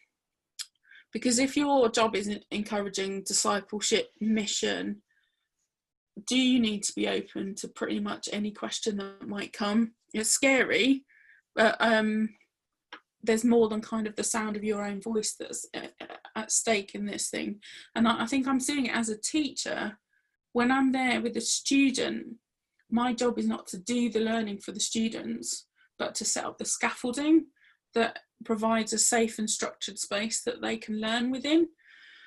because 1.12 1.38
if 1.38 1.56
your 1.56 1.88
job 1.88 2.16
is 2.16 2.38
encouraging 2.50 3.22
discipleship 3.24 4.08
mission, 4.20 5.02
do 6.26 6.36
you 6.36 6.58
need 6.58 6.82
to 6.84 6.92
be 6.94 7.08
open 7.08 7.54
to 7.56 7.68
pretty 7.68 8.00
much 8.00 8.28
any 8.32 8.50
question 8.50 8.96
that 8.98 9.26
might 9.26 9.52
come? 9.52 9.92
It's 10.12 10.30
scary, 10.30 11.04
but 11.54 11.76
um, 11.80 12.30
there's 13.22 13.44
more 13.44 13.68
than 13.68 13.80
kind 13.80 14.06
of 14.06 14.16
the 14.16 14.24
sound 14.24 14.56
of 14.56 14.64
your 14.64 14.84
own 14.84 15.00
voice 15.00 15.34
that's 15.38 15.66
at 16.34 16.50
stake 16.50 16.94
in 16.94 17.06
this 17.06 17.28
thing. 17.28 17.60
And 17.94 18.08
I 18.08 18.26
think 18.26 18.46
I'm 18.46 18.60
seeing 18.60 18.86
it 18.86 18.96
as 18.96 19.08
a 19.08 19.18
teacher. 19.18 19.98
When 20.52 20.70
I'm 20.70 20.92
there 20.92 21.20
with 21.20 21.36
a 21.36 21.40
student, 21.40 22.36
my 22.90 23.12
job 23.12 23.38
is 23.38 23.46
not 23.46 23.66
to 23.68 23.78
do 23.78 24.10
the 24.10 24.20
learning 24.20 24.58
for 24.58 24.72
the 24.72 24.80
students, 24.80 25.66
but 25.98 26.14
to 26.16 26.24
set 26.24 26.44
up 26.44 26.58
the 26.58 26.64
scaffolding 26.64 27.46
that 27.94 28.18
provides 28.44 28.92
a 28.92 28.98
safe 28.98 29.38
and 29.38 29.48
structured 29.48 29.98
space 29.98 30.42
that 30.42 30.60
they 30.60 30.76
can 30.76 31.00
learn 31.00 31.30
within. 31.30 31.68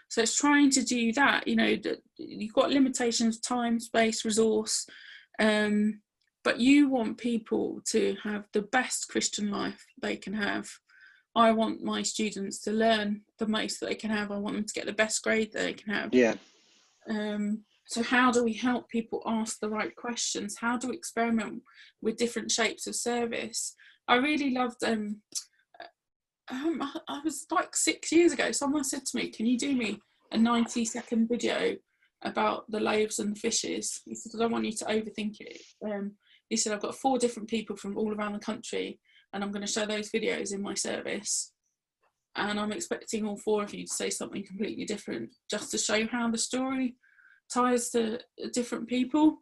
So 0.10 0.22
it's 0.22 0.38
trying 0.38 0.70
to 0.72 0.84
do 0.84 1.12
that. 1.14 1.48
You 1.48 1.56
know, 1.56 1.76
you've 2.18 2.54
got 2.54 2.72
limitations, 2.72 3.40
time, 3.40 3.80
space, 3.80 4.24
resource, 4.24 4.88
um, 5.40 6.02
but 6.44 6.60
you 6.60 6.90
want 6.90 7.18
people 7.18 7.82
to 7.88 8.16
have 8.24 8.46
the 8.54 8.62
best 8.62 9.10
Christian 9.10 9.52
life 9.52 9.84
they 10.02 10.16
can 10.16 10.34
have. 10.34 10.70
I 11.36 11.52
want 11.52 11.84
my 11.84 12.02
students 12.02 12.62
to 12.62 12.72
learn 12.72 13.22
the 13.40 13.48
most 13.48 13.80
that 13.80 13.88
they 13.88 13.96
can 13.96 14.10
have. 14.10 14.32
I 14.32 14.38
want 14.38 14.56
them 14.56 14.66
to 14.66 14.74
get 14.74 14.86
the 14.86 14.94
best 14.94 15.22
grade 15.22 15.52
that 15.52 15.60
they 15.60 15.74
can 15.74 15.94
have. 15.94 16.14
Yeah. 16.14 16.36
Um, 17.10 17.64
so 17.88 18.02
how 18.02 18.32
do 18.32 18.44
we 18.44 18.54
help 18.54 18.90
people 18.90 19.22
ask 19.26 19.60
the 19.60 19.70
right 19.70 19.96
questions? 19.96 20.58
How 20.60 20.78
do 20.78 20.90
we 20.90 20.96
experiment 20.96 21.62
with 22.02 22.18
different 22.18 22.52
shapes 22.52 22.88
of 22.88 22.96
service? 22.96 23.76
I 24.08 24.16
really 24.16 24.52
loved. 24.52 24.84
Um, 24.84 25.22
um, 26.50 26.82
I, 26.82 27.00
I 27.08 27.22
was 27.24 27.46
like 27.52 27.76
six 27.76 28.12
years 28.12 28.32
ago. 28.32 28.52
Someone 28.52 28.84
said 28.84 29.06
to 29.06 29.18
me, 29.18 29.30
"Can 29.30 29.46
you 29.46 29.58
do 29.58 29.76
me 29.76 30.00
a 30.32 30.38
ninety-second 30.38 31.28
video 31.28 31.76
about 32.24 32.70
the 32.72 32.80
loaves 32.80 33.20
and 33.20 33.36
the 33.36 33.40
fishes?" 33.40 34.02
He 34.06 34.16
said, 34.16 34.32
"I 34.36 34.44
don't 34.44 34.52
want 34.52 34.66
you 34.66 34.72
to 34.74 34.86
overthink 34.86 35.38
it." 35.42 35.62
Um, 35.84 36.14
he 36.50 36.58
said, 36.58 36.74
"I've 36.74 36.82
got 36.82 36.96
four 36.96 37.18
different 37.18 37.50
people 37.50 37.76
from 37.76 37.98
all 37.98 38.14
around 38.14 38.34
the 38.34 38.40
country, 38.40 39.00
and 39.34 39.44
I'm 39.44 39.52
going 39.52 39.66
to 39.66 39.72
show 39.72 39.86
those 39.86 40.12
videos 40.12 40.54
in 40.54 40.62
my 40.62 40.74
service." 40.74 41.52
And 42.38 42.60
I'm 42.60 42.74
expecting 42.74 43.26
all 43.26 43.38
four 43.38 43.64
of 43.64 43.74
you 43.74 43.86
to 43.86 43.94
say 43.94 44.10
something 44.10 44.46
completely 44.46 44.86
different, 44.86 45.34
just 45.50 45.72
to 45.72 45.78
show 45.78 46.06
how 46.08 46.30
the 46.30 46.38
story 46.38 46.98
ties 47.54 47.90
to 47.92 48.20
different 48.52 48.88
people. 48.88 49.38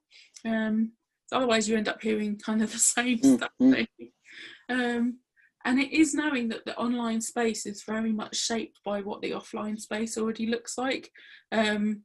Um, 0.46 0.92
otherwise, 1.32 1.68
you 1.68 1.76
end 1.76 1.88
up 1.88 2.02
hearing 2.02 2.38
kind 2.38 2.62
of 2.62 2.72
the 2.72 2.78
same 2.78 3.18
mm-hmm. 3.18 3.36
stuff. 3.36 3.52
Um, 4.70 5.20
and 5.66 5.80
it 5.80 5.92
is 5.92 6.14
knowing 6.14 6.50
that 6.50 6.66
the 6.66 6.78
online 6.78 7.22
space 7.22 7.66
is 7.66 7.84
very 7.84 8.12
much 8.12 8.36
shaped 8.36 8.80
by 8.84 9.02
what 9.02 9.22
the 9.22 9.32
offline 9.32 9.80
space 9.80 10.18
already 10.18 10.46
looks 10.48 10.78
like. 10.78 11.10
Um, 11.52 12.04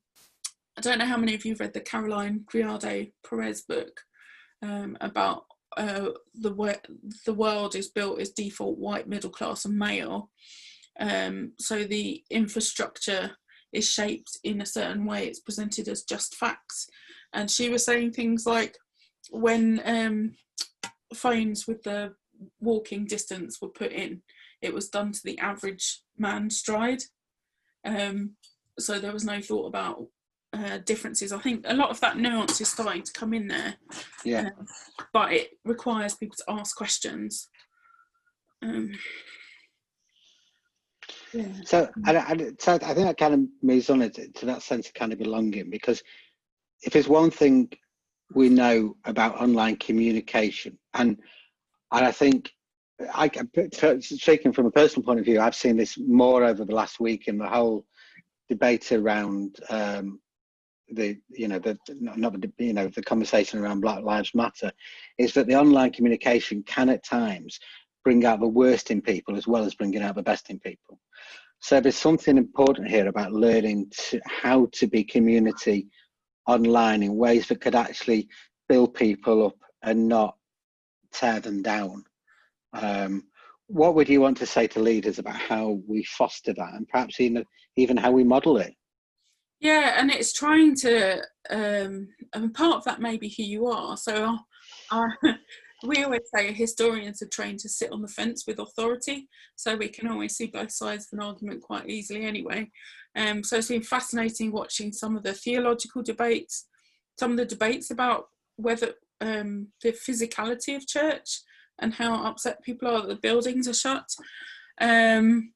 I 0.76 0.80
don't 0.80 0.98
know 0.98 1.06
how 1.06 1.16
many 1.16 1.34
of 1.34 1.44
you 1.44 1.52
have 1.52 1.60
read 1.60 1.74
the 1.74 1.80
Caroline 1.80 2.44
Criado 2.46 3.06
Perez 3.28 3.62
book 3.62 4.00
um, 4.62 4.96
about 5.00 5.44
uh, 5.78 6.10
the 6.34 6.80
the 7.24 7.34
world 7.34 7.74
is 7.74 7.88
built 7.88 8.20
as 8.20 8.30
default 8.30 8.78
white 8.78 9.08
middle 9.08 9.30
class 9.30 9.64
and 9.64 9.78
male. 9.78 10.30
Um, 10.98 11.52
so 11.58 11.84
the 11.84 12.24
infrastructure 12.30 13.30
is 13.72 13.88
shaped 13.88 14.38
in 14.42 14.60
a 14.60 14.66
certain 14.66 15.04
way. 15.04 15.26
It's 15.26 15.40
presented 15.40 15.88
as 15.88 16.02
just 16.02 16.34
facts. 16.34 16.88
And 17.32 17.50
she 17.50 17.68
was 17.68 17.84
saying 17.84 18.12
things 18.12 18.46
like 18.46 18.76
when 19.30 19.80
um, 19.84 20.34
phones 21.14 21.66
with 21.66 21.82
the 21.84 22.14
walking 22.60 23.04
distance 23.04 23.60
were 23.60 23.68
put 23.68 23.92
in, 23.92 24.22
it 24.60 24.74
was 24.74 24.88
done 24.88 25.12
to 25.12 25.20
the 25.24 25.38
average 25.38 26.02
man 26.16 26.50
stride. 26.50 27.02
Um, 27.84 28.32
so 28.78 28.98
there 28.98 29.12
was 29.12 29.24
no 29.24 29.40
thought 29.40 29.66
about 29.66 30.06
uh, 30.59 30.78
differences. 30.78 31.32
I 31.32 31.38
think 31.38 31.64
a 31.66 31.74
lot 31.74 31.90
of 31.90 32.00
that 32.00 32.18
nuance 32.18 32.61
is 32.61 32.68
starting 32.68 33.02
to 33.02 33.12
come 33.12 33.32
in 33.32 33.48
there. 33.48 33.74
Yeah. 34.24 34.50
Uh, 34.59 34.64
but 35.12 35.32
it 35.32 35.50
requires 35.64 36.14
people 36.14 36.36
to 36.38 36.52
ask 36.52 36.76
questions. 36.76 37.48
Um, 38.62 38.92
so, 41.64 41.88
I, 42.06 42.16
I, 42.16 42.36
so 42.59 42.74
I 42.74 42.78
think 42.78 43.06
that 43.06 43.18
kind 43.18 43.34
of 43.34 43.40
moves 43.62 43.90
on 43.90 44.00
to, 44.00 44.11
to 44.11 44.46
that 44.46 44.62
sense 44.62 44.88
of 44.88 44.94
kind 44.94 45.12
of 45.12 45.18
belonging 45.18 45.70
because 45.70 46.02
if 46.82 46.92
there's 46.92 47.09
one 47.09 47.30
thing 47.30 47.70
we 48.34 48.48
know 48.48 48.96
about 49.04 49.40
online 49.40 49.76
communication, 49.76 50.78
and 50.94 51.18
and 51.92 52.04
I 52.04 52.12
think 52.12 52.50
I 53.14 53.30
speaking 54.00 54.52
from 54.52 54.66
a 54.66 54.70
personal 54.70 55.04
point 55.04 55.18
of 55.18 55.24
view, 55.24 55.40
I've 55.40 55.54
seen 55.54 55.76
this 55.76 55.98
more 55.98 56.44
over 56.44 56.64
the 56.64 56.74
last 56.74 57.00
week 57.00 57.28
in 57.28 57.38
the 57.38 57.48
whole 57.48 57.86
debate 58.48 58.92
around 58.92 59.56
um, 59.70 60.20
the 60.93 61.18
you 61.30 61.49
know 61.49 61.59
the 61.59 61.78
not 62.01 62.41
the 62.41 62.53
you 62.59 62.72
know 62.72 62.89
the 62.89 63.03
conversation 63.03 63.59
around 63.59 63.80
Black 63.80 64.03
Lives 64.03 64.34
Matter, 64.34 64.72
is 65.18 65.32
that 65.34 65.47
the 65.47 65.55
online 65.55 65.93
communication 65.93 66.62
can 66.62 66.89
at 66.89 67.05
times 67.05 67.59
bring 68.05 68.24
out 68.24 68.41
the 68.41 68.49
worst 68.49 68.91
in 68.91 69.03
people 69.03 69.36
as 69.36 69.47
well 69.47 69.64
as 69.64 69.74
bringing 69.74 70.03
out 70.03 70.14
the 70.14 70.22
best 70.22 70.51
in 70.51 70.59
people. 70.61 70.99
So 71.61 71.80
there's 71.80 71.97
something 71.97 72.39
important 72.39 72.89
here 72.89 73.09
about 73.09 73.32
learning 73.32 73.91
to, 73.99 74.20
how 74.26 74.68
to 74.72 74.86
be 74.86 75.03
community 75.03 75.89
online 76.47 77.03
in 77.03 77.16
ways 77.16 77.49
that 77.49 77.61
could 77.61 77.74
actually 77.74 78.28
build 78.68 78.95
people 78.95 79.47
up 79.47 79.57
and 79.82 80.09
not 80.09 80.36
tear 81.12 81.41
them 81.41 81.62
down. 81.62 82.05
Um, 82.72 83.24
what 83.66 83.95
would 83.95 84.09
you 84.09 84.20
want 84.20 84.39
to 84.39 84.47
say 84.47 84.66
to 84.68 84.80
leaders 84.80 85.18
about 85.18 85.36
how 85.36 85.80
we 85.86 86.05
foster 86.05 86.55
that 86.55 86.74
and 86.74 86.89
perhaps 86.89 87.20
even, 87.20 87.45
even 87.76 87.97
how 87.97 88.12
we 88.12 88.24
model 88.24 88.59
it? 88.59 88.74
Yeah, 89.61 89.94
and 89.96 90.11
it's 90.11 90.32
trying 90.32 90.76
to, 90.76 91.20
um, 91.50 92.09
I 92.34 92.48
part 92.54 92.76
of 92.76 92.84
that 92.84 93.00
may 93.00 93.16
be 93.16 93.28
who 93.36 93.42
you 93.42 93.66
are. 93.66 93.96
So 93.96 94.36
I, 94.90 95.09
we 95.84 96.04
always 96.04 96.22
say 96.34 96.52
historians 96.52 97.22
are 97.22 97.28
trained 97.28 97.59
to 97.61 97.68
sit 97.68 97.90
on 97.90 98.02
the 98.02 98.09
fence 98.09 98.44
with 98.46 98.61
authority, 98.61 99.28
so 99.56 99.76
we 99.76 99.88
can 99.88 100.09
always 100.09 100.36
see 100.36 100.46
both 100.46 100.70
sides 100.70 101.09
of 101.12 101.18
an 101.18 101.24
argument 101.24 101.62
quite 101.62 101.88
easily 101.88 102.24
anyway. 102.24 102.70
Um, 103.16 103.42
so 103.42 103.56
it's 103.56 103.68
been 103.68 103.82
fascinating 103.82 104.52
watching 104.52 104.92
some 104.92 105.16
of 105.16 105.24
the 105.24 105.34
theological 105.34 106.02
debates, 106.02 106.66
some 107.18 107.32
of 107.32 107.36
the 107.36 107.46
debates 107.46 107.90
about 107.90 108.26
whether 108.56 108.94
um, 109.20 109.68
the 109.82 109.92
physicality 109.92 110.76
of 110.76 110.86
church 110.86 111.40
and 111.80 111.94
how 111.94 112.24
upset 112.24 112.62
people 112.62 112.88
are 112.88 113.00
that 113.00 113.09
the 113.09 113.16
buildings 113.16 113.66
are 113.66 113.74
shut. 113.74 114.09
Um, 114.80 115.52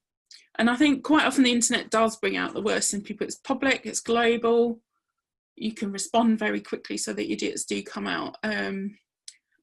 and 0.59 0.69
I 0.69 0.77
think 0.77 1.03
quite 1.03 1.27
often 1.27 1.45
the 1.45 1.53
internet 1.53 1.91
does 1.91 2.17
bring 2.17 2.37
out 2.37 2.55
the 2.55 2.63
worst 2.63 2.93
in 2.95 3.01
people. 3.01 3.27
It's 3.27 3.37
public, 3.37 3.83
it's 3.85 4.01
global, 4.01 4.81
you 5.57 5.73
can 5.73 5.93
respond 5.93 6.39
very 6.39 6.61
quickly 6.61 6.97
so 6.97 7.13
that 7.13 7.31
idiots 7.31 7.65
do 7.65 7.83
come 7.83 8.07
out. 8.07 8.37
Um, 8.43 8.99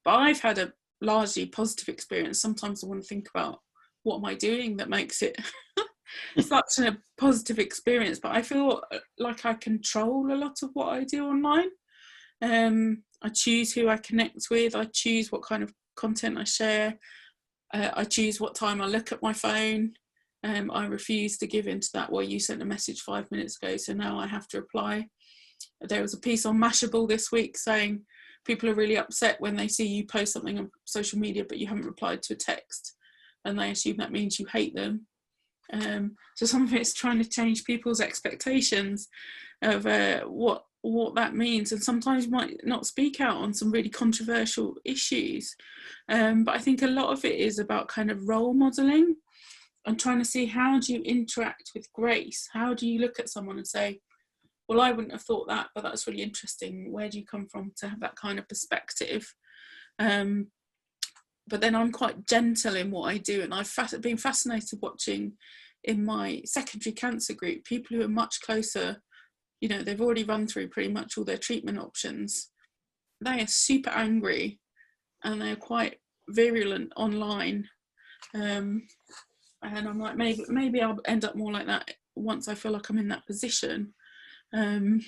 but 0.06 0.16
I've 0.16 0.40
had 0.40 0.58
a 0.58 0.74
largely 1.02 1.46
positive 1.46 1.90
experience. 1.90 2.42
Sometimes 2.42 2.84
I 2.84 2.88
want 2.88 3.02
to 3.02 3.08
think 3.08 3.30
about 3.34 3.60
what 4.04 4.18
am 4.18 4.26
I 4.26 4.36
doing 4.36 4.78
that 4.78 4.90
makes 4.90 5.22
it 5.22 5.38
such 6.40 6.80
a 6.80 6.98
positive 7.20 7.60
experience. 7.60 8.20
But 8.20 8.36
I 8.36 8.42
feel 8.42 8.82
uh, 8.92 9.00
like 9.18 9.46
I 9.46 9.54
control 9.54 10.32
a 10.32 10.36
lot 10.36 10.58
of 10.64 10.70
what 10.74 10.90
I 10.90 11.04
do 11.04 11.28
online. 11.28 11.70
Um, 12.42 13.04
I 13.22 13.30
choose 13.30 13.74
who 13.74 13.90
I 13.90 13.98
connect 13.98 14.48
with. 14.50 14.76
I 14.76 14.86
choose 14.86 15.32
what 15.32 15.44
kind 15.44 15.64
of 15.64 15.74
content 15.96 16.38
I 16.38 16.46
share. 16.46 16.98
Uh, 17.74 17.90
I 17.94 18.04
choose 18.06 18.40
what 18.40 18.56
time 18.56 18.82
I 18.82 18.86
look 18.86 19.12
at 19.12 19.22
my 19.22 19.34
phone. 19.34 19.94
Um, 20.44 20.72
I 20.72 20.86
refused 20.86 21.40
to 21.42 21.48
give 21.48 21.68
in 21.68 21.80
to 21.82 21.90
that. 21.94 22.12
Well, 22.12 22.24
you 22.24 22.40
sent 22.40 22.62
a 22.62 22.66
message 22.66 23.02
five 23.02 23.30
minutes 23.32 23.58
ago, 23.62 23.76
so 23.78 23.94
now 23.94 24.18
I 24.18 24.28
have 24.28 24.48
to 24.50 24.62
reply. 24.62 25.08
There 25.82 26.02
was 26.02 26.14
a 26.14 26.20
piece 26.20 26.46
on 26.46 26.58
Mashable 26.58 27.08
this 27.08 27.32
week 27.32 27.58
saying 27.58 28.02
people 28.46 28.70
are 28.70 28.76
really 28.76 28.98
upset 28.98 29.40
when 29.42 29.56
they 29.56 29.68
see 29.68 29.88
you 29.88 30.06
post 30.06 30.34
something 30.34 30.58
on 30.58 30.72
social 30.86 31.20
media 31.20 31.44
but 31.48 31.58
you 31.58 31.68
haven't 31.68 31.86
replied 31.86 32.22
to 32.24 32.34
a 32.34 32.38
text, 32.38 32.96
and 33.44 33.60
they 33.60 33.72
assume 33.72 33.98
that 33.98 34.12
means 34.12 34.40
you 34.40 34.46
hate 34.46 34.76
them. 34.76 35.08
Um, 35.72 36.16
so 36.36 36.46
some 36.46 36.64
of 36.64 36.74
it's 36.74 36.94
trying 36.94 37.22
to 37.22 37.30
change 37.30 37.64
people's 37.64 38.02
expectations 38.02 39.08
of 39.62 39.86
uh, 39.86 40.22
what 40.22 40.64
what 40.82 41.14
that 41.16 41.36
means 41.36 41.74
and 41.74 41.84
sometimes 41.84 42.26
you 42.26 42.32
might 42.32 42.56
not 42.64 42.86
speak 42.86 43.20
out 43.20 43.36
on 43.36 43.54
some 43.54 43.70
really 43.70 43.90
controversial 43.90 44.76
issues 44.86 45.54
um, 46.08 46.46
but 46.46 46.56
i 46.56 46.58
think 46.58 46.82
a 46.82 46.88
lot 46.88 47.12
of 47.12 47.26
it 47.26 47.36
is 47.36 47.60
about 47.60 47.90
kind 47.90 48.10
of 48.10 48.30
role 48.30 48.54
modeling 48.54 49.14
and 49.86 50.00
trying 50.00 50.20
to 50.20 50.26
see 50.26 50.46
how 50.46 50.80
do 50.80 50.94
you 50.94 51.02
interact 51.02 51.72
with 51.74 51.92
grace? 51.94 52.48
How 52.54 52.74
do 52.74 52.88
you 52.88 53.00
look 53.00 53.20
at 53.20 53.30
someone 53.30 53.58
and 53.58 53.68
say 53.68 54.00
well 54.68 54.82
i 54.82 54.92
wouldn't 54.92 55.14
have 55.14 55.24
thought 55.24 55.48
that 55.48 55.68
but 55.74 55.84
that's 55.84 56.06
really 56.06 56.22
interesting. 56.22 56.92
Where 56.92 57.10
do 57.10 57.18
you 57.18 57.26
come 57.26 57.48
from 57.48 57.72
to 57.78 57.90
have 57.90 58.00
that 58.02 58.16
kind 58.16 58.40
of 58.40 58.48
perspective? 58.48 59.34
Um, 59.98 60.48
but 61.48 61.62
then 61.62 61.76
i'm 61.76 61.92
quite 61.92 62.28
gentle 62.28 62.76
in 62.76 62.92
what 62.92 63.10
i 63.10 63.18
do 63.18 63.42
and 63.42 63.56
i've 63.56 63.74
been 64.02 64.18
fascinated 64.18 64.78
watching 64.84 65.34
in 65.84 66.06
my 66.06 66.44
secondary 66.46 66.94
cancer 66.94 67.34
group 67.34 67.66
people 67.66 67.98
who 67.98 68.04
are 68.04 68.08
much 68.08 68.40
closer 68.42 69.02
you 69.62 69.68
know 69.68 69.84
they've 69.84 70.02
already 70.02 70.24
run 70.24 70.48
through 70.48 70.70
pretty 70.70 70.92
much 70.92 71.18
all 71.18 71.24
their 71.24 71.38
treatment 71.38 71.80
options. 71.80 72.52
They 73.22 73.42
are 73.42 73.48
super 73.48 73.90
angry 73.90 74.60
and 75.24 75.42
they're 75.42 75.56
quite 75.56 75.98
virulent 76.30 76.94
online. 76.96 77.68
Um, 78.34 78.84
and 79.62 79.88
i'm 79.88 80.00
like 80.00 80.16
maybe 80.16 80.44
maybe 80.50 80.82
i'll 80.82 81.00
end 81.06 81.26
up 81.26 81.36
more 81.36 81.52
like 81.52 81.68
that 81.68 81.90
once 82.16 82.48
i 82.48 82.56
feel 82.56 82.72
like 82.72 82.90
i'm 82.90 82.98
in 82.98 83.08
that 83.08 83.26
position 83.26 83.94
um, 84.52 85.02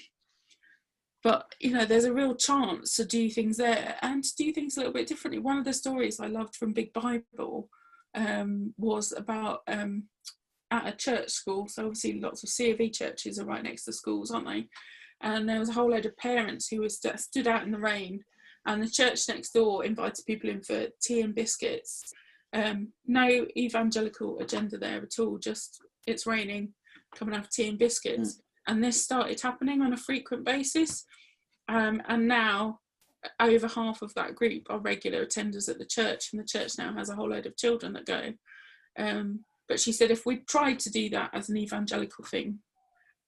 but 1.24 1.54
you 1.60 1.72
know 1.72 1.86
there's 1.86 2.06
a 2.06 2.14
real 2.14 2.36
chance 2.36 2.96
to 2.96 3.06
do 3.06 3.30
things 3.30 3.58
there 3.58 3.96
and 4.02 4.24
to 4.24 4.36
do 4.36 4.52
things 4.52 4.76
a 4.76 4.80
little 4.80 4.94
bit 4.94 5.08
differently 5.08 5.40
one 5.40 5.58
of 5.58 5.66
the 5.66 5.74
stories 5.74 6.20
i 6.20 6.28
loved 6.28 6.56
from 6.56 6.74
big 6.74 6.94
bible 6.94 7.70
um, 8.14 8.74
was 8.78 9.14
about 9.14 9.62
um, 9.68 10.04
at 10.72 10.88
a 10.88 10.96
church 10.96 11.30
school. 11.30 11.68
So 11.68 11.84
obviously 11.84 12.20
lots 12.20 12.44
of 12.44 12.50
C 12.50 12.72
of 12.72 12.80
E 12.80 12.90
churches 12.90 13.38
are 13.38 13.46
right 13.46 13.64
next 13.64 13.84
to 13.86 13.94
schools, 13.94 14.32
aren't 14.32 14.48
they? 14.48 14.68
And 15.22 15.48
there 15.48 15.60
was 15.60 15.70
a 15.70 15.74
whole 15.74 15.92
load 15.92 16.06
of 16.06 16.18
parents 16.18 16.68
who 16.68 16.82
were 16.82 16.90
st- 16.90 17.20
stood 17.20 17.48
out 17.48 17.64
in 17.64 17.72
the 17.72 17.78
rain, 17.78 18.24
and 18.66 18.82
the 18.82 18.90
church 18.90 19.28
next 19.28 19.52
door 19.52 19.86
invited 19.86 20.26
people 20.26 20.50
in 20.50 20.62
for 20.62 20.88
tea 21.02 21.22
and 21.22 21.36
biscuits. 21.36 22.12
Um, 22.54 22.90
no 23.06 23.48
evangelical 23.56 24.40
agenda 24.40 24.78
there 24.78 25.02
at 25.02 25.20
all. 25.20 25.38
Just 25.38 25.82
it's 26.08 26.28
raining, 26.28 26.74
come 27.16 27.30
and 27.30 27.38
have 27.38 27.50
tea 27.50 27.70
and 27.70 27.80
biscuits. 27.80 28.36
Mm. 28.36 28.42
And 28.68 28.84
this 28.84 29.04
started 29.04 29.42
happening 29.42 29.82
on 29.82 29.94
a 29.94 29.98
frequent 29.98 30.46
basis. 30.46 31.06
Um, 31.68 32.02
and 32.08 32.28
now 32.28 32.80
over 33.40 33.68
half 33.68 34.02
of 34.02 34.14
that 34.16 34.36
group 34.36 34.68
are 34.70 34.80
regular 34.80 35.26
attenders 35.26 35.70
at 35.70 35.78
the 35.78 35.86
church, 35.86 36.30
and 36.32 36.42
the 36.42 36.46
church 36.46 36.78
now 36.78 36.94
has 36.94 37.10
a 37.10 37.16
whole 37.16 37.30
load 37.30 37.46
of 37.46 37.58
children 37.58 37.94
that 37.94 38.06
go. 38.06 38.34
Um, 38.98 39.46
but 39.68 39.80
she 39.80 39.92
said 39.92 40.12
if 40.12 40.26
we 40.26 40.38
tried 40.38 40.80
to 40.80 40.92
do 40.92 41.10
that 41.12 41.30
as 41.34 41.50
an 41.50 41.58
evangelical 41.58 42.26
thing, 42.26 42.60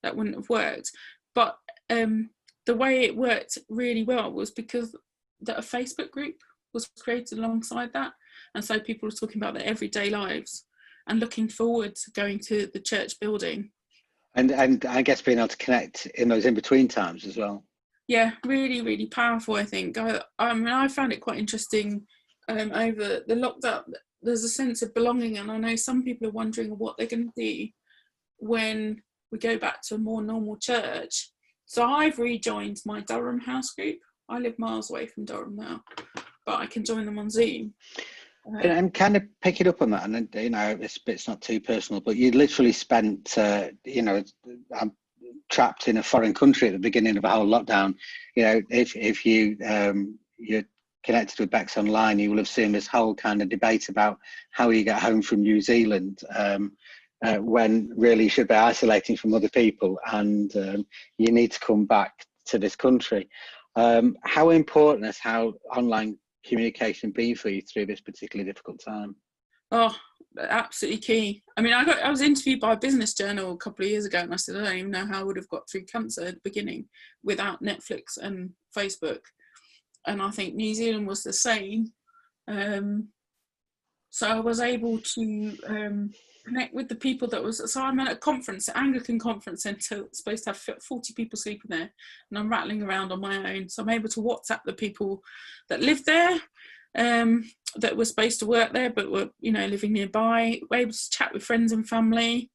that 0.02 0.16
wouldn't 0.16 0.36
have 0.36 0.50
worked. 0.50 0.92
But 1.34 1.58
um, 1.90 2.32
the 2.66 2.76
way 2.76 3.02
it 3.02 3.16
worked 3.16 3.58
really 3.70 4.04
well 4.04 4.32
was 4.32 4.52
because 4.52 4.96
that 5.42 5.58
a 5.58 5.62
Facebook 5.62 6.12
group 6.12 6.36
was 6.74 6.90
created 7.00 7.38
alongside 7.38 7.94
that, 7.94 8.14
and 8.56 8.64
so 8.64 8.80
people 8.80 9.08
were 9.08 9.16
talking 9.16 9.42
about 9.42 9.54
their 9.54 9.66
everyday 9.66 10.10
lives 10.10 10.66
and 11.08 11.20
looking 11.20 11.48
forward 11.48 11.96
to 11.96 12.12
going 12.12 12.40
to 12.40 12.70
the 12.74 12.80
church 12.80 13.20
building. 13.20 13.72
And 14.36 14.52
and 14.52 14.86
I 14.86 15.02
guess 15.02 15.22
being 15.22 15.38
able 15.38 15.50
to 15.50 15.58
connect 15.58 16.08
in 16.08 16.28
those 16.28 16.46
in 16.46 16.54
between 16.54 16.88
times 16.88 17.26
as 17.26 17.38
well. 17.38 17.64
Yeah, 18.08 18.32
really, 18.46 18.82
really 18.82 19.08
powerful. 19.08 19.56
I 19.56 19.64
think. 19.64 19.98
I, 19.98 20.22
I 20.40 20.54
mean, 20.54 20.68
I 20.68 20.88
found 20.88 21.14
it 21.14 21.22
quite 21.22 21.40
interesting 21.40 22.06
um, 22.50 22.72
over 22.74 23.22
the 23.28 23.36
lockdown 23.36 23.84
there's 24.24 24.44
a 24.44 24.50
sense 24.50 24.82
of 24.82 24.94
belonging 24.94 25.38
and 25.38 25.52
i 25.52 25.58
know 25.58 25.76
some 25.76 26.04
people 26.04 26.28
are 26.28 26.32
wondering 26.32 26.72
what 26.72 26.98
they're 26.98 27.08
going 27.08 27.32
to 27.32 27.42
do 27.42 27.68
when 28.38 29.02
we 29.32 29.38
go 29.38 29.58
back 29.58 29.82
to 29.82 29.96
a 29.96 30.00
more 30.00 30.22
normal 30.22 30.56
church 30.58 31.32
so 31.66 31.84
i've 31.84 32.18
rejoined 32.18 32.78
my 32.86 33.02
durham 33.02 33.40
house 33.40 33.72
group 33.72 33.98
i 34.30 34.40
live 34.40 34.58
miles 34.58 34.90
away 34.90 35.06
from 35.06 35.26
durham 35.26 35.56
now 35.56 35.82
but 36.46 36.60
i 36.60 36.66
can 36.66 36.84
join 36.84 37.06
them 37.06 37.20
on 37.20 37.30
zoom 37.30 37.74
uh, 38.46 38.68
and 38.68 38.94
kind 38.94 39.16
of 39.16 39.24
pick 39.42 39.62
it 39.62 39.68
up 39.68 39.82
on 39.82 39.92
that. 39.92 40.04
And 40.04 40.28
you 40.34 40.50
know 40.50 40.78
it's, 40.80 41.00
it's 41.08 41.28
not 41.28 41.42
too 41.42 41.60
personal 41.60 42.02
but 42.02 42.16
you 42.16 42.32
literally 42.32 42.72
spent 42.72 43.38
uh, 43.38 43.70
you 43.86 44.02
know 44.02 44.24
i'm 44.80 44.92
trapped 45.50 45.88
in 45.88 45.98
a 45.98 46.04
foreign 46.04 46.34
country 46.34 46.68
at 46.68 46.74
the 46.74 46.80
beginning 46.80 47.18
of 47.18 47.24
a 47.24 47.30
whole 47.30 47.46
lockdown. 47.46 47.96
You 48.36 48.44
know 48.44 48.62
if 48.70 48.96
if 48.96 49.26
you 49.26 49.58
um 49.66 50.18
you 50.38 50.66
connected 51.04 51.40
with 51.40 51.52
Bex 51.52 51.78
Online, 51.78 52.18
you 52.18 52.30
will 52.30 52.38
have 52.38 52.48
seen 52.48 52.72
this 52.72 52.88
whole 52.88 53.14
kind 53.14 53.42
of 53.42 53.50
debate 53.50 53.90
about 53.90 54.18
how 54.52 54.70
you 54.70 54.84
get 54.84 55.02
home 55.02 55.22
from 55.22 55.42
New 55.42 55.62
Zealand 55.62 56.22
um, 56.34 56.72
uh, 57.24 57.36
when 57.38 57.92
really 57.96 58.24
you 58.24 58.30
should 58.30 58.48
be 58.48 58.56
isolating 58.56 59.18
from 59.18 59.34
other 59.34 59.50
people 59.50 60.00
and 60.14 60.56
um, 60.56 60.86
you 61.18 61.32
need 61.32 61.52
to 61.52 61.60
come 61.60 61.86
back 61.86 62.26
to 62.46 62.58
this 62.58 62.76
country. 62.76 63.30
Um, 63.76 64.16
how 64.24 64.52
important 64.52 65.06
has 65.06 65.18
how 65.18 65.54
online 65.76 66.18
communication 66.46 67.12
been 67.12 67.36
for 67.36 67.50
you 67.50 67.62
through 67.62 67.88
this 67.88 68.02
particularly 68.02 68.50
difficult 68.50 68.80
time? 68.84 69.16
Oh, 69.72 69.96
absolutely 70.40 71.00
key. 71.00 71.44
I 71.58 71.62
mean, 71.62 71.74
I 71.74 71.84
got 71.84 72.02
I 72.02 72.10
was 72.10 72.22
interviewed 72.22 72.60
by 72.60 72.74
a 72.74 72.78
business 72.78 73.14
journal 73.14 73.54
a 73.54 73.58
couple 73.58 73.86
of 73.86 73.92
years 73.92 74.06
ago, 74.06 74.20
and 74.20 74.34
I 74.34 74.38
said 74.38 74.56
I 74.56 74.64
don't 74.64 74.78
even 74.78 74.92
know 74.92 75.06
how 75.06 75.20
I 75.20 75.24
would 75.24 75.38
have 75.38 75.50
got 75.50 75.70
through 75.70 75.86
cancer 75.86 76.22
at 76.24 76.36
the 76.36 76.42
beginning 76.44 76.86
without 77.24 77.64
Netflix 77.64 78.18
and 78.22 78.52
Facebook 78.76 79.20
and 80.06 80.22
I 80.22 80.32
think 80.32 80.56
New 80.56 80.74
Zealand 80.74 81.08
was 81.08 81.24
the 81.24 81.34
same. 81.34 81.92
Um, 82.48 83.10
so 84.10 84.28
I 84.28 84.40
was 84.40 84.60
able 84.60 85.00
to 85.00 85.58
um, 85.68 86.12
connect 86.46 86.74
with 86.74 86.90
the 86.90 86.96
people 86.96 87.28
that 87.30 87.44
was. 87.44 87.72
So 87.72 87.82
I'm 87.82 88.00
at 88.00 88.12
a 88.12 88.16
conference, 88.16 88.70
Anglican 88.74 89.20
conference 89.20 89.64
centre, 89.64 90.06
supposed 90.12 90.44
to 90.44 90.52
have 90.52 90.82
40 90.82 91.14
people 91.14 91.38
sleeping 91.38 91.70
there, 91.70 91.92
and 92.30 92.40
I'm 92.40 92.50
rattling 92.50 92.84
around 92.84 93.12
on 93.12 93.22
my 93.22 93.56
own. 93.56 93.70
So 93.70 93.82
I'm 93.82 93.90
able 93.90 94.10
to 94.10 94.22
WhatsApp 94.22 94.62
the 94.66 94.74
people 94.74 95.22
that 95.70 95.82
live 95.82 96.06
there, 96.06 96.40
um, 96.98 97.50
that 97.76 97.98
were 97.98 98.06
supposed 98.06 98.40
to 98.40 98.46
work 98.46 98.74
there 98.74 98.90
but 98.90 99.12
were, 99.12 99.30
you 99.40 99.52
know, 99.52 99.66
living 99.66 99.94
nearby. 99.94 100.60
We're 100.70 100.82
able 100.82 100.92
to 100.92 101.10
chat 101.10 101.34
with 101.34 101.44
friends 101.44 101.72
and 101.72 101.88
family. 101.88 102.52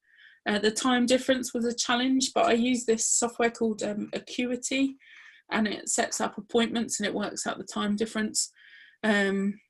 Uh, 0.47 0.59
the 0.59 0.71
time 0.71 1.07
difference 1.07 1.53
was 1.53 1.65
a 1.65 1.75
challenge, 1.75 2.33
but 2.35 2.47
I 2.47 2.53
use 2.53 2.85
this 2.85 3.09
software 3.09 3.51
called 3.51 3.83
um, 3.83 4.09
Acuity, 4.13 4.97
and 5.51 5.67
it 5.67 5.89
sets 5.89 6.21
up 6.21 6.39
appointments 6.39 7.01
and 7.01 7.07
it 7.07 7.15
works 7.15 7.47
out 7.47 7.59
the 7.59 7.65
time 7.65 7.97
difference. 7.97 8.51
Um, 9.03 9.61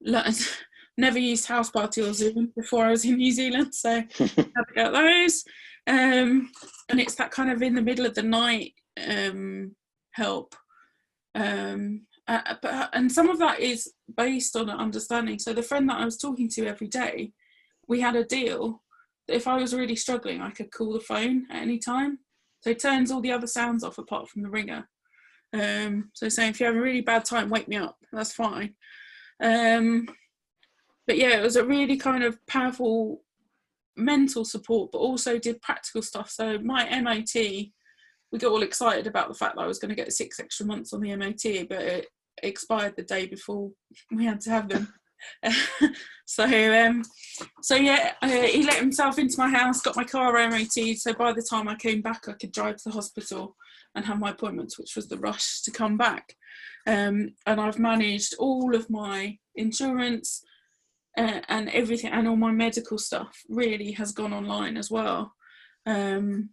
never 0.96 1.18
used 1.18 1.46
House 1.46 1.70
Party 1.70 2.02
or 2.02 2.12
Zoom 2.12 2.52
before 2.56 2.84
I 2.84 2.90
was 2.90 3.04
in 3.04 3.16
New 3.16 3.32
Zealand, 3.32 3.74
so 3.74 4.02
had 4.18 4.28
to 4.36 4.74
get 4.74 4.92
those. 4.92 5.44
Um, 5.86 6.50
and 6.88 7.00
it's 7.00 7.16
that 7.16 7.30
kind 7.30 7.50
of 7.50 7.62
in 7.62 7.74
the 7.74 7.82
middle 7.82 8.06
of 8.06 8.14
the 8.14 8.22
night 8.22 8.72
um, 9.08 9.74
help. 10.12 10.54
Um, 11.34 12.02
uh, 12.26 12.54
but, 12.62 12.90
and 12.94 13.10
some 13.10 13.28
of 13.28 13.38
that 13.38 13.60
is 13.60 13.92
based 14.16 14.56
on 14.56 14.70
an 14.70 14.78
understanding. 14.78 15.38
So 15.38 15.52
the 15.52 15.62
friend 15.62 15.88
that 15.88 16.00
I 16.00 16.04
was 16.04 16.16
talking 16.16 16.48
to 16.50 16.66
every 16.66 16.88
day, 16.88 17.32
we 17.86 18.00
had 18.00 18.16
a 18.16 18.24
deal 18.24 18.82
that 19.28 19.36
if 19.36 19.46
I 19.46 19.56
was 19.56 19.74
really 19.74 19.96
struggling, 19.96 20.40
I 20.40 20.50
could 20.50 20.72
call 20.72 20.92
the 20.92 21.00
phone 21.00 21.46
at 21.50 21.62
any 21.62 21.78
time. 21.78 22.20
So 22.60 22.70
it 22.70 22.78
turns 22.78 23.10
all 23.10 23.20
the 23.20 23.32
other 23.32 23.46
sounds 23.46 23.84
off 23.84 23.98
apart 23.98 24.28
from 24.28 24.42
the 24.42 24.48
ringer. 24.48 24.88
Um, 25.52 26.10
so 26.14 26.28
saying 26.28 26.50
if 26.50 26.60
you 26.60 26.66
have 26.66 26.76
a 26.76 26.80
really 26.80 27.02
bad 27.02 27.24
time, 27.24 27.50
wake 27.50 27.68
me 27.68 27.76
up. 27.76 27.96
That's 28.12 28.32
fine. 28.32 28.74
Um, 29.42 30.06
but 31.06 31.16
yeah, 31.16 31.36
it 31.36 31.42
was 31.42 31.56
a 31.56 31.64
really 31.64 31.96
kind 31.96 32.24
of 32.24 32.44
powerful 32.46 33.22
mental 33.96 34.44
support, 34.44 34.90
but 34.92 34.98
also 34.98 35.38
did 35.38 35.62
practical 35.62 36.02
stuff. 36.02 36.30
So 36.30 36.58
my 36.58 37.00
MOT, 37.00 37.34
we 37.34 38.38
got 38.38 38.50
all 38.50 38.62
excited 38.62 39.06
about 39.06 39.28
the 39.28 39.34
fact 39.34 39.56
that 39.56 39.62
I 39.62 39.66
was 39.66 39.78
going 39.78 39.90
to 39.90 39.94
get 39.94 40.12
six 40.12 40.40
extra 40.40 40.66
months 40.66 40.92
on 40.92 41.00
the 41.00 41.14
MOT, 41.14 41.68
but 41.68 41.82
it 41.82 42.06
expired 42.42 42.94
the 42.96 43.02
day 43.02 43.26
before 43.26 43.70
we 44.10 44.24
had 44.24 44.40
to 44.42 44.50
have 44.50 44.68
them. 44.68 44.92
so 46.26 46.44
um, 46.44 47.02
so 47.62 47.76
yeah, 47.76 48.12
uh, 48.20 48.28
he 48.28 48.62
let 48.62 48.78
himself 48.78 49.18
into 49.18 49.38
my 49.38 49.48
house, 49.48 49.80
got 49.80 49.96
my 49.96 50.04
car 50.04 50.32
MOT. 50.48 50.96
So 50.96 51.12
by 51.14 51.32
the 51.32 51.46
time 51.48 51.68
I 51.68 51.76
came 51.76 52.02
back, 52.02 52.28
I 52.28 52.32
could 52.32 52.52
drive 52.52 52.76
to 52.76 52.84
the 52.86 52.94
hospital 52.94 53.56
and 53.94 54.04
have 54.04 54.18
my 54.18 54.30
appointments, 54.30 54.78
which 54.78 54.96
was 54.96 55.08
the 55.08 55.18
rush 55.18 55.62
to 55.62 55.70
come 55.70 55.96
back. 55.96 56.34
Um, 56.86 57.34
and 57.46 57.60
I've 57.60 57.78
managed 57.78 58.34
all 58.38 58.74
of 58.74 58.90
my 58.90 59.38
insurance 59.54 60.42
uh, 61.16 61.40
and 61.48 61.68
everything, 61.70 62.10
and 62.10 62.28
all 62.28 62.36
my 62.36 62.52
medical 62.52 62.98
stuff 62.98 63.42
really 63.48 63.92
has 63.92 64.12
gone 64.12 64.32
online 64.32 64.76
as 64.76 64.90
well. 64.90 65.34
Um, 65.86 66.50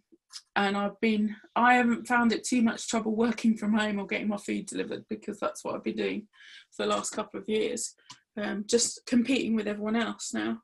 and 0.56 0.76
I've 0.76 0.98
been, 1.00 1.36
I 1.54 1.74
haven't 1.74 2.08
found 2.08 2.32
it 2.32 2.44
too 2.44 2.62
much 2.62 2.88
trouble 2.88 3.14
working 3.14 3.56
from 3.56 3.74
home 3.74 3.98
or 3.98 4.06
getting 4.06 4.28
my 4.28 4.38
food 4.38 4.66
delivered 4.66 5.04
because 5.10 5.38
that's 5.38 5.62
what 5.62 5.74
I've 5.74 5.84
been 5.84 5.96
doing 5.96 6.28
for 6.70 6.84
the 6.84 6.90
last 6.90 7.10
couple 7.10 7.38
of 7.38 7.48
years 7.48 7.94
um, 8.36 8.64
just 8.66 9.04
competing 9.06 9.54
with 9.54 9.66
everyone 9.66 9.96
else 9.96 10.32
now. 10.32 10.62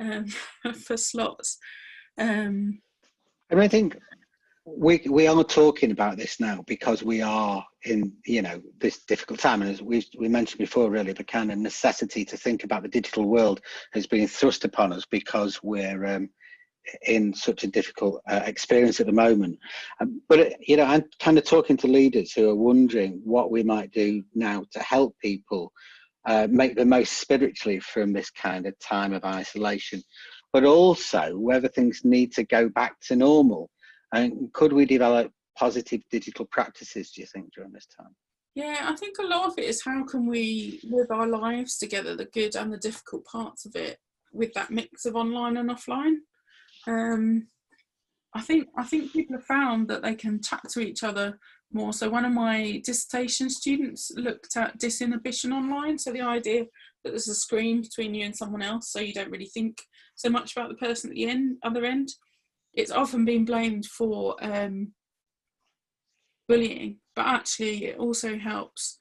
um, 0.00 0.26
for 0.74 0.96
slots. 0.96 1.58
Um, 2.18 2.80
And 3.50 3.60
I 3.60 3.68
think 3.68 3.98
we 4.66 5.00
we 5.08 5.26
are 5.26 5.42
talking 5.44 5.90
about 5.90 6.16
this 6.16 6.38
now 6.38 6.62
because 6.66 7.02
we 7.02 7.22
are 7.22 7.64
in 7.84 8.12
you 8.26 8.42
know 8.42 8.60
this 8.78 9.04
difficult 9.04 9.40
time, 9.40 9.62
and 9.62 9.70
as 9.70 9.82
we 9.82 10.06
we 10.18 10.28
mentioned 10.28 10.58
before, 10.58 10.90
really 10.90 11.12
the 11.12 11.24
kind 11.24 11.50
of 11.50 11.58
necessity 11.58 12.24
to 12.26 12.36
think 12.36 12.64
about 12.64 12.82
the 12.82 12.88
digital 12.88 13.24
world 13.24 13.60
has 13.92 14.06
been 14.06 14.26
thrust 14.26 14.64
upon 14.64 14.92
us 14.92 15.06
because 15.10 15.62
we're 15.62 16.04
um, 16.04 16.28
in 17.06 17.32
such 17.32 17.64
a 17.64 17.68
difficult 17.68 18.20
uh, 18.28 18.42
experience 18.44 19.00
at 19.00 19.06
the 19.06 19.12
moment. 19.12 19.58
Um, 20.00 20.20
but 20.28 20.40
uh, 20.40 20.50
you 20.60 20.76
know, 20.76 20.84
I'm 20.84 21.04
kind 21.18 21.38
of 21.38 21.44
talking 21.44 21.76
to 21.78 21.86
leaders 21.86 22.32
who 22.32 22.50
are 22.50 22.56
wondering 22.56 23.20
what 23.24 23.50
we 23.50 23.62
might 23.62 23.92
do 23.92 24.22
now 24.34 24.64
to 24.72 24.80
help 24.80 25.16
people 25.20 25.72
uh, 26.26 26.48
make 26.50 26.76
the 26.76 26.84
most 26.84 27.14
spiritually 27.14 27.80
from 27.80 28.12
this 28.12 28.30
kind 28.30 28.66
of 28.66 28.78
time 28.78 29.14
of 29.14 29.24
isolation, 29.24 30.02
but 30.52 30.64
also 30.64 31.38
whether 31.38 31.68
things 31.68 32.02
need 32.04 32.32
to 32.32 32.44
go 32.44 32.68
back 32.68 33.00
to 33.00 33.16
normal. 33.16 33.70
And 34.12 34.52
could 34.52 34.72
we 34.72 34.84
develop 34.84 35.32
positive 35.58 36.02
digital 36.10 36.46
practices, 36.46 37.10
do 37.12 37.20
you 37.20 37.26
think, 37.26 37.52
during 37.54 37.72
this 37.72 37.86
time? 37.86 38.14
Yeah, 38.54 38.78
I 38.82 38.96
think 38.96 39.18
a 39.18 39.26
lot 39.26 39.46
of 39.46 39.58
it 39.58 39.64
is 39.64 39.84
how 39.84 40.04
can 40.04 40.26
we 40.26 40.80
live 40.82 41.10
our 41.10 41.26
lives 41.26 41.78
together, 41.78 42.16
the 42.16 42.24
good 42.26 42.56
and 42.56 42.72
the 42.72 42.78
difficult 42.78 43.24
parts 43.24 43.64
of 43.64 43.76
it, 43.76 43.98
with 44.32 44.52
that 44.54 44.70
mix 44.70 45.06
of 45.06 45.14
online 45.14 45.56
and 45.56 45.70
offline. 45.70 46.16
Um, 46.86 47.46
I 48.34 48.40
think 48.40 48.68
I 48.76 48.84
think 48.84 49.12
people 49.12 49.36
have 49.36 49.44
found 49.44 49.88
that 49.88 50.02
they 50.02 50.14
can 50.14 50.40
tap 50.40 50.62
to 50.70 50.80
each 50.80 51.02
other 51.02 51.38
more. 51.72 51.92
So 51.92 52.08
one 52.08 52.24
of 52.24 52.32
my 52.32 52.80
dissertation 52.84 53.50
students 53.50 54.10
looked 54.16 54.56
at 54.56 54.78
disinhibition 54.78 55.52
online. 55.52 55.98
So 55.98 56.12
the 56.12 56.22
idea 56.22 56.64
that 57.04 57.10
there's 57.10 57.28
a 57.28 57.34
screen 57.34 57.82
between 57.82 58.14
you 58.14 58.24
and 58.24 58.36
someone 58.36 58.62
else, 58.62 58.90
so 58.92 59.00
you 59.00 59.12
don't 59.12 59.30
really 59.30 59.46
think 59.52 59.82
so 60.14 60.28
much 60.28 60.52
about 60.52 60.68
the 60.68 60.74
person 60.76 61.10
at 61.10 61.16
the 61.16 61.28
end, 61.28 61.58
other 61.62 61.84
end. 61.84 62.10
It's 62.74 62.90
often 62.90 63.24
been 63.24 63.44
blamed 63.44 63.86
for 63.86 64.36
um, 64.40 64.92
bullying, 66.48 66.98
but 67.16 67.26
actually 67.26 67.86
it 67.86 67.98
also 67.98 68.38
helps 68.38 68.98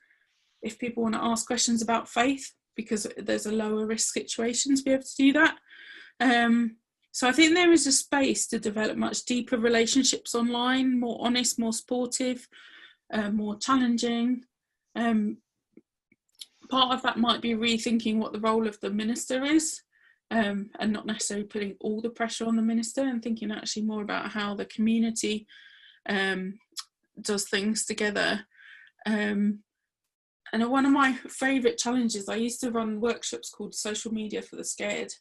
if 0.61 0.80
people 0.80 1.03
want 1.03 1.15
to 1.15 1.24
ask 1.24 1.47
questions 1.47 1.82
about 1.82 2.09
faith 2.09 2.51
because 2.76 3.07
there's 3.17 3.45
a 3.45 3.51
lower 3.51 3.86
risk 3.86 4.13
situation 4.13 4.76
to 4.76 4.84
be 4.84 4.91
able 4.91 5.03
to 5.03 5.15
do 5.17 5.34
that. 5.34 5.57
Um, 6.20 6.78
so 7.11 7.28
I 7.28 7.32
think 7.32 7.53
there 7.53 7.72
is 7.72 7.88
a 7.88 7.91
space 7.91 8.47
to 8.47 8.59
develop 8.59 8.97
much 8.97 9.26
deeper 9.26 9.57
relationships 9.57 10.36
online, 10.36 10.99
more 10.99 11.17
honest, 11.22 11.59
more 11.59 11.74
supportive, 11.74 12.47
uh, 13.13 13.32
more 13.32 13.57
challenging. 13.57 14.43
Um, 14.95 15.38
part 16.70 16.93
of 16.93 17.01
that 17.03 17.17
might 17.17 17.41
be 17.41 17.53
rethinking 17.53 18.17
what 18.17 18.32
the 18.32 18.39
role 18.39 18.67
of 18.67 18.80
the 18.80 18.89
minister 18.89 19.43
is 19.43 19.82
um, 20.32 20.70
and 20.80 20.92
not 20.92 21.06
necessarily 21.06 21.46
putting 21.46 21.76
all 21.80 22.02
the 22.02 22.10
pressure 22.10 22.46
on 22.46 22.56
the 22.56 22.62
minister 22.62 23.02
and 23.02 23.22
thinking 23.22 23.52
actually 23.52 23.84
more 23.84 24.02
about 24.02 24.32
how 24.32 24.54
the 24.54 24.66
community 24.66 25.48
um, 26.08 26.60
does 27.22 27.48
things 27.48 27.86
together. 27.86 28.46
Um, 29.06 29.60
and 30.52 30.70
one 30.70 30.86
of 30.86 30.92
my 30.92 31.14
favourite 31.28 31.78
challenges, 31.78 32.28
I 32.28 32.36
used 32.36 32.60
to 32.62 32.72
run 32.72 33.02
workshops 33.02 33.50
called 33.50 33.76
Social 33.76 34.14
Media 34.14 34.42
for 34.42 34.56
the 34.56 34.64
Scared, 34.64 35.14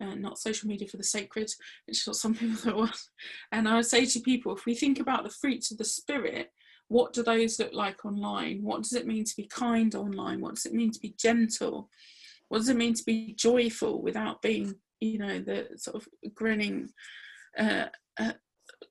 uh, 0.00 0.14
not 0.14 0.38
social 0.38 0.68
media 0.68 0.86
for 0.86 0.96
the 0.96 1.04
sacred, 1.04 1.50
which 1.86 1.98
is 1.98 2.06
what 2.06 2.16
some 2.16 2.34
people 2.34 2.56
thought 2.56 2.76
was. 2.76 3.10
And 3.50 3.68
I 3.68 3.76
would 3.76 3.86
say 3.86 4.06
to 4.06 4.20
people, 4.20 4.54
if 4.54 4.64
we 4.66 4.74
think 4.74 5.00
about 5.00 5.24
the 5.24 5.30
fruits 5.30 5.70
of 5.70 5.78
the 5.78 5.84
spirit, 5.84 6.52
what 6.88 7.12
do 7.12 7.22
those 7.22 7.58
look 7.58 7.72
like 7.74 8.04
online? 8.04 8.62
What 8.62 8.82
does 8.82 8.94
it 8.94 9.06
mean 9.06 9.24
to 9.24 9.36
be 9.36 9.46
kind 9.46 9.94
online? 9.94 10.40
What 10.40 10.54
does 10.54 10.66
it 10.66 10.72
mean 10.72 10.90
to 10.92 11.00
be 11.00 11.14
gentle? 11.18 11.90
What 12.48 12.58
does 12.58 12.68
it 12.68 12.76
mean 12.76 12.94
to 12.94 13.04
be 13.04 13.34
joyful 13.38 14.02
without 14.02 14.42
being, 14.42 14.74
you 15.00 15.18
know, 15.18 15.38
the 15.38 15.68
sort 15.76 15.96
of 15.96 16.08
grinning, 16.34 16.90
uh, 17.58 17.86
uh, 18.18 18.32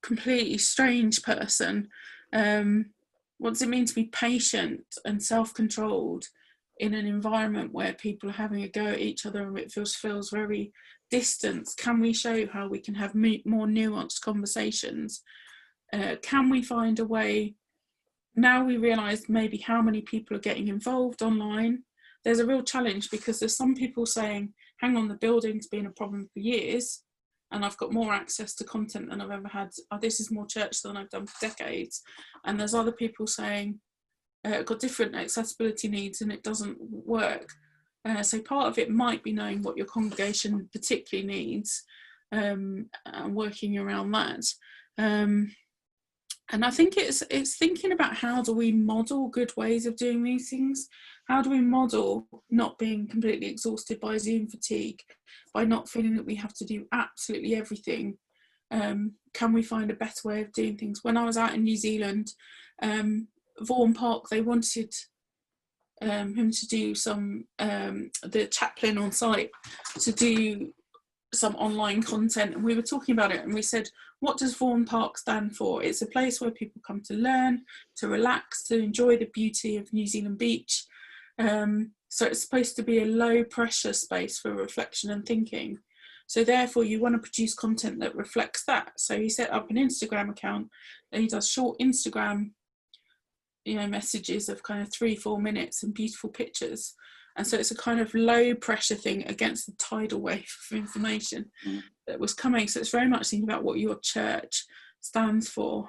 completely 0.02 0.58
strange 0.58 1.24
person? 1.24 1.90
Um, 2.34 2.92
what 3.38 3.52
does 3.52 3.62
it 3.62 3.70
mean 3.70 3.86
to 3.86 3.96
be 3.96 4.06
patient 4.06 4.84
and 5.06 5.22
self-controlled 5.22 6.26
in 6.80 6.94
an 6.94 7.06
environment 7.06 7.74
where 7.74 7.94
people 7.94 8.30
are 8.30 8.34
having 8.34 8.64
a 8.64 8.68
go 8.68 8.86
at 8.88 9.00
each 9.00 9.26
other 9.26 9.44
and 9.44 9.58
it 9.58 9.72
feels 9.72 9.96
feels 9.96 10.30
very 10.30 10.72
distant 11.10 11.70
can 11.78 12.00
we 12.00 12.14
show 12.14 12.46
how 12.48 12.68
we 12.68 12.80
can 12.80 12.94
have 12.94 13.16
more 13.16 13.66
nuanced 13.66 14.22
conversations 14.22 15.24
uh, 15.94 16.16
can 16.22 16.50
we 16.50 16.62
find 16.62 17.00
a 17.00 17.06
way 17.06 17.56
now 18.36 18.64
we 18.64 18.78
realize 18.78 19.30
maybe 19.30 19.58
how 19.58 19.82
many 19.82 20.02
people 20.02 20.36
are 20.36 20.42
getting 20.42 20.68
involved 20.68 21.22
online 21.22 21.84
there's 22.28 22.40
a 22.40 22.46
real 22.46 22.62
challenge 22.62 23.10
because 23.10 23.40
there's 23.40 23.56
some 23.56 23.74
people 23.74 24.06
saying 24.06 24.54
hang 24.82 24.98
on 24.98 25.08
the 25.08 25.16
building's 25.16 25.68
been 25.68 25.86
a 25.86 25.92
problem 25.92 26.28
for 26.34 26.40
years 26.40 27.04
and 27.52 27.64
I've 27.64 27.78
got 27.78 27.94
more 27.94 28.12
access 28.14 28.54
to 28.56 28.66
content 28.66 29.10
than 29.10 29.22
I've 29.22 29.32
ever 29.32 29.48
had. 29.48 29.70
Oh, 29.92 29.98
this 29.98 30.20
is 30.20 30.30
more 30.30 30.46
church 30.46 30.82
than 30.82 30.98
I've 30.98 31.10
done 31.10 31.26
for 31.26 31.48
decades. 31.48 32.02
And 32.44 32.60
there's 32.60 32.74
other 32.74 32.92
people 32.92 33.28
saying, 33.28 33.80
uh, 34.44 34.62
got 34.64 34.82
different 34.82 35.16
accessibility 35.16 35.88
needs 35.88 36.20
and 36.20 36.30
it 36.30 36.44
doesn't 36.44 36.78
work. 36.82 37.48
Uh, 38.04 38.22
so 38.22 38.42
part 38.42 38.68
of 38.68 38.78
it 38.78 38.90
might 38.90 39.24
be 39.24 39.32
knowing 39.32 39.62
what 39.62 39.78
your 39.78 39.86
congregation 39.86 40.68
particularly 40.74 41.26
needs 41.26 41.82
um, 42.34 42.90
and 43.06 43.34
working 43.36 43.78
around 43.78 44.12
that. 44.12 44.44
Um, 44.98 45.56
and 46.52 46.64
I 46.64 46.70
think 46.70 46.96
it's 46.98 47.24
it's 47.30 47.58
thinking 47.58 47.92
about 47.92 48.16
how 48.16 48.42
do 48.42 48.54
we 48.54 48.72
model 48.72 49.28
good 49.28 49.52
ways 49.58 49.86
of 49.86 49.98
doing 49.98 50.24
these 50.24 50.50
things. 50.50 50.88
How 51.28 51.42
do 51.42 51.50
we 51.50 51.60
model 51.60 52.28
not 52.50 52.78
being 52.78 53.08
completely 53.08 53.48
exhausted 53.48 54.00
by 54.00 54.18
Zoom 54.18 54.48
fatigue, 54.48 55.02
by 55.54 55.66
not 55.66 55.90
feeling 55.90 56.16
that 56.16 56.26
we 56.26 56.36
have 56.36 56.54
to 56.56 56.66
do 56.66 56.86
absolutely 56.94 57.56
everything? 57.56 58.18
Um, 58.72 59.14
can 59.34 59.52
we 59.52 59.62
find 59.62 59.92
a 59.92 59.96
better 59.96 60.22
way 60.26 60.42
of 60.42 60.54
doing 60.54 60.78
things? 60.78 61.04
When 61.04 61.18
I 61.18 61.26
was 61.26 61.38
out 61.38 61.54
in 61.54 61.64
New 61.64 61.76
Zealand, 61.76 62.32
um, 62.82 63.28
Vaughan 63.60 63.94
Park, 63.94 64.30
they 64.30 64.42
wanted 64.42 64.94
um, 66.02 66.36
him 66.36 66.52
to 66.52 66.68
do 66.68 66.96
some 66.96 67.46
um, 67.60 68.12
the 68.24 68.48
chaplain 68.48 68.98
on 68.98 69.12
site 69.12 69.50
to 70.00 70.12
do 70.12 70.74
some 71.34 71.56
online 71.56 72.02
content 72.02 72.56
and 72.56 72.64
we 72.64 72.76
were 72.76 72.82
talking 72.82 73.14
about 73.14 73.32
it 73.32 73.44
and 73.44 73.54
we 73.54 73.62
said 73.62 73.90
what 74.20 74.38
does 74.38 74.56
Vaughan 74.56 74.86
Park 74.86 75.18
stand 75.18 75.56
for? 75.56 75.84
It's 75.84 76.02
a 76.02 76.08
place 76.08 76.42
where 76.42 76.50
people 76.50 76.82
come 76.86 77.02
to 77.04 77.14
learn 77.14 77.64
to 77.98 78.08
relax 78.08 78.64
to 78.68 78.80
enjoy 78.80 79.18
the 79.18 79.30
beauty 79.34 79.78
of 79.78 79.94
New 79.94 80.08
Zealand 80.08 80.40
beach. 80.40 80.86
Um, 81.38 81.92
so 82.10 82.26
it's 82.26 82.42
supposed 82.42 82.76
to 82.78 82.84
be 82.84 83.00
a 83.00 83.06
low 83.06 83.44
pressure 83.44 83.94
space 83.94 84.40
for 84.40 84.54
reflection 84.54 85.12
and 85.12 85.24
thinking. 85.24 85.78
So 86.26 86.44
therefore 86.44 86.84
you 86.84 87.00
want 87.00 87.14
to 87.14 87.20
produce 87.20 87.54
content 87.54 88.00
that 88.00 88.16
reflects 88.16 88.64
that. 88.66 88.94
So 88.98 89.20
he 89.20 89.30
set 89.30 89.54
up 89.54 89.70
an 89.70 89.76
Instagram 89.76 90.30
account 90.30 90.70
and 91.12 91.22
he 91.22 91.28
does 91.28 91.48
short 91.48 91.78
Instagram 91.80 92.52
you 93.68 93.76
know 93.76 93.88
messages 93.88 94.48
of 94.48 94.64
kind 94.64 94.82
of 94.82 94.92
three 94.92 95.16
four 95.16 95.42
minutes 95.42 95.84
and 95.84 95.94
beautiful 95.94 96.30
pictures 96.30 96.96
and 97.38 97.46
so 97.46 97.58
it's 97.58 97.72
a 97.72 97.76
kind 97.76 98.00
of 98.00 98.14
low 98.16 98.56
pressure 98.56 98.96
thing 98.96 99.26
against 99.28 99.68
the 99.68 99.74
tidal 99.74 100.22
wave 100.22 100.52
of 100.72 100.78
information 100.78 101.52
mm. 101.66 101.82
that 102.08 102.20
was 102.20 102.34
coming. 102.34 102.68
So 102.68 102.80
it's 102.80 102.90
very 102.90 103.08
much 103.08 103.28
thinking 103.28 103.48
about 103.48 103.64
what 103.64 103.80
your 103.80 103.98
church 104.02 104.66
stands 105.02 105.48
for 105.48 105.88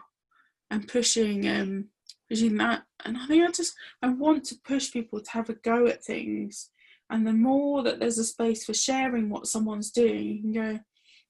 and 0.71 0.87
pushing 0.87 1.49
um 1.49 1.87
pushing 2.29 2.59
that. 2.59 2.83
And 3.05 3.17
i 3.17 3.27
think 3.27 3.49
i 3.49 3.51
just 3.51 3.75
i 4.03 4.09
want 4.09 4.45
to 4.45 4.57
push 4.65 4.93
people 4.93 5.21
to 5.21 5.31
have 5.31 5.49
a 5.49 5.55
go 5.55 5.87
at 5.87 6.05
things. 6.05 6.71
And 7.11 7.27
the 7.27 7.33
more 7.33 7.83
that 7.85 7.99
there's 7.99 8.19
a 8.19 8.25
space 8.25 8.67
for 8.67 8.75
sharing 8.75 9.31
what 9.31 9.47
someone's 9.47 9.91
doing 9.91 10.27
you 10.27 10.43
can 10.43 10.53
go 10.53 10.81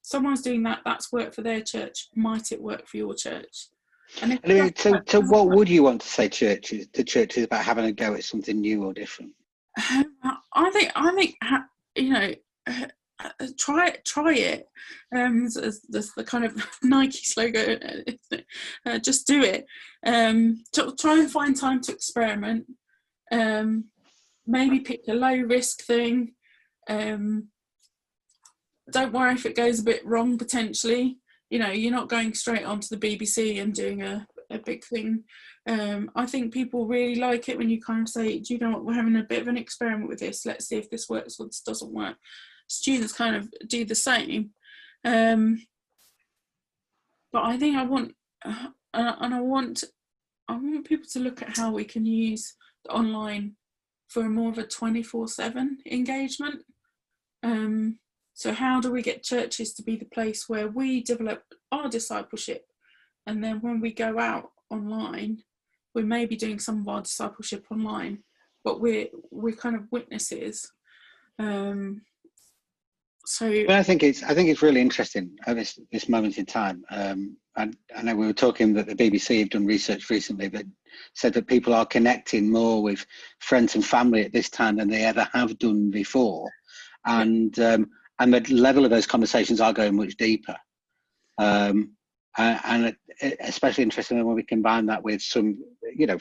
someone's 0.02 0.42
doing 0.42 0.62
that 0.64 0.80
that's 0.84 1.12
work 1.12 1.34
for 1.34 1.42
their 1.42 1.60
church. 1.60 2.08
Might 2.16 2.50
it 2.50 2.60
work 2.60 2.88
for 2.88 2.96
your 2.96 3.14
church? 3.14 3.68
And 4.22 4.40
I 4.42 4.48
mean, 4.48 4.74
so, 4.74 4.94
so 5.06 5.20
what 5.20 5.50
would 5.50 5.68
you 5.68 5.82
want 5.82 6.00
to 6.00 6.08
say 6.08 6.28
churches 6.30 6.88
to 6.94 7.04
churches 7.04 7.44
about 7.44 7.64
having 7.64 7.84
a 7.84 7.92
go 7.92 8.14
at 8.14 8.24
something 8.24 8.58
new 8.58 8.84
or 8.84 8.94
different? 8.94 9.32
I 9.78 10.70
think 10.72 10.92
I 10.94 11.14
think 11.14 11.36
you 11.96 12.12
know 12.12 12.34
uh, 12.66 12.86
try 13.58 13.88
it 13.88 14.04
try 14.04 14.34
it 14.34 14.66
um 15.14 15.46
the 15.46 16.24
kind 16.26 16.44
of 16.44 16.66
nike 16.82 17.18
slogan 17.22 18.04
uh, 18.86 18.98
just 18.98 19.26
do 19.26 19.42
it. 19.42 19.66
Um 20.06 20.62
try 20.74 21.20
and 21.20 21.30
find 21.30 21.56
time 21.56 21.80
to 21.82 21.92
experiment. 21.92 22.66
Um 23.32 23.86
maybe 24.46 24.80
pick 24.80 25.02
a 25.08 25.14
low 25.14 25.36
risk 25.36 25.82
thing. 25.84 26.34
Um 26.88 27.48
don't 28.90 29.12
worry 29.12 29.34
if 29.34 29.46
it 29.46 29.56
goes 29.56 29.80
a 29.80 29.84
bit 29.84 30.04
wrong 30.06 30.38
potentially. 30.38 31.18
You 31.50 31.58
know 31.60 31.70
you're 31.70 31.92
not 31.92 32.08
going 32.08 32.34
straight 32.34 32.64
onto 32.64 32.88
the 32.88 33.16
bbc 33.16 33.60
and 33.60 33.72
doing 33.74 34.02
a, 34.02 34.26
a 34.50 34.58
big 34.58 34.84
thing. 34.84 35.24
Um, 35.68 36.10
i 36.16 36.24
think 36.24 36.52
people 36.52 36.86
really 36.86 37.16
like 37.16 37.48
it 37.48 37.58
when 37.58 37.68
you 37.68 37.80
kind 37.80 38.02
of 38.02 38.08
say 38.08 38.38
do 38.38 38.54
you 38.54 38.60
know 38.60 38.70
what? 38.70 38.84
We're 38.84 38.94
having 38.94 39.16
a 39.16 39.24
bit 39.24 39.42
of 39.42 39.48
an 39.48 39.58
experiment 39.58 40.08
with 40.08 40.20
this. 40.20 40.46
Let's 40.46 40.66
see 40.68 40.76
if 40.76 40.90
this 40.90 41.08
works 41.08 41.38
or 41.38 41.46
this 41.46 41.60
doesn't 41.60 41.92
work. 41.92 42.16
Students 42.68 43.12
kind 43.12 43.36
of 43.36 43.48
do 43.66 43.84
the 43.84 43.94
same. 43.94 44.50
Um, 45.04 45.62
but 47.30 47.44
i 47.44 47.58
think 47.58 47.76
i 47.76 47.82
want 47.82 48.14
uh, 48.44 48.68
and 48.94 49.34
i 49.34 49.40
want 49.40 49.84
i 50.48 50.54
want 50.54 50.88
people 50.88 51.06
to 51.12 51.20
look 51.20 51.42
at 51.42 51.56
how 51.56 51.70
we 51.70 51.84
can 51.84 52.06
use 52.06 52.56
online 52.88 53.54
for 54.08 54.28
more 54.28 54.50
of 54.50 54.58
a 54.58 54.66
24 54.66 55.28
7 55.28 55.78
engagement. 55.90 56.64
Um, 57.42 57.98
So, 58.34 58.52
how 58.52 58.80
do 58.80 58.92
we 58.92 59.02
get 59.02 59.24
churches 59.24 59.74
to 59.74 59.82
be 59.82 59.96
the 59.96 60.14
place 60.14 60.48
where 60.48 60.68
we 60.68 61.02
develop 61.02 61.42
our 61.72 61.88
discipleship? 61.88 62.62
And 63.28 63.44
then 63.44 63.60
when 63.60 63.78
we 63.78 63.92
go 63.92 64.18
out 64.18 64.52
online, 64.70 65.42
we 65.94 66.02
may 66.02 66.24
be 66.24 66.34
doing 66.34 66.58
some 66.58 66.80
of 66.80 66.88
our 66.88 67.02
discipleship 67.02 67.66
online, 67.70 68.20
but 68.64 68.80
we're 68.80 69.08
we're 69.30 69.54
kind 69.54 69.76
of 69.76 69.82
witnesses. 69.92 70.66
Um, 71.38 72.00
so 73.26 73.50
But 73.66 73.76
I 73.76 73.82
think 73.82 74.02
it's 74.02 74.22
I 74.22 74.32
think 74.32 74.48
it's 74.48 74.62
really 74.62 74.80
interesting 74.80 75.36
at 75.46 75.56
this 75.56 75.78
this 75.92 76.08
moment 76.08 76.38
in 76.38 76.46
time. 76.46 76.82
Um, 76.90 77.36
and 77.56 77.76
I 77.94 78.00
know 78.00 78.16
we 78.16 78.26
were 78.26 78.32
talking 78.32 78.72
that 78.72 78.86
the 78.86 78.94
BBC 78.94 79.40
have 79.40 79.50
done 79.50 79.66
research 79.66 80.08
recently 80.08 80.48
that 80.48 80.64
said 81.14 81.34
that 81.34 81.48
people 81.48 81.74
are 81.74 81.84
connecting 81.84 82.50
more 82.50 82.82
with 82.82 83.04
friends 83.40 83.74
and 83.74 83.84
family 83.84 84.24
at 84.24 84.32
this 84.32 84.48
time 84.48 84.76
than 84.76 84.88
they 84.88 85.04
ever 85.04 85.28
have 85.34 85.58
done 85.58 85.90
before, 85.90 86.50
and 87.04 87.58
um, 87.58 87.90
and 88.20 88.32
the 88.32 88.40
level 88.54 88.86
of 88.86 88.90
those 88.90 89.06
conversations 89.06 89.60
are 89.60 89.74
going 89.74 89.96
much 89.96 90.16
deeper. 90.16 90.56
Um, 91.36 91.97
and, 92.38 92.96
and 93.20 93.36
especially 93.40 93.84
interestingly 93.84 94.22
when 94.22 94.36
we 94.36 94.42
combine 94.42 94.86
that 94.86 95.02
with 95.02 95.20
some, 95.20 95.58
you 95.94 96.06
know, 96.06 96.18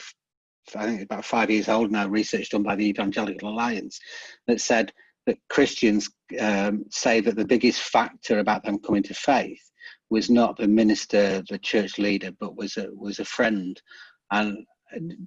I 0.74 0.84
think 0.84 1.02
about 1.02 1.24
five 1.24 1.50
years 1.50 1.68
old 1.68 1.90
now, 1.90 2.08
research 2.08 2.50
done 2.50 2.62
by 2.62 2.76
the 2.76 2.86
Evangelical 2.86 3.48
Alliance 3.48 3.98
that 4.46 4.60
said 4.60 4.92
that 5.26 5.38
Christians 5.48 6.10
um, 6.40 6.84
say 6.90 7.20
that 7.20 7.36
the 7.36 7.44
biggest 7.44 7.80
factor 7.80 8.38
about 8.38 8.64
them 8.64 8.78
coming 8.78 9.02
to 9.04 9.14
faith 9.14 9.62
was 10.10 10.30
not 10.30 10.56
the 10.56 10.68
minister, 10.68 11.42
the 11.48 11.58
church 11.58 11.98
leader, 11.98 12.30
but 12.38 12.56
was 12.56 12.76
a 12.76 12.88
was 12.94 13.18
a 13.18 13.24
friend. 13.24 13.80
And 14.30 14.66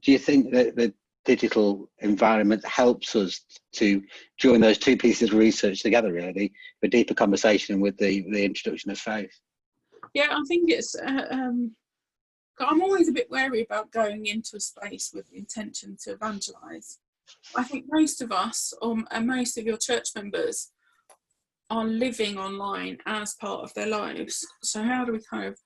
do 0.02 0.12
you 0.12 0.18
think 0.18 0.52
that 0.54 0.76
the 0.76 0.94
digital 1.24 1.90
environment 2.00 2.66
helps 2.66 3.16
us 3.16 3.42
to 3.74 4.02
join 4.38 4.60
those 4.60 4.80
two 4.80 4.98
pieces 4.98 5.30
of 5.30 5.38
research 5.38 5.82
together, 5.82 6.12
really, 6.12 6.52
the 6.82 6.88
deeper 6.88 7.14
conversation 7.14 7.80
with 7.80 7.98
the 7.98 8.26
the 8.32 8.44
introduction 8.44 8.92
of 8.92 8.98
faith? 8.98 9.40
Yeah, 10.14 10.28
I 10.32 10.42
think 10.48 10.70
it's. 10.70 10.96
Uh, 10.96 11.26
um, 11.30 11.76
I'm 12.60 12.82
always 12.82 13.10
a 13.10 13.14
bit 13.14 13.32
wary 13.32 13.64
about 13.64 13.92
going 13.92 14.28
into 14.28 14.58
a 14.58 14.60
space 14.60 15.12
with 15.14 15.28
the 15.30 15.38
intention 15.38 15.98
to 16.04 16.12
evangelize. 16.12 17.00
I 17.56 17.64
think 17.64 17.86
most 17.90 18.22
of 18.22 18.32
us, 18.32 18.74
or 18.82 18.98
and 19.12 19.28
most 19.28 19.58
of 19.58 19.66
your 19.66 19.78
church 19.78 20.10
members, 20.16 20.72
are 21.70 21.86
living 21.86 22.38
online 22.38 22.98
as 23.06 23.36
part 23.36 23.64
of 23.64 23.74
their 23.74 23.88
lives. 23.88 24.46
So 24.62 24.84
how 24.84 25.06
do 25.06 25.14
we 25.14 25.20
kind 25.30 25.46
of 25.46 25.58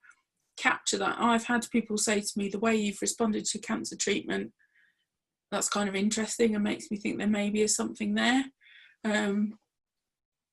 capture 0.58 1.00
that? 1.00 1.18
I've 1.20 1.46
had 1.46 1.68
people 1.72 1.98
say 1.98 2.22
to 2.22 2.32
me, 2.38 2.48
the 2.48 2.60
way 2.60 2.76
you've 2.76 3.02
responded 3.02 3.46
to 3.46 3.60
cancer 3.60 3.96
treatment, 3.96 4.52
that's 5.52 5.70
kind 5.70 5.90
of 5.90 5.96
interesting 5.96 6.54
and 6.54 6.64
makes 6.64 6.92
me 6.92 6.98
think 6.98 7.18
there 7.18 7.28
maybe 7.28 7.62
is 7.62 7.76
something 7.76 8.14
there, 8.14 8.46
um, 9.04 9.58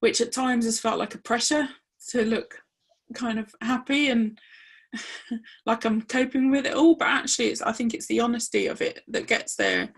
which 0.01 0.21
at 0.21 0.33
times 0.33 0.65
has 0.65 0.81
felt 0.81 0.99
like 0.99 1.15
a 1.15 1.23
pressure 1.23 1.69
to 2.09 2.25
look 2.25 2.59
kind 3.13 3.39
of 3.39 3.55
happy 3.61 4.09
and 4.09 4.39
like 5.67 5.85
I'm 5.85 6.03
coping 6.03 6.51
with 6.51 6.67
it 6.67 6.75
all. 6.75 6.97
But 6.97 7.09
actually, 7.09 7.47
it's 7.47 7.63
I 7.63 7.73
think 7.73 7.95
it's 7.95 8.07
the 8.07 8.21
honesty 8.21 8.67
of 8.67 8.81
it 8.81 9.01
that 9.09 9.27
gets 9.27 9.57
there. 9.57 9.93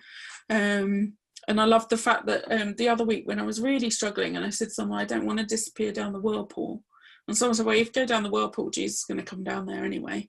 Um, 0.51 1.15
and 1.47 1.61
I 1.61 1.65
love 1.65 1.89
the 1.89 1.97
fact 1.97 2.27
that 2.27 2.51
um, 2.51 2.75
the 2.77 2.89
other 2.89 3.05
week 3.05 3.27
when 3.27 3.39
I 3.39 3.45
was 3.45 3.61
really 3.61 3.91
struggling 3.91 4.37
and 4.37 4.45
I 4.45 4.51
said 4.51 4.69
to 4.69 4.75
someone, 4.75 5.01
I 5.01 5.05
don't 5.05 5.27
want 5.27 5.39
to 5.41 5.45
disappear 5.45 5.93
down 5.93 6.13
the 6.13 6.21
whirlpool. 6.21 6.83
And 7.29 7.37
someone 7.37 7.55
said, 7.55 7.67
Well, 7.67 7.77
if 7.77 7.89
you 7.89 7.93
go 7.93 8.07
down 8.07 8.23
the 8.23 8.31
whirlpool, 8.31 8.71
Jesus 8.71 9.01
is 9.01 9.05
going 9.05 9.19
to 9.19 9.25
come 9.25 9.45
down 9.45 9.67
there 9.67 9.85
anyway. 9.85 10.29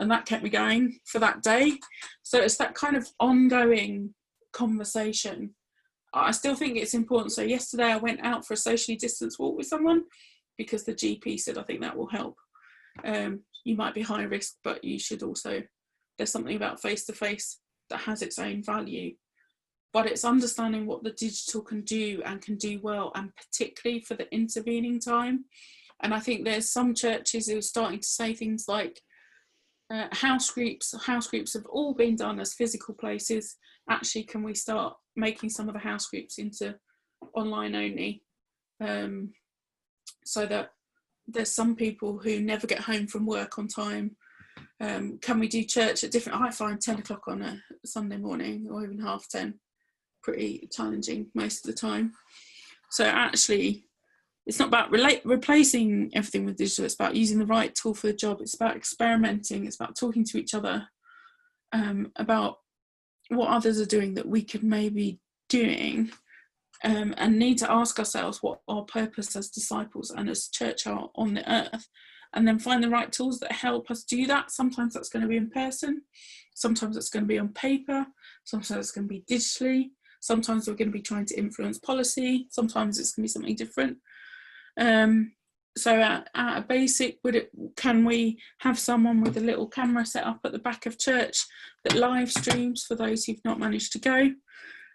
And 0.00 0.10
that 0.10 0.26
kept 0.26 0.42
me 0.42 0.50
going 0.50 0.98
for 1.06 1.18
that 1.18 1.42
day. 1.42 1.78
So 2.22 2.40
it's 2.40 2.56
that 2.56 2.74
kind 2.74 2.96
of 2.96 3.08
ongoing 3.20 4.14
conversation. 4.52 5.54
I 6.14 6.30
still 6.30 6.54
think 6.54 6.76
it's 6.76 6.94
important. 6.94 7.32
So 7.32 7.42
yesterday 7.42 7.84
I 7.84 7.96
went 7.96 8.20
out 8.24 8.46
for 8.46 8.54
a 8.54 8.56
socially 8.56 8.96
distanced 8.96 9.38
walk 9.38 9.56
with 9.56 9.66
someone 9.66 10.04
because 10.58 10.84
the 10.84 10.94
GP 10.94 11.40
said 11.40 11.58
I 11.58 11.62
think 11.62 11.80
that 11.80 11.96
will 11.96 12.08
help. 12.08 12.36
Um, 13.04 13.40
you 13.64 13.76
might 13.76 13.94
be 13.94 14.02
high 14.02 14.24
risk, 14.24 14.54
but 14.64 14.82
you 14.84 14.98
should 14.98 15.22
also. 15.22 15.62
There's 16.18 16.30
something 16.30 16.56
about 16.56 16.82
face 16.82 17.04
to 17.06 17.12
face 17.12 17.58
that 17.90 18.00
has 18.00 18.22
its 18.22 18.38
own 18.38 18.62
value, 18.62 19.14
but 19.92 20.06
it's 20.06 20.24
understanding 20.24 20.86
what 20.86 21.02
the 21.02 21.12
digital 21.12 21.62
can 21.62 21.82
do 21.82 22.22
and 22.24 22.40
can 22.40 22.56
do 22.56 22.80
well, 22.82 23.12
and 23.14 23.30
particularly 23.36 24.00
for 24.00 24.14
the 24.14 24.32
intervening 24.34 25.00
time. 25.00 25.44
And 26.02 26.12
I 26.12 26.20
think 26.20 26.44
there's 26.44 26.70
some 26.70 26.94
churches 26.94 27.46
who 27.46 27.58
are 27.58 27.62
starting 27.62 28.00
to 28.00 28.06
say 28.06 28.34
things 28.34 28.64
like 28.68 29.00
uh, 29.92 30.08
house 30.12 30.50
groups. 30.50 30.94
House 31.04 31.28
groups 31.28 31.54
have 31.54 31.66
all 31.66 31.94
been 31.94 32.16
done 32.16 32.40
as 32.40 32.54
physical 32.54 32.94
places. 32.94 33.56
Actually, 33.88 34.24
can 34.24 34.42
we 34.42 34.54
start 34.54 34.94
making 35.16 35.50
some 35.50 35.68
of 35.68 35.74
the 35.74 35.80
house 35.80 36.06
groups 36.08 36.38
into 36.38 36.74
online 37.34 37.74
only? 37.74 38.22
Um, 38.80 39.32
so 40.24 40.46
that 40.46 40.70
there's 41.26 41.50
some 41.50 41.76
people 41.76 42.18
who 42.18 42.40
never 42.40 42.66
get 42.66 42.80
home 42.80 43.06
from 43.06 43.26
work 43.26 43.58
on 43.58 43.68
time. 43.68 44.16
Um, 44.80 45.18
can 45.22 45.38
we 45.38 45.48
do 45.48 45.64
church 45.64 46.04
at 46.04 46.10
different? 46.10 46.40
I 46.40 46.50
find 46.50 46.80
10 46.80 46.98
o'clock 46.98 47.22
on 47.28 47.42
a 47.42 47.62
Sunday 47.84 48.16
morning 48.16 48.68
or 48.70 48.84
even 48.84 48.98
half 48.98 49.28
10 49.28 49.54
pretty 50.22 50.68
challenging 50.72 51.26
most 51.34 51.64
of 51.64 51.74
the 51.74 51.78
time. 51.78 52.12
So 52.90 53.04
actually, 53.04 53.84
it's 54.46 54.58
not 54.58 54.68
about 54.68 54.90
relate, 54.90 55.22
replacing 55.24 56.10
everything 56.14 56.44
with 56.44 56.56
digital. 56.56 56.84
It's 56.84 56.94
about 56.94 57.16
using 57.16 57.38
the 57.38 57.46
right 57.46 57.74
tool 57.74 57.94
for 57.94 58.08
the 58.08 58.12
job. 58.12 58.38
It's 58.40 58.54
about 58.54 58.76
experimenting. 58.76 59.66
It's 59.66 59.76
about 59.76 59.96
talking 59.96 60.24
to 60.24 60.38
each 60.38 60.54
other 60.54 60.86
um, 61.72 62.12
about 62.16 62.56
what 63.28 63.48
others 63.48 63.80
are 63.80 63.86
doing 63.86 64.14
that 64.14 64.28
we 64.28 64.42
could 64.42 64.62
maybe 64.62 65.20
doing 65.48 66.10
um, 66.84 67.14
and 67.16 67.38
need 67.38 67.58
to 67.58 67.70
ask 67.70 67.98
ourselves 67.98 68.42
what 68.42 68.60
our 68.68 68.82
purpose 68.82 69.36
as 69.36 69.48
disciples 69.48 70.10
and 70.10 70.28
as 70.28 70.48
church 70.48 70.86
are 70.86 71.10
on 71.14 71.34
the 71.34 71.52
earth 71.52 71.88
and 72.34 72.48
then 72.48 72.58
find 72.58 72.82
the 72.82 72.88
right 72.88 73.12
tools 73.12 73.38
that 73.40 73.52
help 73.52 73.90
us 73.90 74.04
do 74.04 74.26
that. 74.26 74.50
Sometimes 74.50 74.94
that's 74.94 75.10
going 75.10 75.22
to 75.22 75.28
be 75.28 75.36
in 75.36 75.50
person 75.50 76.02
sometimes 76.54 76.96
it's 76.96 77.10
going 77.10 77.24
to 77.24 77.28
be 77.28 77.38
on 77.38 77.48
paper 77.48 78.06
sometimes 78.44 78.78
it's 78.78 78.90
going 78.92 79.08
to 79.08 79.14
be 79.14 79.24
digitally 79.30 79.90
sometimes 80.20 80.66
we're 80.68 80.74
going 80.74 80.88
to 80.88 80.92
be 80.92 81.02
trying 81.02 81.26
to 81.26 81.38
influence 81.38 81.78
policy 81.78 82.46
sometimes 82.50 82.98
it's 82.98 83.12
going 83.12 83.22
to 83.22 83.26
be 83.26 83.32
something 83.32 83.56
different. 83.56 83.98
Um, 84.78 85.32
so 85.76 86.00
at, 86.00 86.28
at 86.34 86.58
a 86.58 86.62
basic 86.62 87.18
would 87.24 87.34
it 87.34 87.50
can 87.76 88.04
we 88.04 88.38
have 88.58 88.78
someone 88.78 89.22
with 89.22 89.36
a 89.36 89.40
little 89.40 89.66
camera 89.66 90.04
set 90.04 90.24
up 90.24 90.40
at 90.44 90.52
the 90.52 90.58
back 90.58 90.86
of 90.86 90.98
church 90.98 91.44
that 91.84 91.96
live 91.96 92.30
streams 92.30 92.84
for 92.86 92.94
those 92.94 93.24
who've 93.24 93.44
not 93.44 93.58
managed 93.58 93.92
to 93.92 93.98
go? 93.98 94.30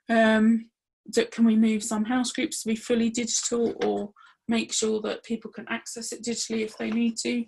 Um, 0.09 0.69
that 1.13 1.31
can 1.31 1.45
we 1.45 1.55
move 1.55 1.83
some 1.83 2.05
house 2.05 2.31
groups 2.31 2.61
to 2.61 2.69
be 2.69 2.75
fully 2.75 3.09
digital 3.09 3.73
or 3.85 4.11
make 4.47 4.73
sure 4.73 5.01
that 5.01 5.23
people 5.23 5.51
can 5.51 5.65
access 5.69 6.11
it 6.11 6.23
digitally 6.23 6.63
if 6.63 6.77
they 6.77 6.89
need 6.89 7.15
to 7.17 7.43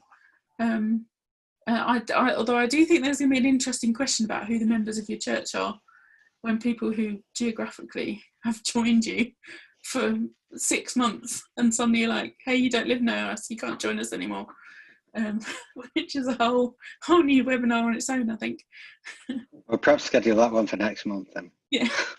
um, 0.60 1.06
uh, 1.68 2.00
I, 2.10 2.14
I, 2.14 2.36
although 2.36 2.58
I 2.58 2.66
do 2.66 2.84
think 2.86 3.04
there's 3.04 3.20
going 3.20 3.30
to 3.30 3.34
be 3.34 3.48
an 3.48 3.54
interesting 3.54 3.94
question 3.94 4.26
about 4.26 4.48
who 4.48 4.60
the 4.60 4.66
members 4.66 4.98
of 4.98 5.08
your 5.08 5.20
church 5.20 5.56
are 5.56 5.80
when 6.42 6.58
people 6.58 6.92
who 6.92 7.20
geographically 7.36 8.24
have 8.44 8.64
joined 8.64 9.06
you 9.06 9.32
for 9.84 10.16
six 10.54 10.96
months 10.96 11.44
and 11.58 11.74
suddenly 11.74 12.00
you're 12.00 12.10
like, 12.10 12.36
hey, 12.46 12.56
you 12.56 12.70
don't 12.70 12.88
live 12.88 13.02
near 13.02 13.26
us, 13.26 13.50
you 13.50 13.58
can't 13.58 13.80
join 13.80 14.00
us 14.00 14.14
anymore. 14.14 14.48
Um, 15.16 15.40
which 15.96 16.16
is 16.16 16.28
a 16.28 16.34
whole 16.34 16.76
whole 17.04 17.24
new 17.24 17.44
webinar 17.44 17.84
on 17.84 17.96
its 17.96 18.10
own, 18.10 18.30
I 18.30 18.36
think. 18.36 18.64
We'll 19.68 19.80
perhaps 19.80 20.04
schedule 20.04 20.36
that 20.38 20.52
one 20.52 20.68
for 20.68 20.78
next 20.78 21.06
month 21.06 21.30
then. 21.34 21.52
Yeah. 21.72 21.88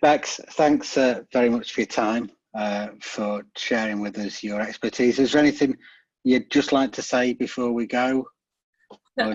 Bex, 0.00 0.40
thanks 0.50 0.96
uh, 0.96 1.22
very 1.32 1.48
much 1.48 1.72
for 1.72 1.80
your 1.80 1.88
time, 1.88 2.30
uh, 2.54 2.88
for 3.00 3.42
sharing 3.56 4.00
with 4.00 4.16
us 4.18 4.44
your 4.44 4.60
expertise. 4.60 5.18
Is 5.18 5.32
there 5.32 5.42
anything 5.42 5.76
you'd 6.22 6.50
just 6.50 6.72
like 6.72 6.92
to 6.92 7.02
say 7.02 7.32
before 7.32 7.72
we 7.72 7.86
go? 7.86 8.26
You? 9.16 9.34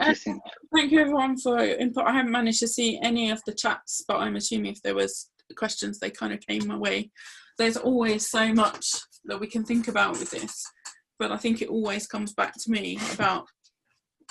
Thank 0.74 0.91
you 0.91 1.01
everyone 1.01 1.38
for 1.38 1.59
input. 1.59 2.05
I 2.05 2.14
haven't 2.14 2.32
managed 2.32 2.61
to 2.61 2.70
see 2.70 2.97
any 3.03 3.30
of 3.30 3.41
the 3.45 3.53
chats, 3.53 4.05
but 4.07 4.18
I'm 4.18 4.38
assuming 4.38 4.72
if 4.72 4.82
there 4.82 4.95
was 4.95 5.30
questions, 5.57 5.99
they 5.99 6.09
kind 6.09 6.32
of 6.32 6.39
came 6.39 6.66
my 6.66 6.78
way. 6.78 7.11
There's 7.57 7.76
always 7.76 8.30
so 8.30 8.53
much 8.53 8.88
that 9.26 9.39
we 9.39 9.47
can 9.47 9.66
think 9.66 9.89
about 9.89 10.18
with 10.18 10.32
this, 10.32 10.66
but 11.20 11.32
I 11.32 11.38
think 11.38 11.61
it 11.61 11.70
always 11.70 12.07
comes 12.07 12.34
back 12.34 12.53
to 12.53 12.72
me 12.72 12.97
about 13.14 13.47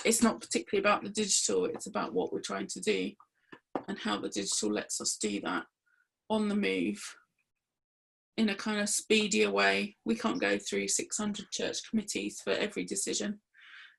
it's 0.03 0.23
not 0.23 0.41
particularly 0.41 0.83
about 0.83 1.03
the 1.03 1.09
digital, 1.09 1.65
it's 1.65 1.85
about 1.85 2.13
what 2.13 2.33
we're 2.33 2.41
trying 2.41 2.67
to 2.67 2.81
do 2.81 3.11
and 3.87 3.99
how 3.99 4.19
the 4.19 4.29
digital 4.29 4.71
lets 4.71 4.99
us 4.99 5.17
do 5.21 5.39
that 5.41 5.65
on 6.33 6.49
the 6.49 6.55
move 6.55 6.99
in 8.37 8.49
a 8.49 8.55
kind 8.55 8.81
of 8.81 8.89
speedier 8.89 9.51
way. 9.51 9.95
We 10.03 10.15
can't 10.15 10.41
go 10.41 10.57
through 10.57 10.87
600 10.87 11.51
church 11.51 11.77
committees 11.87 12.41
for 12.43 12.53
every 12.53 12.83
decision. 12.83 13.39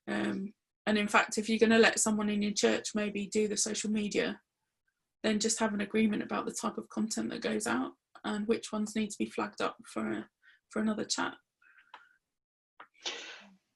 Um, 0.07 0.53
and 0.85 0.97
in 0.97 1.07
fact, 1.07 1.37
if 1.37 1.47
you're 1.47 1.59
going 1.59 1.69
to 1.71 1.79
let 1.79 1.99
someone 1.99 2.29
in 2.29 2.41
your 2.41 2.51
church 2.51 2.89
maybe 2.93 3.27
do 3.27 3.47
the 3.47 3.55
social 3.55 3.89
media, 3.89 4.39
then 5.23 5.39
just 5.39 5.59
have 5.59 5.73
an 5.73 5.81
agreement 5.81 6.21
about 6.21 6.45
the 6.45 6.51
type 6.51 6.77
of 6.77 6.89
content 6.89 7.29
that 7.31 7.41
goes 7.41 7.65
out 7.67 7.91
and 8.25 8.45
which 8.47 8.71
ones 8.73 8.95
need 8.95 9.09
to 9.09 9.17
be 9.17 9.29
flagged 9.29 9.61
up 9.61 9.77
for 9.85 10.25
for 10.69 10.81
another 10.81 11.05
chat. 11.05 11.33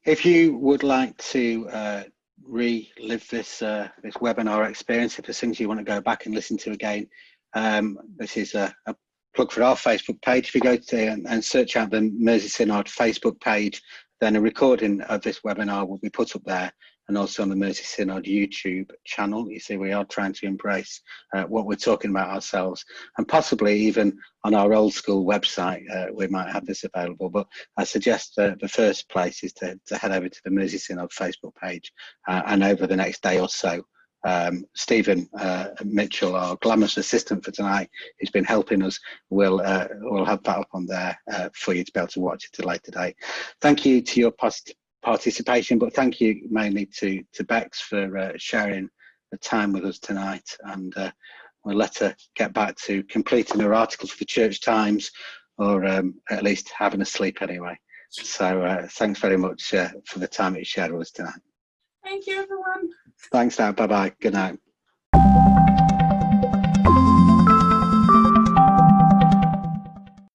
If 0.06 0.26
you 0.26 0.58
would 0.58 0.84
like 0.84 1.18
to 1.18 1.70
uh, 1.70 2.04
relive 2.44 3.28
this 3.30 3.62
uh, 3.62 3.88
this 4.04 4.16
webinar 4.16 4.70
experience, 4.70 5.18
if 5.18 5.26
there's 5.26 5.40
things 5.40 5.60
you 5.60 5.70
want 5.70 5.80
to 5.80 5.84
go 5.84 6.02
back 6.02 6.26
and 6.26 6.36
listen 6.36 6.58
to 6.58 6.72
again, 6.72 7.08
um, 7.54 7.98
this 8.18 8.38
is 8.38 8.56
a, 8.56 8.74
a 8.86 8.96
plug 9.36 9.52
for 9.52 9.64
our 9.64 9.76
Facebook 9.76 10.22
page. 10.22 10.50
If 10.50 10.56
you 10.56 10.62
go 10.62 10.76
to 10.76 11.08
and, 11.08 11.28
and 11.28 11.44
search 11.44 11.76
out 11.76 11.92
the 11.92 12.02
Mersey 12.02 12.50
Synod 12.50 12.88
Facebook 12.88 13.40
page, 13.40 13.82
then 14.22 14.36
a 14.36 14.42
recording 14.42 15.02
of 15.02 15.22
this 15.22 15.42
webinar 15.42 15.88
will 15.88 16.00
be 16.00 16.10
put 16.10 16.36
up 16.36 16.44
there 16.46 16.72
and 17.08 17.18
also 17.18 17.42
on 17.42 17.50
the 17.50 17.56
Mersey 17.56 17.84
Synod 17.84 18.26
YouTube 18.26 18.92
channel. 19.04 19.50
You 19.52 19.60
see, 19.60 19.78
we 19.78 19.92
are 19.92 20.06
trying 20.06 20.34
to 20.34 20.46
embrace 20.46 21.02
uh, 21.34 21.44
what 21.44 21.66
we're 21.66 21.76
talking 21.76 22.12
about 22.12 22.30
ourselves 22.30 22.86
and 23.18 23.28
possibly 23.28 23.80
even 23.80 24.18
on 24.44 24.54
our 24.54 24.74
old 24.74 24.94
school 24.94 25.26
website, 25.26 25.84
uh, 25.94 26.14
we 26.14 26.28
might 26.28 26.52
have 26.52 26.66
this 26.66 26.84
available. 26.84 27.30
But 27.30 27.48
I 27.78 27.84
suggest 27.84 28.38
uh, 28.38 28.56
the 28.62 28.68
first 28.68 29.10
place 29.10 29.44
is 29.44 29.54
to, 29.54 29.80
to 29.88 29.98
head 29.98 30.12
over 30.12 30.30
to 30.30 30.42
the 30.46 30.52
Mersey 30.52 30.78
Synod 30.78 31.10
Facebook 31.10 31.56
page 31.62 31.92
uh, 32.28 32.44
and 32.46 32.64
over 32.64 32.86
the 32.86 32.96
next 32.96 33.24
day 33.24 33.40
or 33.40 33.50
so. 33.50 33.84
Um, 34.26 34.66
Stephen 34.76 35.30
uh, 35.40 35.68
Mitchell, 35.86 36.36
our 36.36 36.58
glamorous 36.58 36.98
assistant 36.98 37.44
for 37.44 37.52
tonight, 37.52 37.90
who's 38.20 38.32
been 38.32 38.44
helping 38.44 38.84
us, 38.84 39.00
will 39.30 39.62
uh, 39.62 39.88
will 40.02 40.26
have 40.26 40.44
that 40.44 40.58
up 40.60 40.68
on 40.74 40.86
there 40.86 41.18
uh, 41.32 41.50
for 41.56 41.74
you 41.74 41.84
to 41.84 41.92
be 41.92 42.00
able 42.00 42.08
to 42.10 42.20
watch 42.20 42.50
it 42.52 42.66
later 42.66 42.82
today. 42.86 43.16
Thank 43.62 43.86
you 43.86 44.02
to 44.02 44.20
your 44.20 44.34
participation, 45.04 45.80
but 45.80 45.94
thank 45.94 46.20
you 46.20 46.48
mainly 46.50 46.86
to 46.98 47.24
to 47.34 47.44
Bex 47.44 47.80
for 47.82 48.18
uh, 48.18 48.34
sharing 48.38 48.90
the 49.32 49.38
time 49.38 49.72
with 49.72 49.86
us 49.86 50.00
tonight, 50.00 50.50
and 50.64 50.96
uh, 50.98 51.12
we'll 51.64 51.78
let 51.78 52.00
her 52.00 52.16
get 52.36 52.54
back 52.54 52.76
to 52.78 53.04
completing 53.04 53.62
her 53.62 53.74
articles 53.74 54.12
for 54.12 54.18
the 54.20 54.26
Church 54.26 54.62
Times, 54.62 55.12
or 55.58 55.86
um, 55.86 56.16
at 56.30 56.44
least 56.44 56.72
having 56.78 57.02
a 57.02 57.06
sleep 57.06 57.42
anyway. 57.42 57.78
So 58.10 58.64
uh, 58.64 58.88
thanks 58.92 59.20
very 59.20 59.38
much 59.38 59.64
for 59.70 60.18
the 60.18 60.28
time 60.28 60.56
you 60.56 60.66
shared 60.66 60.92
with 60.92 61.04
us 61.04 61.12
tonight. 61.12 61.40
Thank 62.04 62.26
you, 62.26 62.42
everyone. 62.42 62.90
Thanks 63.32 63.60
now. 63.60 63.72
Bye 63.72 63.88
bye. 63.88 64.14
Good 64.22 64.34
night. 64.34 64.60